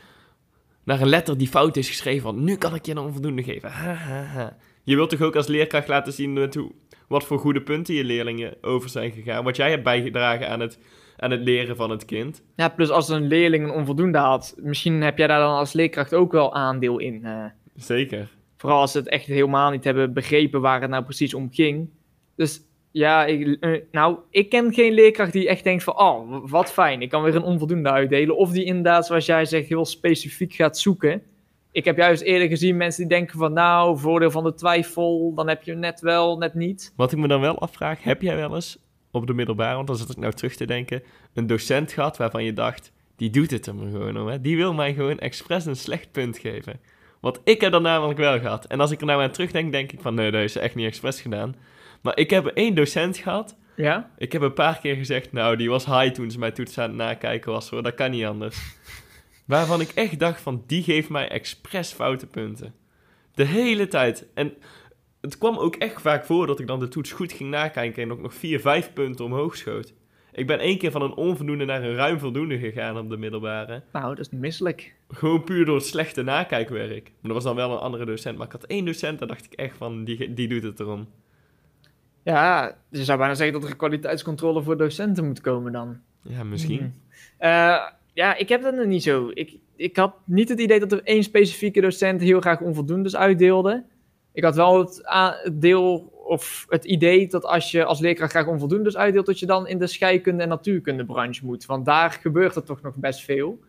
Naar 0.84 1.00
een 1.00 1.08
letter 1.08 1.38
die 1.38 1.48
fout 1.48 1.76
is 1.76 1.88
geschreven, 1.88 2.24
want 2.24 2.38
nu 2.38 2.56
kan 2.56 2.74
ik 2.74 2.86
je 2.86 2.92
een 2.92 2.98
onvoldoende 2.98 3.42
geven. 3.42 3.70
Ha, 3.70 3.92
ha, 3.92 4.22
ha. 4.22 4.56
Je 4.82 4.94
wilt 4.94 5.10
toch 5.10 5.22
ook 5.22 5.36
als 5.36 5.46
leerkracht 5.46 5.88
laten 5.88 6.12
zien 6.12 6.32
met 6.32 6.54
hoe, 6.54 6.72
wat 7.08 7.24
voor 7.24 7.38
goede 7.38 7.62
punten 7.62 7.94
je 7.94 8.04
leerlingen 8.04 8.54
over 8.60 8.88
zijn 8.88 9.12
gegaan. 9.12 9.44
Wat 9.44 9.56
jij 9.56 9.70
hebt 9.70 9.82
bijgedragen 9.82 10.48
aan 10.48 10.60
het, 10.60 10.78
aan 11.16 11.30
het 11.30 11.40
leren 11.40 11.76
van 11.76 11.90
het 11.90 12.04
kind. 12.04 12.42
Ja, 12.56 12.68
plus 12.68 12.90
als 12.90 13.08
een 13.08 13.26
leerling 13.26 13.64
een 13.64 13.74
onvoldoende 13.74 14.18
had, 14.18 14.54
misschien 14.62 15.02
heb 15.02 15.18
jij 15.18 15.26
daar 15.26 15.40
dan 15.40 15.56
als 15.56 15.72
leerkracht 15.72 16.14
ook 16.14 16.32
wel 16.32 16.54
aandeel 16.54 16.98
in. 16.98 17.20
Uh, 17.24 17.44
Zeker. 17.74 18.28
Vooral 18.56 18.80
als 18.80 18.92
ze 18.92 18.98
het 18.98 19.08
echt 19.08 19.26
helemaal 19.26 19.70
niet 19.70 19.84
hebben 19.84 20.12
begrepen 20.12 20.60
waar 20.60 20.80
het 20.80 20.90
nou 20.90 21.04
precies 21.04 21.34
om 21.34 21.48
ging. 21.52 21.90
Dus 22.36 22.60
ja, 22.90 23.24
ik, 23.24 23.56
uh, 23.60 23.80
nou, 23.90 24.18
ik 24.30 24.48
ken 24.48 24.72
geen 24.74 24.92
leerkracht 24.92 25.32
die 25.32 25.48
echt 25.48 25.64
denkt 25.64 25.84
van, 25.84 25.98
oh, 25.98 26.50
wat 26.50 26.72
fijn, 26.72 27.02
ik 27.02 27.08
kan 27.08 27.22
weer 27.22 27.34
een 27.34 27.42
onvoldoende 27.42 27.90
uitdelen. 27.90 28.36
Of 28.36 28.50
die 28.50 28.64
inderdaad, 28.64 29.06
zoals 29.06 29.26
jij 29.26 29.44
zegt, 29.44 29.68
heel 29.68 29.84
specifiek 29.84 30.52
gaat 30.52 30.78
zoeken. 30.78 31.22
Ik 31.76 31.84
heb 31.84 31.96
juist 31.96 32.22
eerder 32.22 32.48
gezien 32.48 32.76
mensen 32.76 33.08
die 33.08 33.16
denken 33.16 33.38
van, 33.38 33.52
nou, 33.52 33.98
voordeel 33.98 34.30
van 34.30 34.44
de 34.44 34.54
twijfel, 34.54 35.32
dan 35.34 35.48
heb 35.48 35.62
je 35.62 35.74
net 35.74 36.00
wel, 36.00 36.38
net 36.38 36.54
niet. 36.54 36.92
Wat 36.96 37.12
ik 37.12 37.18
me 37.18 37.28
dan 37.28 37.40
wel 37.40 37.58
afvraag, 37.58 38.02
heb 38.02 38.22
jij 38.22 38.36
wel 38.36 38.54
eens 38.54 38.78
op 39.10 39.26
de 39.26 39.34
middelbare, 39.34 39.74
want 39.74 39.86
dan 39.86 39.96
zit 39.96 40.10
ik 40.10 40.16
nou 40.16 40.32
terug 40.32 40.56
te 40.56 40.64
denken, 40.64 41.02
een 41.34 41.46
docent 41.46 41.92
gehad 41.92 42.16
waarvan 42.16 42.44
je 42.44 42.52
dacht, 42.52 42.92
die 43.16 43.30
doet 43.30 43.50
het 43.50 43.66
er 43.66 43.74
maar 43.74 43.90
gewoon 43.90 44.20
om, 44.20 44.26
hè? 44.26 44.40
die 44.40 44.56
wil 44.56 44.74
mij 44.74 44.94
gewoon 44.94 45.18
expres 45.18 45.66
een 45.66 45.76
slecht 45.76 46.12
punt 46.12 46.38
geven. 46.38 46.80
Want 47.20 47.40
ik 47.44 47.60
heb 47.60 47.72
dat 47.72 47.82
namelijk 47.82 48.18
wel 48.18 48.40
gehad. 48.40 48.64
En 48.64 48.80
als 48.80 48.90
ik 48.90 49.00
er 49.00 49.06
nou 49.06 49.22
aan 49.22 49.30
terugdenk, 49.30 49.72
denk 49.72 49.92
ik 49.92 50.00
van, 50.00 50.14
nee, 50.14 50.30
dat 50.30 50.42
is 50.42 50.56
echt 50.56 50.74
niet 50.74 50.86
expres 50.86 51.20
gedaan. 51.20 51.54
Maar 52.00 52.18
ik 52.18 52.30
heb 52.30 52.46
één 52.46 52.74
docent 52.74 53.16
gehad. 53.16 53.56
Ja? 53.74 54.10
Ik 54.18 54.32
heb 54.32 54.42
een 54.42 54.52
paar 54.52 54.78
keer 54.78 54.96
gezegd, 54.96 55.32
nou, 55.32 55.56
die 55.56 55.70
was 55.70 55.86
high 55.86 56.12
toen 56.12 56.30
ze 56.30 56.38
mij 56.38 56.50
toets 56.50 56.78
aan 56.78 56.88
het 56.88 56.96
nakijken 56.96 57.52
was, 57.52 57.70
hoor. 57.70 57.82
Dat 57.82 57.94
kan 57.94 58.10
niet 58.10 58.24
anders. 58.24 58.76
Waarvan 59.46 59.80
ik 59.80 59.90
echt 59.90 60.18
dacht 60.18 60.40
van, 60.40 60.64
die 60.66 60.82
geeft 60.82 61.08
mij 61.08 61.28
expres 61.28 61.92
foute 61.92 62.26
punten. 62.26 62.74
De 63.34 63.44
hele 63.44 63.88
tijd. 63.88 64.26
En 64.34 64.54
het 65.20 65.38
kwam 65.38 65.58
ook 65.58 65.74
echt 65.76 66.00
vaak 66.00 66.24
voor 66.24 66.46
dat 66.46 66.60
ik 66.60 66.66
dan 66.66 66.80
de 66.80 66.88
toets 66.88 67.12
goed 67.12 67.32
ging 67.32 67.50
nakijken 67.50 68.02
en 68.02 68.12
ook 68.12 68.20
nog 68.20 68.34
vier, 68.34 68.60
vijf 68.60 68.92
punten 68.92 69.24
omhoog 69.24 69.56
schoot. 69.56 69.94
Ik 70.32 70.46
ben 70.46 70.58
één 70.58 70.78
keer 70.78 70.90
van 70.90 71.02
een 71.02 71.14
onvoldoende 71.14 71.64
naar 71.64 71.82
een 71.82 71.94
ruim 71.94 72.18
voldoende 72.18 72.58
gegaan 72.58 72.98
op 72.98 73.10
de 73.10 73.16
middelbare. 73.16 73.82
Nou, 73.92 74.08
dat 74.08 74.18
is 74.18 74.30
niet 74.30 74.40
misselijk. 74.40 74.94
Gewoon 75.08 75.44
puur 75.44 75.64
door 75.64 75.76
het 75.76 75.86
slechte 75.86 76.22
nakijkwerk. 76.22 77.04
Maar 77.04 77.22
dat 77.22 77.32
was 77.32 77.44
dan 77.44 77.54
wel 77.56 77.72
een 77.72 77.78
andere 77.78 78.04
docent. 78.04 78.36
Maar 78.36 78.46
ik 78.46 78.52
had 78.52 78.64
één 78.64 78.84
docent, 78.84 79.18
daar 79.18 79.28
dacht 79.28 79.44
ik 79.44 79.52
echt 79.52 79.76
van, 79.76 80.04
die, 80.04 80.34
die 80.34 80.48
doet 80.48 80.62
het 80.62 80.80
erom. 80.80 81.08
Ja, 82.22 82.76
je 82.90 83.04
zou 83.04 83.18
bijna 83.18 83.34
zeggen 83.34 83.60
dat 83.60 83.70
er 83.70 83.76
kwaliteitscontrole 83.76 84.62
voor 84.62 84.76
docenten 84.76 85.26
moet 85.26 85.40
komen 85.40 85.72
dan. 85.72 86.00
Ja, 86.22 86.44
misschien. 86.44 86.80
Mm. 86.80 87.48
Uh, 87.48 87.86
ja, 88.16 88.36
ik 88.36 88.48
heb 88.48 88.62
dat 88.62 88.74
nog 88.74 88.86
niet 88.86 89.02
zo. 89.02 89.30
Ik, 89.34 89.56
ik 89.76 89.96
had 89.96 90.14
niet 90.24 90.48
het 90.48 90.60
idee 90.60 90.80
dat 90.80 90.92
er 90.92 91.02
één 91.02 91.22
specifieke 91.22 91.80
docent 91.80 92.20
heel 92.20 92.40
graag 92.40 92.60
onvoldoendes 92.60 93.16
uitdeelde. 93.16 93.84
Ik 94.32 94.44
had 94.44 94.56
wel 94.56 94.78
het, 94.78 95.50
deel 95.52 96.12
of 96.24 96.66
het 96.68 96.84
idee 96.84 97.28
dat 97.28 97.44
als 97.44 97.70
je 97.70 97.84
als 97.84 98.00
leerkracht 98.00 98.30
graag 98.30 98.46
onvoldoendes 98.46 98.96
uitdeelt, 98.96 99.26
dat 99.26 99.38
je 99.38 99.46
dan 99.46 99.66
in 99.66 99.78
de 99.78 99.86
scheikunde- 99.86 100.42
en 100.42 100.48
natuurkundebranche 100.48 101.44
moet. 101.44 101.66
Want 101.66 101.84
daar 101.84 102.10
gebeurt 102.10 102.56
er 102.56 102.62
toch 102.62 102.82
nog 102.82 102.96
best 102.96 103.20
veel. 103.20 103.60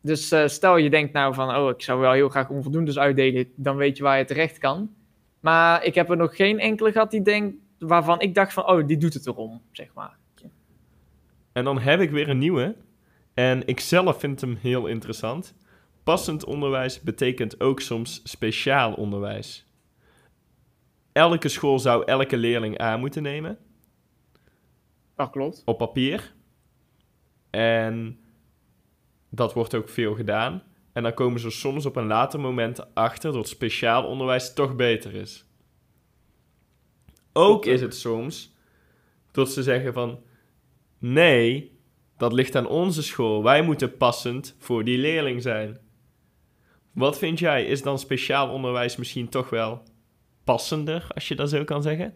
Dus 0.00 0.32
uh, 0.32 0.46
stel 0.46 0.76
je 0.76 0.90
denkt 0.90 1.12
nou 1.12 1.34
van, 1.34 1.56
oh, 1.56 1.68
ik 1.68 1.82
zou 1.82 2.00
wel 2.00 2.12
heel 2.12 2.28
graag 2.28 2.50
onvoldoendes 2.50 2.98
uitdelen, 2.98 3.48
dan 3.54 3.76
weet 3.76 3.96
je 3.96 4.02
waar 4.02 4.18
je 4.18 4.24
terecht 4.24 4.58
kan. 4.58 4.94
Maar 5.40 5.84
ik 5.84 5.94
heb 5.94 6.10
er 6.10 6.16
nog 6.16 6.36
geen 6.36 6.58
enkele 6.58 6.92
gehad 6.92 7.10
die 7.10 7.22
denkt, 7.22 7.56
waarvan 7.78 8.20
ik 8.20 8.34
dacht 8.34 8.52
van, 8.52 8.68
oh, 8.68 8.86
die 8.86 8.96
doet 8.96 9.14
het 9.14 9.26
erom, 9.26 9.62
zeg 9.72 9.94
maar. 9.94 10.18
En 11.52 11.64
dan 11.64 11.78
heb 11.78 12.00
ik 12.00 12.10
weer 12.10 12.28
een 12.28 12.38
nieuwe. 12.38 12.74
En 13.34 13.66
ik 13.66 13.80
zelf 13.80 14.20
vind 14.20 14.40
hem 14.40 14.56
heel 14.60 14.86
interessant. 14.86 15.54
Passend 16.02 16.44
onderwijs 16.44 17.00
betekent 17.00 17.60
ook 17.60 17.80
soms 17.80 18.20
speciaal 18.24 18.92
onderwijs. 18.92 19.66
Elke 21.12 21.48
school 21.48 21.78
zou 21.78 22.04
elke 22.04 22.36
leerling 22.36 22.78
aan 22.78 23.00
moeten 23.00 23.22
nemen. 23.22 23.58
Dat 25.14 25.30
klopt. 25.30 25.62
Op 25.64 25.78
papier. 25.78 26.34
En 27.50 28.20
dat 29.28 29.52
wordt 29.52 29.74
ook 29.74 29.88
veel 29.88 30.14
gedaan. 30.14 30.62
En 30.92 31.02
dan 31.02 31.14
komen 31.14 31.40
ze 31.40 31.50
soms 31.50 31.86
op 31.86 31.96
een 31.96 32.06
later 32.06 32.40
moment 32.40 32.94
achter 32.94 33.32
dat 33.32 33.48
speciaal 33.48 34.04
onderwijs 34.04 34.54
toch 34.54 34.76
beter 34.76 35.14
is. 35.14 35.44
Ook 37.32 37.66
is 37.66 37.80
het 37.80 37.94
soms 37.94 38.54
dat 39.30 39.50
ze 39.50 39.62
zeggen 39.62 39.92
van 39.92 40.22
nee, 40.98 41.79
dat 42.20 42.32
ligt 42.32 42.56
aan 42.56 42.68
onze 42.68 43.02
school. 43.02 43.42
Wij 43.42 43.62
moeten 43.62 43.96
passend 43.96 44.56
voor 44.58 44.84
die 44.84 44.98
leerling 44.98 45.42
zijn. 45.42 45.78
Wat 46.92 47.18
vind 47.18 47.38
jij? 47.38 47.64
Is 47.64 47.82
dan 47.82 47.98
speciaal 47.98 48.48
onderwijs 48.48 48.96
misschien 48.96 49.28
toch 49.28 49.50
wel 49.50 49.82
passender, 50.44 51.06
als 51.14 51.28
je 51.28 51.34
dat 51.34 51.50
zo 51.50 51.64
kan 51.64 51.82
zeggen? 51.82 52.14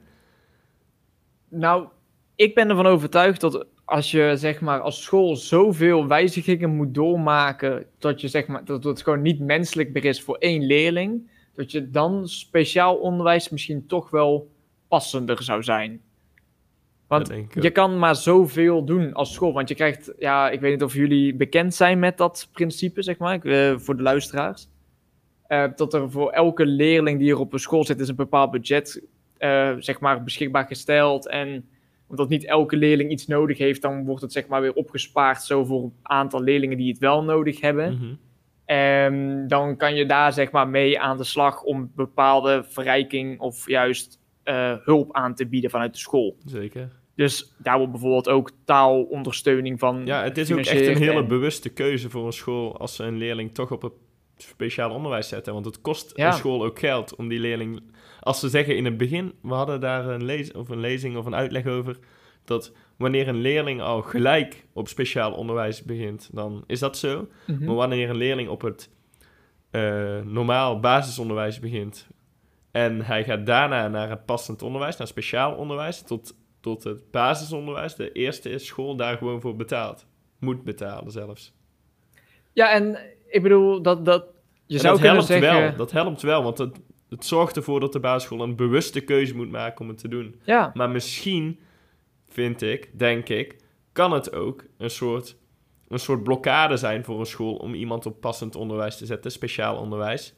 Nou, 1.49 1.89
ik 2.35 2.55
ben 2.55 2.69
ervan 2.69 2.87
overtuigd 2.87 3.41
dat 3.41 3.67
als 3.85 4.11
je 4.11 4.33
zeg 4.37 4.61
maar 4.61 4.81
als 4.81 5.03
school 5.03 5.37
zoveel 5.37 6.07
wijzigingen 6.07 6.77
moet 6.77 6.95
doormaken, 6.95 7.87
dat 7.99 8.21
je 8.21 8.29
zeg 8.29 8.47
maar 8.47 8.65
dat 8.65 8.85
het 8.85 9.03
gewoon 9.03 9.23
niet 9.23 9.41
menselijk 9.41 9.93
meer 9.93 10.05
is 10.05 10.23
voor 10.23 10.37
één 10.37 10.67
leerling, 10.67 11.31
dat 11.55 11.71
je 11.71 11.91
dan 11.91 12.29
speciaal 12.29 12.97
onderwijs 12.97 13.49
misschien 13.49 13.87
toch 13.87 14.11
wel 14.11 14.51
passender 14.89 15.43
zou 15.43 15.63
zijn. 15.63 16.03
Want 17.07 17.33
je 17.61 17.71
kan 17.71 17.99
maar 17.99 18.17
zoveel 18.17 18.85
doen 18.85 19.13
als 19.13 19.33
school. 19.33 19.53
Want 19.53 19.69
je 19.69 19.75
krijgt, 19.75 20.13
ja, 20.19 20.51
ik 20.51 20.61
weet 20.61 20.73
niet 20.73 20.83
of 20.83 20.95
jullie 20.95 21.35
bekend 21.35 21.75
zijn 21.75 21.99
met 21.99 22.19
dat 22.19 22.49
principe, 22.53 23.03
zeg 23.03 23.19
maar, 23.19 23.47
uh, 23.47 23.79
voor 23.79 23.97
de 23.97 24.03
luisteraars. 24.03 24.69
Uh, 25.49 25.65
dat 25.77 25.95
er 25.95 26.11
voor 26.11 26.31
elke 26.31 26.67
leerling 26.67 27.19
die 27.19 27.31
er 27.31 27.39
op 27.39 27.53
een 27.53 27.59
school 27.59 27.85
zit, 27.85 28.01
is 28.01 28.09
een 28.09 28.15
bepaald 28.15 28.51
budget, 28.51 29.03
uh, 29.39 29.73
zeg 29.79 30.01
maar, 30.01 30.23
beschikbaar 30.23 30.67
gesteld. 30.67 31.29
En 31.29 31.69
omdat 32.07 32.29
niet 32.29 32.45
elke 32.45 32.77
leerling 32.77 33.11
iets 33.11 33.27
nodig 33.27 33.59
heeft, 33.59 33.83
dan 33.83 34.05
wordt 34.05 34.23
het 34.23 34.33
zeg 34.33 34.47
maar 34.47 34.61
weer 34.61 34.75
opgespaard 34.75 35.43
zo 35.43 35.65
voor 35.65 35.83
een 35.83 35.93
aantal 36.03 36.43
leerlingen 36.43 36.77
die 36.77 36.89
het 36.89 36.99
wel 36.99 37.23
nodig 37.23 37.61
hebben. 37.61 37.95
Mhm. 37.95 38.15
En 38.65 39.45
dan 39.49 39.77
kan 39.77 39.95
je 39.95 40.07
daar 40.07 40.33
zeg 40.33 40.51
maar 40.51 40.69
mee 40.69 41.01
aan 41.01 41.17
de 41.17 41.25
slag 41.25 41.63
om 41.63 41.93
bepaalde 41.95 42.65
verrijking 42.69 43.41
of 43.41 43.69
juist 43.69 44.21
uh, 44.45 44.75
hulp 44.85 45.13
aan 45.13 45.35
te 45.35 45.47
bieden 45.47 45.71
vanuit 45.71 45.93
de 45.93 45.99
school. 45.99 46.37
Zeker. 46.45 46.91
Dus 47.15 47.55
daar 47.59 47.77
wordt 47.77 47.93
bijvoorbeeld 47.93 48.29
ook 48.29 48.51
taalondersteuning 48.65 49.79
van. 49.79 50.07
Ja, 50.07 50.23
het 50.23 50.39
is 50.39 50.53
ook 50.53 50.59
echt 50.59 50.87
een 50.87 50.97
hele 50.97 51.27
bewuste 51.27 51.69
keuze 51.69 52.11
voor 52.11 52.27
een 52.27 52.33
school 52.33 52.79
als 52.79 52.97
ze 52.97 53.05
een 53.05 53.17
leerling 53.17 53.55
toch 53.55 53.71
op 53.71 53.83
het 53.83 53.93
speciaal 54.37 54.91
onderwijs 54.91 55.29
zetten. 55.29 55.53
Want 55.53 55.65
het 55.65 55.81
kost 55.81 56.13
Ja. 56.17 56.27
een 56.27 56.33
school 56.33 56.65
ook 56.65 56.79
geld 56.79 57.17
om 57.17 57.29
die 57.29 57.41
leerling. 57.41 57.83
Als 58.21 58.41
ze 58.41 58.49
zeggen 58.49 58.77
in 58.77 58.85
het 58.85 58.97
begin, 58.97 59.33
we 59.43 59.55
hadden 59.55 59.81
daar 59.81 60.09
een, 60.09 60.57
of 60.57 60.69
een 60.69 60.81
lezing 60.81 61.17
of 61.17 61.27
een 61.27 61.35
uitleg 61.35 61.67
over. 61.67 61.99
Dat 62.45 62.73
wanneer 62.97 63.29
een 63.29 63.41
leerling 63.41 63.81
al 63.81 64.03
gelijk 64.03 64.67
op 64.73 64.89
speciaal 64.89 65.33
onderwijs 65.33 65.83
begint, 65.83 66.31
dan 66.33 66.65
is 66.67 66.79
dat 66.79 66.99
zo. 66.99 67.29
Mhm. 67.47 67.65
Maar 67.65 67.75
wanneer 67.75 68.11
een 68.11 68.17
leerling 68.17 68.49
op 68.49 68.61
het 68.63 68.91
eh, 69.71 70.21
normaal 70.25 70.81
basisonderwijs 70.81 71.61
begint 71.61 72.09
en 72.75 73.01
hij 73.01 73.25
gaat 73.25 73.47
daarna 73.47 73.89
naar 73.89 74.11
het 74.11 74.25
passend 74.25 74.63
onderwijs, 74.63 74.97
naar 74.97 75.07
speciaal 75.07 75.55
onderwijs, 75.55 76.03
tot, 76.03 76.37
tot 76.61 76.85
het 76.85 77.11
basisonderwijs, 77.11 77.95
de 77.95 78.13
eerste 78.13 78.51
is 78.51 78.67
school 78.67 78.97
daar 78.97 79.17
gewoon 79.17 79.41
voor 79.41 79.57
betaald. 79.57 80.07
Moet 80.39 80.65
betalen 80.65 81.13
zelfs. 81.13 81.53
Ja, 82.53 82.73
en 82.73 82.99
ik 83.27 83.43
bedoel, 83.43 83.83
dat, 83.83 84.05
dat 84.05 84.25
je 84.67 84.75
En 84.75 84.81
zou 84.81 84.93
dat 84.93 85.03
kunnen 85.03 85.25
helpt 85.25 85.43
zeggen... 85.43 85.63
wel, 85.63 85.77
dat 85.77 85.93
helpt 85.93 86.23
wel, 86.23 86.43
want 86.43 86.59
het, 86.59 86.81
het 87.09 87.25
zorgt 87.25 87.57
ervoor 87.57 87.81
dat 87.81 87.93
de 87.93 88.01
basisschool 88.01 88.43
een 88.43 88.57
bewuste 88.57 89.01
keuze 89.01 89.37
moet 89.37 89.51
maken 89.51 89.81
om 89.81 89.89
het 89.89 89.99
te 89.99 90.09
doen. 90.09 90.41
Ja, 90.45 90.71
Maar 90.75 90.91
misschien, 90.91 91.59
vind 92.29 92.63
ik, 92.63 92.99
denk 92.99 93.29
ik, 93.29 93.57
kan 93.93 94.13
het 94.13 94.33
ook 94.33 94.65
een 94.79 94.91
soort, 94.91 95.37
een 95.89 95.99
soort 95.99 96.23
blokkade 96.23 96.77
zijn 96.77 97.05
voor 97.05 97.21
een 97.21 97.27
school 97.27 97.55
om 97.55 97.75
iemand 97.75 98.07
op 98.07 98.21
passend 98.21 98.57
onderwijs 98.57 98.97
te 98.97 99.07
zetten, 99.07 99.31
speciaal 99.31 99.77
onderwijs. 99.77 100.35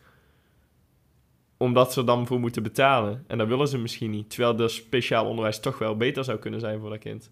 Omdat 1.57 1.93
ze 1.93 2.05
dan 2.05 2.27
voor 2.27 2.41
moeten 2.41 2.63
betalen. 2.63 3.25
En 3.27 3.39
dat 3.39 3.49
willen 3.49 3.69
ze 3.69 3.79
misschien 3.79 4.11
niet. 4.11 4.31
Terwijl 4.31 4.57
de 4.57 4.69
speciaal 4.69 5.27
onderwijs 5.27 5.61
toch 5.61 5.79
wel 5.79 5.97
beter 5.97 6.25
zou 6.25 6.39
kunnen 6.39 6.61
zijn 6.61 6.81
voor 6.81 6.91
dat 6.91 6.99
kind. 6.99 7.31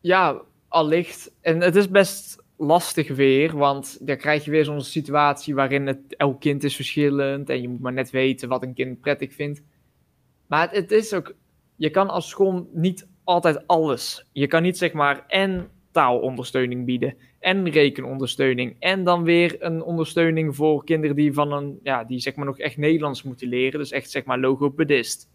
Ja, 0.00 0.42
allicht. 0.68 1.32
En 1.40 1.60
het 1.60 1.76
is 1.76 1.88
best 1.88 2.42
lastig 2.56 3.08
weer, 3.08 3.56
want 3.56 4.06
dan 4.06 4.16
krijg 4.16 4.44
je 4.44 4.50
weer 4.50 4.64
zo'n 4.64 4.80
situatie 4.80 5.54
waarin 5.54 5.86
het, 5.86 6.16
elk 6.16 6.40
kind 6.40 6.64
is 6.64 6.76
verschillend 6.76 7.50
en 7.50 7.60
je 7.60 7.68
moet 7.68 7.80
maar 7.80 7.92
net 7.92 8.10
weten 8.10 8.48
wat 8.48 8.62
een 8.62 8.74
kind 8.74 9.00
prettig 9.00 9.34
vindt. 9.34 9.62
Maar 10.46 10.62
het, 10.62 10.76
het 10.76 10.90
is 10.90 11.14
ook, 11.14 11.34
je 11.76 11.90
kan 11.90 12.08
als 12.08 12.28
school 12.28 12.68
niet 12.72 13.08
altijd 13.24 13.66
alles. 13.66 14.26
Je 14.32 14.46
kan 14.46 14.62
niet 14.62 14.78
zeg 14.78 14.92
maar 14.92 15.24
en 15.26 15.70
taalondersteuning 15.90 16.84
bieden 16.84 17.16
en 17.40 17.70
rekenondersteuning 17.70 18.76
en 18.78 19.04
dan 19.04 19.22
weer 19.22 19.56
een 19.58 19.82
ondersteuning 19.82 20.56
voor 20.56 20.84
kinderen 20.84 21.16
die 21.16 21.32
van 21.32 21.52
een, 21.52 21.80
ja, 21.82 22.04
die 22.04 22.18
zeg 22.18 22.34
maar 22.34 22.46
nog 22.46 22.58
echt 22.58 22.76
Nederlands 22.76 23.22
moeten 23.22 23.48
leren, 23.48 23.78
dus 23.78 23.90
echt 23.90 24.10
zeg 24.10 24.24
maar 24.24 24.38
logopedist. 24.38 25.30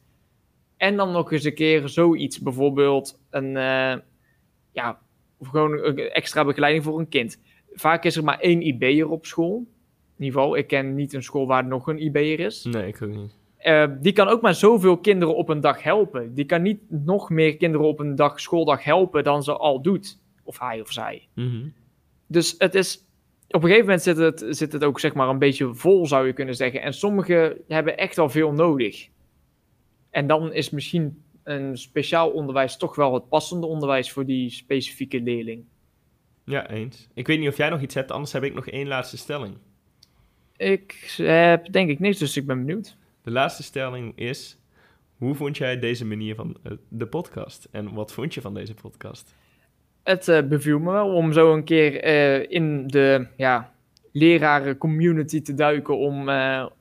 En 0.78 0.98
dan 0.98 1.12
nog 1.12 1.32
eens 1.32 1.44
een 1.44 1.54
keer 1.54 1.90
zoiets, 1.90 2.40
bijvoorbeeld 2.40 3.20
een, 3.30 3.46
uh, 3.46 3.96
ja, 4.72 5.00
of 5.38 5.48
gewoon 5.48 5.72
een 5.84 5.98
extra 5.98 6.46
begeleiding 6.46 6.84
voor 6.84 7.00
een 7.00 7.10
kind. 7.10 7.42
Vaak 7.74 8.04
is 8.04 8.16
er 8.16 8.24
maar 8.24 8.40
één 8.40 8.62
IB'er 8.62 9.10
op 9.10 9.26
school. 9.26 9.56
In 10.18 10.24
ieder 10.24 10.40
geval, 10.40 10.56
ik 10.56 10.68
ken 10.68 10.96
niet 10.96 11.14
een 11.14 11.24
school 11.24 11.48
waar 11.48 11.66
nog 11.66 11.88
een 11.88 12.02
IB'er 12.02 12.40
is. 12.40 12.64
Nee, 12.64 12.88
ik 12.88 13.02
ook 13.02 13.16
niet. 13.16 13.36
Uh, 13.66 13.86
die 14.00 14.14
kan 14.14 14.28
ook 14.28 14.42
maar 14.42 14.56
zoveel 14.56 14.98
kinderen 14.98 15.36
op 15.36 15.50
een 15.50 15.60
dag 15.60 15.84
helpen. 15.84 16.34
Die 16.34 16.46
kan 16.46 16.62
niet 16.62 16.80
nog 16.88 17.30
meer 17.30 17.58
kinderen 17.58 17.88
op 17.88 18.00
een 18.00 18.16
dag, 18.16 18.40
schooldag 18.40 18.84
helpen 18.84 19.24
dan 19.24 19.44
ze 19.44 19.58
al 19.58 19.82
doet. 19.82 20.20
Of 20.44 20.60
hij 20.60 20.82
of 20.82 20.92
zij. 20.92 21.28
Mm 21.34 21.50
-hmm. 21.50 21.74
Dus 22.28 22.56
het 22.58 22.76
is... 22.76 23.04
Op 23.48 23.64
een 23.64 23.70
gegeven 23.70 23.86
moment 23.86 24.02
zit 24.02 24.18
het, 24.18 24.46
zit 24.50 24.72
het 24.72 24.84
ook 24.84 25.00
zeg 25.00 25.14
maar 25.14 25.30
een 25.30 25.40
beetje 25.40 25.74
vol, 25.74 26.08
zou 26.08 26.28
je 26.28 26.34
kunnen 26.34 26.56
zeggen. 26.56 26.82
En 26.82 26.94
sommigen 26.94 27.58
hebben 27.68 27.98
echt 27.98 28.16
wel 28.16 28.30
veel 28.30 28.52
nodig. 28.52 29.08
En 30.10 30.28
dan 30.28 30.54
is 30.54 30.70
misschien 30.70 31.24
een 31.44 31.78
speciaal 31.78 32.30
onderwijs 32.30 32.78
toch 32.78 32.96
wel 32.96 33.14
het 33.14 33.30
passende 33.30 33.66
onderwijs 33.66 34.12
voor 34.12 34.26
die 34.26 34.50
specifieke 34.50 35.22
leerling. 35.22 35.64
Ja, 36.44 36.70
eens. 36.70 37.08
Ik 37.14 37.28
weet 37.28 37.40
niet 37.40 37.50
of 37.50 37.58
jij 37.58 37.70
nog 37.70 37.82
iets 37.82 37.96
hebt, 37.96 38.12
anders 38.12 38.32
heb 38.32 38.44
ik 38.44 38.54
nog 38.54 38.68
één 38.68 38.88
laatste 38.88 39.18
stelling. 39.18 39.58
Ik 40.58 41.14
heb 41.18 41.72
denk 41.72 41.90
ik 41.90 42.00
niks, 42.00 42.18
dus 42.18 42.38
ik 42.38 42.46
ben 42.46 42.66
benieuwd. 42.66 42.98
De 43.22 43.32
laatste 43.32 43.64
stelling 43.64 44.18
is: 44.18 44.58
hoe 45.18 45.36
vond 45.36 45.58
jij 45.58 45.80
deze 45.80 46.06
manier 46.06 46.36
van 46.36 46.58
uh, 46.64 46.72
de 46.88 47.08
podcast? 47.08 47.68
En 47.72 47.94
wat 47.94 48.14
vond 48.14 48.34
je 48.34 48.42
van 48.42 48.54
deze 48.54 48.74
podcast? 48.74 49.36
Het 50.06 50.28
uh, 50.28 50.42
beviel 50.42 50.80
me 50.80 50.92
wel 50.92 51.14
om 51.14 51.34
zo 51.34 51.54
een 51.54 51.64
keer 51.64 52.06
uh, 52.06 52.52
in 52.52 52.88
de 52.88 53.28
ja, 53.38 53.74
leraren 54.12 54.78
community 54.78 55.42
te 55.42 55.54
duiken. 55.54 55.98
Om, 55.98 56.30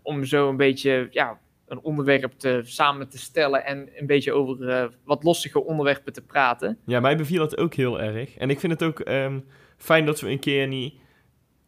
om 0.02 0.24
zo 0.24 0.48
een 0.48 0.56
beetje 0.56 1.08
ja, 1.10 1.38
een 1.68 1.80
onderwerp 1.80 2.32
te, 2.32 2.60
samen 2.64 3.08
te 3.08 3.18
stellen 3.18 3.64
en 3.64 3.88
een 3.94 4.06
beetje 4.06 4.32
over 4.32 4.90
wat 5.04 5.24
lossige 5.24 5.64
onderwerpen 5.64 6.12
te 6.12 6.22
praten. 6.22 6.78
Ja, 6.86 7.00
mij 7.00 7.16
beviel 7.16 7.42
het 7.42 7.58
ook 7.58 7.74
heel 7.74 8.00
erg. 8.00 8.36
En 8.36 8.50
ik 8.50 8.60
vind 8.60 8.72
het 8.72 8.82
ook 8.82 9.08
um, 9.08 9.44
fijn 9.76 10.06
dat 10.06 10.20
we 10.20 10.30
een 10.30 10.38
keer 10.38 10.66
niet 10.66 10.94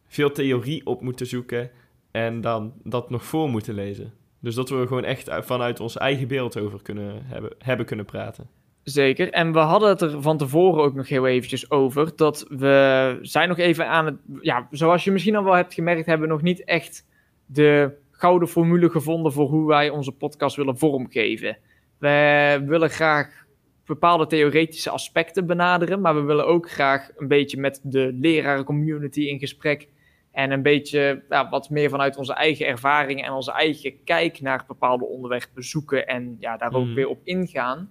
veel 0.07 0.31
theorie 0.31 0.85
op 0.85 1.01
moeten 1.01 1.27
zoeken 1.27 1.71
en 2.11 2.41
dan 2.41 2.73
dat 2.83 3.09
nog 3.09 3.23
voor 3.23 3.49
moeten 3.49 3.73
lezen. 3.73 4.13
Dus 4.39 4.55
dat 4.55 4.69
we 4.69 4.87
gewoon 4.87 5.03
echt 5.03 5.29
vanuit 5.31 5.79
ons 5.79 5.97
eigen 5.97 6.27
beeld 6.27 6.59
over 6.59 6.81
kunnen 6.81 7.21
hebben, 7.25 7.51
hebben 7.57 7.85
kunnen 7.85 8.05
praten. 8.05 8.56
Zeker. 8.89 9.31
En 9.31 9.51
we 9.53 9.59
hadden 9.59 9.89
het 9.89 10.01
er 10.01 10.21
van 10.21 10.37
tevoren 10.37 10.83
ook 10.83 10.93
nog 10.93 11.07
heel 11.09 11.27
eventjes 11.27 11.71
over. 11.71 12.15
Dat 12.15 12.45
we 12.49 13.17
zijn 13.21 13.47
nog 13.49 13.57
even 13.57 13.87
aan 13.87 14.05
het... 14.05 14.15
Ja, 14.41 14.67
zoals 14.71 15.03
je 15.03 15.11
misschien 15.11 15.35
al 15.35 15.43
wel 15.43 15.53
hebt 15.53 15.73
gemerkt, 15.73 16.05
hebben 16.05 16.27
we 16.27 16.33
nog 16.33 16.41
niet 16.41 16.63
echt 16.63 17.05
de 17.45 17.91
gouden 18.11 18.47
formule 18.47 18.89
gevonden 18.89 19.31
voor 19.31 19.47
hoe 19.49 19.67
wij 19.67 19.89
onze 19.89 20.11
podcast 20.11 20.55
willen 20.55 20.77
vormgeven. 20.77 21.57
We 21.97 22.63
willen 22.65 22.89
graag 22.89 23.45
bepaalde 23.85 24.27
theoretische 24.27 24.89
aspecten 24.89 25.45
benaderen, 25.45 26.01
maar 26.01 26.15
we 26.15 26.21
willen 26.21 26.47
ook 26.47 26.69
graag 26.71 27.09
een 27.15 27.27
beetje 27.27 27.59
met 27.59 27.79
de 27.83 28.11
lerarencommunity 28.19 29.21
in 29.21 29.39
gesprek 29.39 29.87
en 30.31 30.51
een 30.51 30.61
beetje 30.61 31.23
ja, 31.29 31.49
wat 31.49 31.69
meer 31.69 31.89
vanuit 31.89 32.17
onze 32.17 32.33
eigen 32.33 32.67
ervaringen 32.67 33.25
en 33.25 33.31
onze 33.31 33.51
eigen 33.51 34.03
kijk 34.03 34.41
naar 34.41 34.63
bepaalde 34.67 35.05
onderwerpen 35.05 35.63
zoeken 35.63 36.07
en 36.07 36.35
ja, 36.39 36.57
daar 36.57 36.73
ook 36.73 36.85
Mhm. 36.85 36.93
weer 36.93 37.07
op 37.07 37.19
ingaan. 37.23 37.89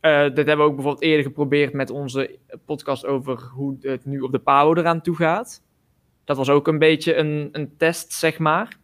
Eh 0.00 0.20
dit 0.22 0.36
hebben 0.36 0.56
we 0.56 0.62
ook 0.62 0.74
bijvoorbeeld 0.74 1.02
eerder 1.04 1.24
geprobeerd 1.24 1.72
met 1.72 1.90
onze 1.90 2.38
podcast 2.64 3.06
over 3.06 3.40
hoe 3.54 3.76
het 3.80 4.04
nu 4.04 4.20
op 4.20 4.32
de 4.32 4.38
PAO 4.38 4.74
eraan 4.74 5.00
toe 5.00 5.16
gaat. 5.16 5.62
Dat 6.24 6.36
was 6.36 6.48
ook 6.50 6.68
een 6.68 6.78
beetje 6.78 7.14
een, 7.14 7.48
een 7.52 7.76
test, 7.76 8.12
zeg 8.12 8.38
maar. 8.38 8.76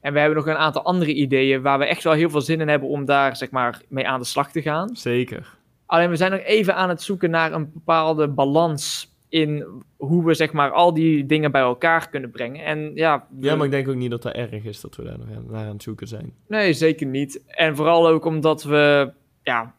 En 0.00 0.12
we 0.12 0.18
hebben 0.18 0.36
nog 0.38 0.46
een 0.46 0.56
aantal 0.56 0.82
andere 0.82 1.12
ideeën 1.14 1.62
waar 1.62 1.78
we 1.78 1.84
echt 1.86 2.04
wel 2.04 2.12
heel 2.12 2.30
veel 2.30 2.40
zin 2.40 2.60
in 2.60 2.68
hebben 2.68 2.88
om 2.88 3.04
daar 3.04 3.36
zeg 3.36 3.50
maar, 3.50 3.82
mee 3.88 4.08
aan 4.08 4.18
de 4.20 4.26
slag 4.26 4.50
te 4.52 4.62
gaan. 4.62 4.96
Zeker. 4.96 5.56
Alleen 5.86 6.10
we 6.10 6.16
zijn 6.16 6.30
nog 6.30 6.40
even 6.40 6.74
aan 6.74 6.88
het 6.88 7.02
zoeken 7.02 7.30
naar 7.30 7.52
een 7.52 7.70
bepaalde 7.72 8.28
balans 8.28 9.12
in 9.28 9.64
hoe 9.96 10.24
we 10.24 10.34
zeg 10.34 10.52
maar 10.52 10.70
al 10.70 10.94
die 10.94 11.26
dingen 11.26 11.52
bij 11.52 11.60
elkaar 11.60 12.08
kunnen 12.08 12.30
brengen. 12.30 12.64
En 12.64 12.90
ja, 12.94 13.26
we- 13.38 13.46
Ja, 13.46 13.56
maar 13.56 13.64
ik 13.66 13.72
denk 13.72 13.88
ook 13.88 13.94
niet 13.94 14.10
dat 14.10 14.22
dat 14.22 14.32
erg 14.34 14.64
is 14.64 14.80
dat 14.80 14.96
we 14.96 15.02
daar 15.04 15.18
nog 15.18 15.28
naar 15.50 15.64
aan 15.66 15.72
het 15.72 15.82
zoeken 15.82 16.08
zijn. 16.08 16.32
nee, 16.48 16.72
zeker 16.72 17.06
niet. 17.06 17.42
En 17.46 17.76
vooral 17.76 18.08
ook 18.08 18.24
omdat 18.24 18.62
we 18.62 19.12
ja, 19.42 19.74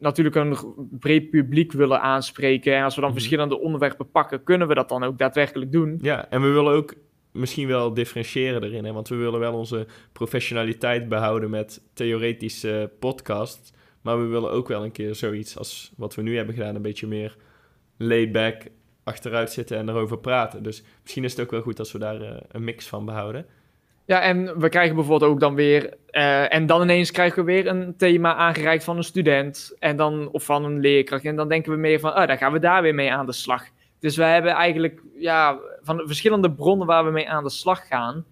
natuurlijk 0.00 0.36
een 0.36 0.56
breed 0.90 1.30
publiek 1.30 1.72
willen 1.72 2.00
aanspreken. 2.00 2.76
En 2.76 2.82
als 2.84 2.94
we 2.94 3.00
dan 3.00 3.10
Mhm. 3.10 3.18
verschillende 3.18 3.60
onderwerpen 3.60 4.10
pakken, 4.10 4.42
kunnen 4.44 4.68
we 4.68 4.74
dat 4.74 4.88
dan 4.88 5.02
ook 5.04 5.18
daadwerkelijk 5.18 5.72
doen. 5.72 5.98
Ja, 6.02 6.28
en 6.30 6.42
we 6.42 6.48
willen 6.48 6.72
ook 6.72 6.94
misschien 7.32 7.66
wel 7.68 7.94
differentiëren 7.94 8.62
erin. 8.64 8.84
Hè? 8.84 8.92
Want 8.92 9.08
we 9.08 9.16
willen 9.16 9.40
wel 9.40 9.54
onze 9.54 9.86
professionaliteit 10.12 11.08
behouden 11.08 11.50
met 11.50 11.82
theoretische 11.92 12.90
podcasts. 12.98 13.72
Maar 14.02 14.18
we 14.20 14.26
willen 14.26 14.50
ook 14.50 14.68
wel 14.68 14.84
een 14.84 14.92
keer 14.92 15.14
zoiets 15.14 15.58
als 15.58 15.92
wat 15.96 16.14
we 16.14 16.22
nu 16.22 16.36
hebben 16.36 16.54
gedaan, 16.54 16.74
een 16.74 16.82
beetje 16.82 17.06
meer 17.06 17.36
laid 17.96 18.32
back 18.32 18.62
achteruit 19.04 19.50
zitten 19.52 19.76
en 19.76 19.88
erover 19.88 20.18
praten. 20.18 20.62
Dus 20.62 20.82
misschien 21.02 21.24
is 21.24 21.30
het 21.32 21.40
ook 21.40 21.50
wel 21.50 21.60
goed 21.60 21.78
als 21.78 21.92
we 21.92 21.98
daar 21.98 22.20
eh, 22.20 22.36
een 22.48 22.64
mix 22.64 22.86
van 22.88 23.04
behouden. 23.04 23.46
Ja, 24.10 24.20
en 24.20 24.58
we 24.58 24.68
krijgen 24.68 24.94
bijvoorbeeld 24.94 25.30
ook 25.30 25.40
dan 25.40 25.54
weer. 25.54 25.94
eh, 26.06 26.54
en 26.54 26.66
dan 26.66 26.82
ineens 26.82 27.10
krijgen 27.10 27.44
we 27.44 27.52
weer 27.52 27.66
een 27.66 27.96
thema 27.96 28.34
aangereikt 28.34 28.84
van 28.84 28.96
een 28.96 29.04
student. 29.04 29.76
En 29.78 29.96
dan, 29.96 30.28
of 30.32 30.44
van 30.44 30.64
een 30.64 30.80
leerkracht. 30.80 31.24
En 31.24 31.36
dan 31.36 31.48
denken 31.48 31.72
we 31.72 31.78
meer 31.78 32.00
van, 32.00 32.10
oh, 32.10 32.26
dan 32.26 32.38
gaan 32.38 32.52
we 32.52 32.58
daar 32.58 32.82
weer 32.82 32.94
mee 32.94 33.12
aan 33.12 33.26
de 33.26 33.32
slag. 33.32 33.64
Dus 33.98 34.16
wij 34.16 34.32
hebben 34.32 34.52
eigenlijk 34.52 35.02
ja, 35.18 35.58
van 35.82 35.96
de 35.96 36.06
verschillende 36.06 36.52
bronnen 36.52 36.86
waar 36.86 37.04
we 37.04 37.10
mee 37.10 37.28
aan 37.28 37.44
de 37.44 37.50
slag 37.50 37.86
gaan. 37.86 38.24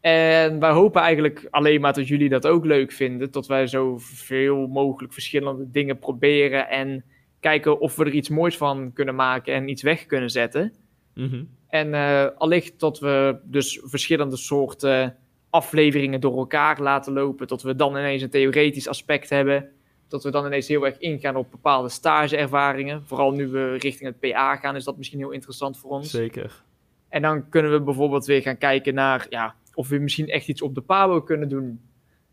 En 0.00 0.60
wij 0.60 0.70
hopen 0.70 1.00
eigenlijk 1.02 1.46
alleen 1.50 1.80
maar 1.80 1.92
dat 1.92 2.08
jullie 2.08 2.28
dat 2.28 2.46
ook 2.46 2.64
leuk 2.64 2.92
vinden. 2.92 3.30
Dat 3.30 3.46
wij 3.46 3.66
zoveel 3.66 4.66
mogelijk 4.66 5.12
verschillende 5.12 5.70
dingen 5.70 5.98
proberen. 5.98 6.68
En 6.68 7.04
kijken 7.40 7.80
of 7.80 7.96
we 7.96 8.04
er 8.04 8.12
iets 8.12 8.28
moois 8.28 8.56
van 8.56 8.92
kunnen 8.92 9.14
maken 9.14 9.54
en 9.54 9.68
iets 9.68 9.82
weg 9.82 10.06
kunnen 10.06 10.30
zetten. 10.30 10.72
Mhm. 11.14 11.44
En 11.68 11.94
eh, 11.94 12.26
allicht 12.36 12.80
dat 12.80 12.98
we 12.98 13.38
dus 13.44 13.80
verschillende 13.82 14.36
soorten 14.36 15.16
afleveringen 15.50 16.20
door 16.20 16.36
elkaar 16.36 16.80
laten 16.80 17.12
lopen. 17.12 17.46
Dat 17.46 17.62
we 17.62 17.76
dan 17.76 17.96
ineens 17.96 18.22
een 18.22 18.30
theoretisch 18.30 18.88
aspect 18.88 19.30
hebben. 19.30 19.68
Dat 20.08 20.22
we 20.22 20.30
dan 20.30 20.46
ineens 20.46 20.68
heel 20.68 20.86
erg 20.86 20.98
ingaan 20.98 21.36
op 21.36 21.50
bepaalde 21.50 21.88
stageervaringen. 21.88 23.02
Vooral 23.06 23.32
nu 23.32 23.48
we 23.48 23.72
richting 23.72 24.14
het 24.20 24.32
PA 24.32 24.56
gaan, 24.56 24.76
is 24.76 24.84
dat 24.84 24.96
misschien 24.96 25.18
heel 25.18 25.30
interessant 25.30 25.78
voor 25.78 25.90
ons. 25.90 26.10
Zeker. 26.10 26.62
En 27.08 27.22
dan 27.22 27.48
kunnen 27.48 27.72
we 27.72 27.80
bijvoorbeeld 27.80 28.26
weer 28.26 28.42
gaan 28.42 28.58
kijken 28.58 28.94
naar 28.94 29.26
ja, 29.30 29.54
of 29.74 29.88
we 29.88 29.98
misschien 29.98 30.28
echt 30.28 30.48
iets 30.48 30.62
op 30.62 30.74
de 30.74 30.80
PABO 30.80 31.22
kunnen 31.22 31.48
doen. 31.48 31.80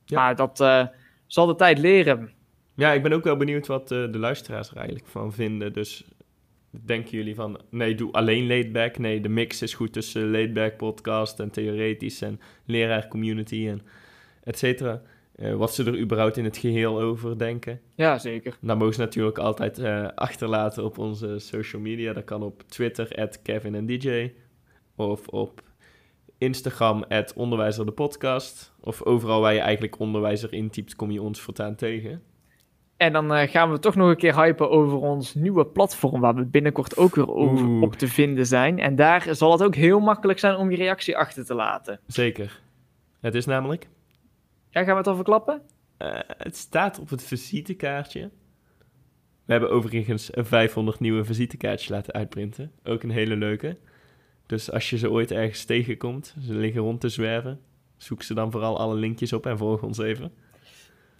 Ja. 0.05 0.19
Maar 0.19 0.35
dat 0.35 0.59
eh, 0.59 0.87
zal 1.27 1.45
de 1.45 1.55
tijd 1.55 1.77
leren. 1.77 2.31
Ja, 2.75 2.91
ik 2.91 3.03
ben 3.03 3.13
ook 3.13 3.23
wel 3.23 3.37
benieuwd 3.37 3.67
wat 3.67 3.91
eh, 3.91 4.11
de 4.11 4.17
luisteraars 4.17 4.69
er 4.69 4.75
eigenlijk 4.75 5.07
van 5.07 5.33
vinden. 5.33 5.73
Dus 5.73 6.05
denken 6.71 7.17
jullie 7.17 7.35
van, 7.35 7.59
nee, 7.69 7.95
doe 7.95 8.11
alleen 8.11 8.47
laidback. 8.47 8.97
Nee, 8.97 9.21
de 9.21 9.29
mix 9.29 9.61
is 9.61 9.73
goed 9.73 9.93
tussen 9.93 10.31
laidback 10.31 10.77
podcast 10.77 11.39
en 11.39 11.51
theoretisch 11.51 12.21
en 12.21 12.39
leraar 12.65 13.07
community 13.07 13.67
en 13.67 13.81
et 14.43 14.57
cetera. 14.57 15.01
Eh, 15.35 15.53
wat 15.53 15.73
ze 15.73 15.83
er 15.83 15.99
überhaupt 15.99 16.37
in 16.37 16.43
het 16.43 16.57
geheel 16.57 17.01
over 17.01 17.37
denken. 17.37 17.81
Ja, 17.95 18.17
zeker. 18.17 18.57
Dat 18.61 18.77
mogen 18.77 18.93
ze 18.93 18.99
natuurlijk 18.99 19.37
altijd 19.37 19.79
eh, 19.79 20.07
achterlaten 20.15 20.83
op 20.83 20.97
onze 20.97 21.39
social 21.39 21.81
media. 21.81 22.13
Dat 22.13 22.23
kan 22.23 22.43
op 22.43 22.63
Twitter, 22.67 23.15
at 23.15 23.41
Kevin 23.41 23.75
en 23.75 23.85
DJ. 23.85 24.31
Of 24.95 25.27
op 25.27 25.63
Instagram, 26.37 27.03
at 27.03 27.33
Onderwijzer 27.33 27.85
de 27.85 27.91
Podcast. 27.91 28.73
Of 28.79 29.03
overal 29.03 29.41
waar 29.41 29.53
je 29.53 29.59
eigenlijk 29.59 29.99
onderwijzer 29.99 30.53
intypt, 30.53 30.95
kom 30.95 31.11
je 31.11 31.21
ons 31.21 31.41
voortaan 31.41 31.75
tegen. 31.75 32.21
En 33.01 33.13
dan 33.13 33.33
eh, 33.33 33.49
gaan 33.49 33.71
we 33.71 33.79
toch 33.79 33.95
nog 33.95 34.09
een 34.09 34.17
keer 34.17 34.35
hypen 34.35 34.69
over 34.69 34.97
ons 34.97 35.33
nieuwe 35.33 35.65
platform, 35.65 36.21
waar 36.21 36.35
we 36.35 36.45
binnenkort 36.45 36.97
ook 36.97 37.15
weer 37.15 37.33
over 37.33 37.65
Oeh. 37.67 37.81
op 37.81 37.95
te 37.95 38.07
vinden 38.07 38.45
zijn. 38.45 38.79
En 38.79 38.95
daar 38.95 39.35
zal 39.35 39.51
het 39.51 39.63
ook 39.63 39.75
heel 39.75 39.99
makkelijk 39.99 40.39
zijn 40.39 40.55
om 40.55 40.71
je 40.71 40.77
reactie 40.77 41.17
achter 41.17 41.45
te 41.45 41.53
laten. 41.53 41.99
Zeker. 42.07 42.61
Het 43.19 43.35
is 43.35 43.45
namelijk... 43.45 43.87
Ja, 44.69 44.83
gaan 44.83 44.91
we 44.91 44.97
het 44.97 45.07
al 45.07 45.15
verklappen? 45.15 45.61
eh, 45.97 46.19
het 46.37 46.57
staat 46.57 46.99
op 46.99 47.09
het 47.09 47.23
visitekaartje. 47.23 48.29
We 49.45 49.51
hebben 49.51 49.69
overigens 49.71 50.29
500 50.33 50.99
nieuwe 50.99 51.23
visitekaartjes 51.23 51.89
laten 51.89 52.13
uitprinten. 52.13 52.71
Ook 52.83 53.03
een 53.03 53.09
hele 53.11 53.35
leuke. 53.35 53.77
Dus 54.45 54.71
als 54.71 54.89
je 54.89 54.97
ze 54.97 55.11
ooit 55.11 55.31
ergens 55.31 55.65
tegenkomt, 55.65 56.35
ze 56.41 56.53
liggen 56.53 56.81
rond 56.81 57.01
te 57.01 57.09
zwerven, 57.09 57.59
Zoek 57.97 58.23
ze 58.23 58.33
dan 58.33 58.51
vooral 58.51 58.79
alle 58.79 58.95
linkjes 58.95 59.33
op 59.33 59.45
en 59.45 59.57
volg 59.57 59.83
ons 59.83 59.97
even. 59.97 60.31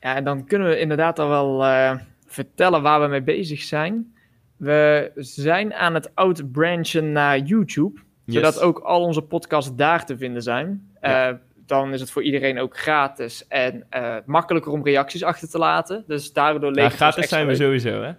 Ja, 0.01 0.15
en 0.15 0.23
dan 0.23 0.45
kunnen 0.45 0.67
we 0.67 0.79
inderdaad 0.79 1.19
al 1.19 1.29
wel 1.29 1.63
uh, 1.63 1.95
vertellen 2.25 2.81
waar 2.81 3.01
we 3.01 3.07
mee 3.07 3.21
bezig 3.21 3.61
zijn. 3.61 4.15
We 4.57 5.11
zijn 5.15 5.73
aan 5.73 5.93
het 5.93 6.15
outbranchen 6.15 7.11
naar 7.11 7.39
YouTube, 7.39 7.99
yes. 8.25 8.35
zodat 8.35 8.59
ook 8.59 8.79
al 8.79 9.03
onze 9.03 9.21
podcasts 9.21 9.75
daar 9.75 10.05
te 10.05 10.17
vinden 10.17 10.41
zijn. 10.41 10.91
Ja. 11.01 11.29
Uh, 11.29 11.37
dan 11.65 11.93
is 11.93 11.99
het 11.99 12.11
voor 12.11 12.23
iedereen 12.23 12.59
ook 12.59 12.77
gratis 12.77 13.47
en 13.47 13.87
uh, 13.95 14.15
makkelijker 14.25 14.71
om 14.71 14.83
reacties 14.83 15.23
achter 15.23 15.49
te 15.49 15.57
laten. 15.57 16.03
Dus 16.07 16.33
daardoor 16.33 16.71
leek 16.71 16.83
ja, 16.83 16.89
gratis 16.89 17.29
zijn 17.29 17.47
we 17.47 17.55
sowieso, 17.55 18.01
hè? 18.01 18.11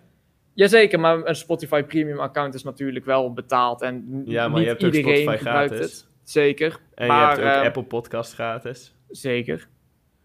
Jazeker, 0.54 1.00
maar 1.00 1.20
een 1.24 1.36
Spotify 1.36 1.82
Premium 1.82 2.18
account 2.18 2.54
is 2.54 2.62
natuurlijk 2.62 3.04
wel 3.04 3.32
betaald. 3.32 3.82
En 3.82 4.22
ja, 4.24 4.48
maar 4.48 4.58
niet 4.58 4.68
je 4.68 4.68
hebt 4.68 4.82
iedereen 4.82 5.16
Spotify 5.16 5.36
gebruikt 5.36 5.72
gratis. 5.72 5.90
het. 5.90 6.06
Zeker. 6.24 6.78
En 6.94 7.06
maar, 7.06 7.20
je 7.20 7.42
hebt 7.42 7.56
ook 7.56 7.60
uh, 7.60 7.66
Apple 7.66 7.84
Podcast 7.84 8.34
gratis. 8.34 8.94
Zeker. 9.08 9.68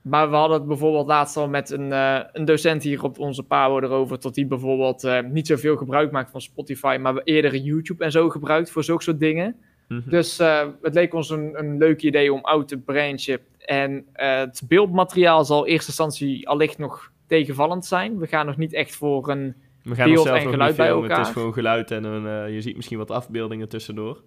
Maar 0.09 0.29
we 0.29 0.35
hadden 0.35 0.57
het 0.57 0.67
bijvoorbeeld 0.67 1.07
laatst 1.07 1.37
al 1.37 1.47
met 1.47 1.69
een, 1.69 1.89
uh, 1.89 2.19
een 2.33 2.45
docent 2.45 2.83
hier 2.83 3.03
op 3.03 3.19
onze 3.19 3.43
PAO 3.43 3.79
erover. 3.79 4.19
Tot 4.19 4.35
die 4.35 4.45
bijvoorbeeld 4.45 5.03
uh, 5.03 5.19
niet 5.21 5.47
zoveel 5.47 5.77
gebruik 5.77 6.11
maakt 6.11 6.31
van 6.31 6.41
Spotify, 6.41 6.97
maar 7.01 7.17
eerder 7.23 7.55
YouTube 7.55 8.03
en 8.03 8.11
zo 8.11 8.29
gebruikt 8.29 8.71
voor 8.71 8.83
zulke 8.83 9.03
soort 9.03 9.19
dingen. 9.19 9.55
Mm 9.87 10.01
-hmm. 10.01 10.09
Dus 10.09 10.37
het 10.81 10.93
leek 10.93 11.13
ons 11.13 11.29
een, 11.29 11.59
een 11.59 11.77
leuk 11.77 12.01
idee 12.01 12.33
om 12.33 12.39
out 12.41 12.67
te 12.67 12.77
branchen. 12.77 13.39
En 13.57 14.05
het 14.13 14.61
beeldmateriaal 14.67 15.45
zal 15.45 15.65
in 15.65 15.71
eerste 15.71 15.87
instantie 15.87 16.49
allicht 16.49 16.77
nog 16.77 17.11
tegenvallend 17.27 17.85
zijn. 17.85 18.17
We 18.17 18.27
gaan 18.27 18.45
nog 18.45 18.57
niet 18.57 18.73
echt 18.73 18.95
voor 18.95 19.29
een 19.29 19.55
we 19.83 19.95
gaan 19.95 20.09
beeld 20.09 20.25
zelf 20.25 20.43
en 20.43 20.49
geluid 20.49 20.75
bij 20.75 20.87
elkaar. 20.87 21.17
Het 21.17 21.27
is 21.27 21.33
gewoon 21.33 21.53
geluid 21.53 21.91
en 21.91 22.03
een, 22.03 22.51
je 22.53 22.61
ziet 22.61 22.75
misschien 22.75 22.97
wat 22.97 23.11
afbeeldingen 23.11 23.69
tussendoor. 23.69 24.21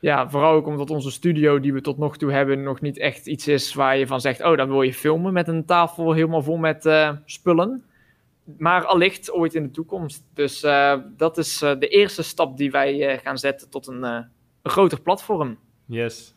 Ja, 0.00 0.30
vooral 0.30 0.52
ook 0.52 0.66
omdat 0.66 0.90
onze 0.90 1.10
studio 1.10 1.60
die 1.60 1.72
we 1.72 1.80
tot 1.80 1.98
nog 1.98 2.16
toe 2.16 2.32
hebben 2.32 2.62
nog 2.62 2.80
niet 2.80 2.98
echt 2.98 3.26
iets 3.26 3.48
is 3.48 3.74
waar 3.74 3.96
je 3.96 4.06
van 4.06 4.20
zegt... 4.20 4.42
oh, 4.42 4.56
dan 4.56 4.68
wil 4.68 4.82
je 4.82 4.94
filmen 4.94 5.32
met 5.32 5.48
een 5.48 5.64
tafel 5.64 6.12
helemaal 6.12 6.42
vol 6.42 6.56
met 6.56 6.86
uh, 6.86 7.16
spullen. 7.24 7.84
Maar 8.58 8.84
allicht 8.84 9.32
ooit 9.32 9.54
in 9.54 9.62
de 9.62 9.70
toekomst. 9.70 10.24
Dus 10.34 10.64
uh, 10.64 10.98
dat 11.16 11.38
is 11.38 11.62
uh, 11.62 11.78
de 11.78 11.88
eerste 11.88 12.22
stap 12.22 12.56
die 12.56 12.70
wij 12.70 13.18
gaan 13.22 13.38
zetten 13.38 13.70
tot 13.70 13.86
een, 13.86 14.02
een 14.02 14.30
groter 14.62 15.00
platform. 15.00 15.58
Yes. 15.86 16.34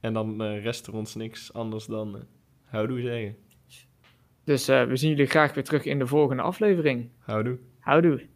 En 0.00 0.12
dan 0.12 0.42
rest 0.42 0.86
er 0.86 0.94
ons 0.94 1.14
niks 1.14 1.52
anders 1.52 1.86
dan 1.86 2.24
houdoe 2.64 3.00
zeggen. 3.00 3.36
Dus 4.44 4.66
we 4.66 4.96
zien 4.96 5.10
jullie 5.10 5.26
graag 5.26 5.54
weer 5.54 5.64
terug 5.64 5.84
in 5.84 5.98
de 5.98 6.06
volgende 6.06 6.42
aflevering. 6.42 7.08
Houdoe. 7.18 7.58
Houdoe. 7.78 8.26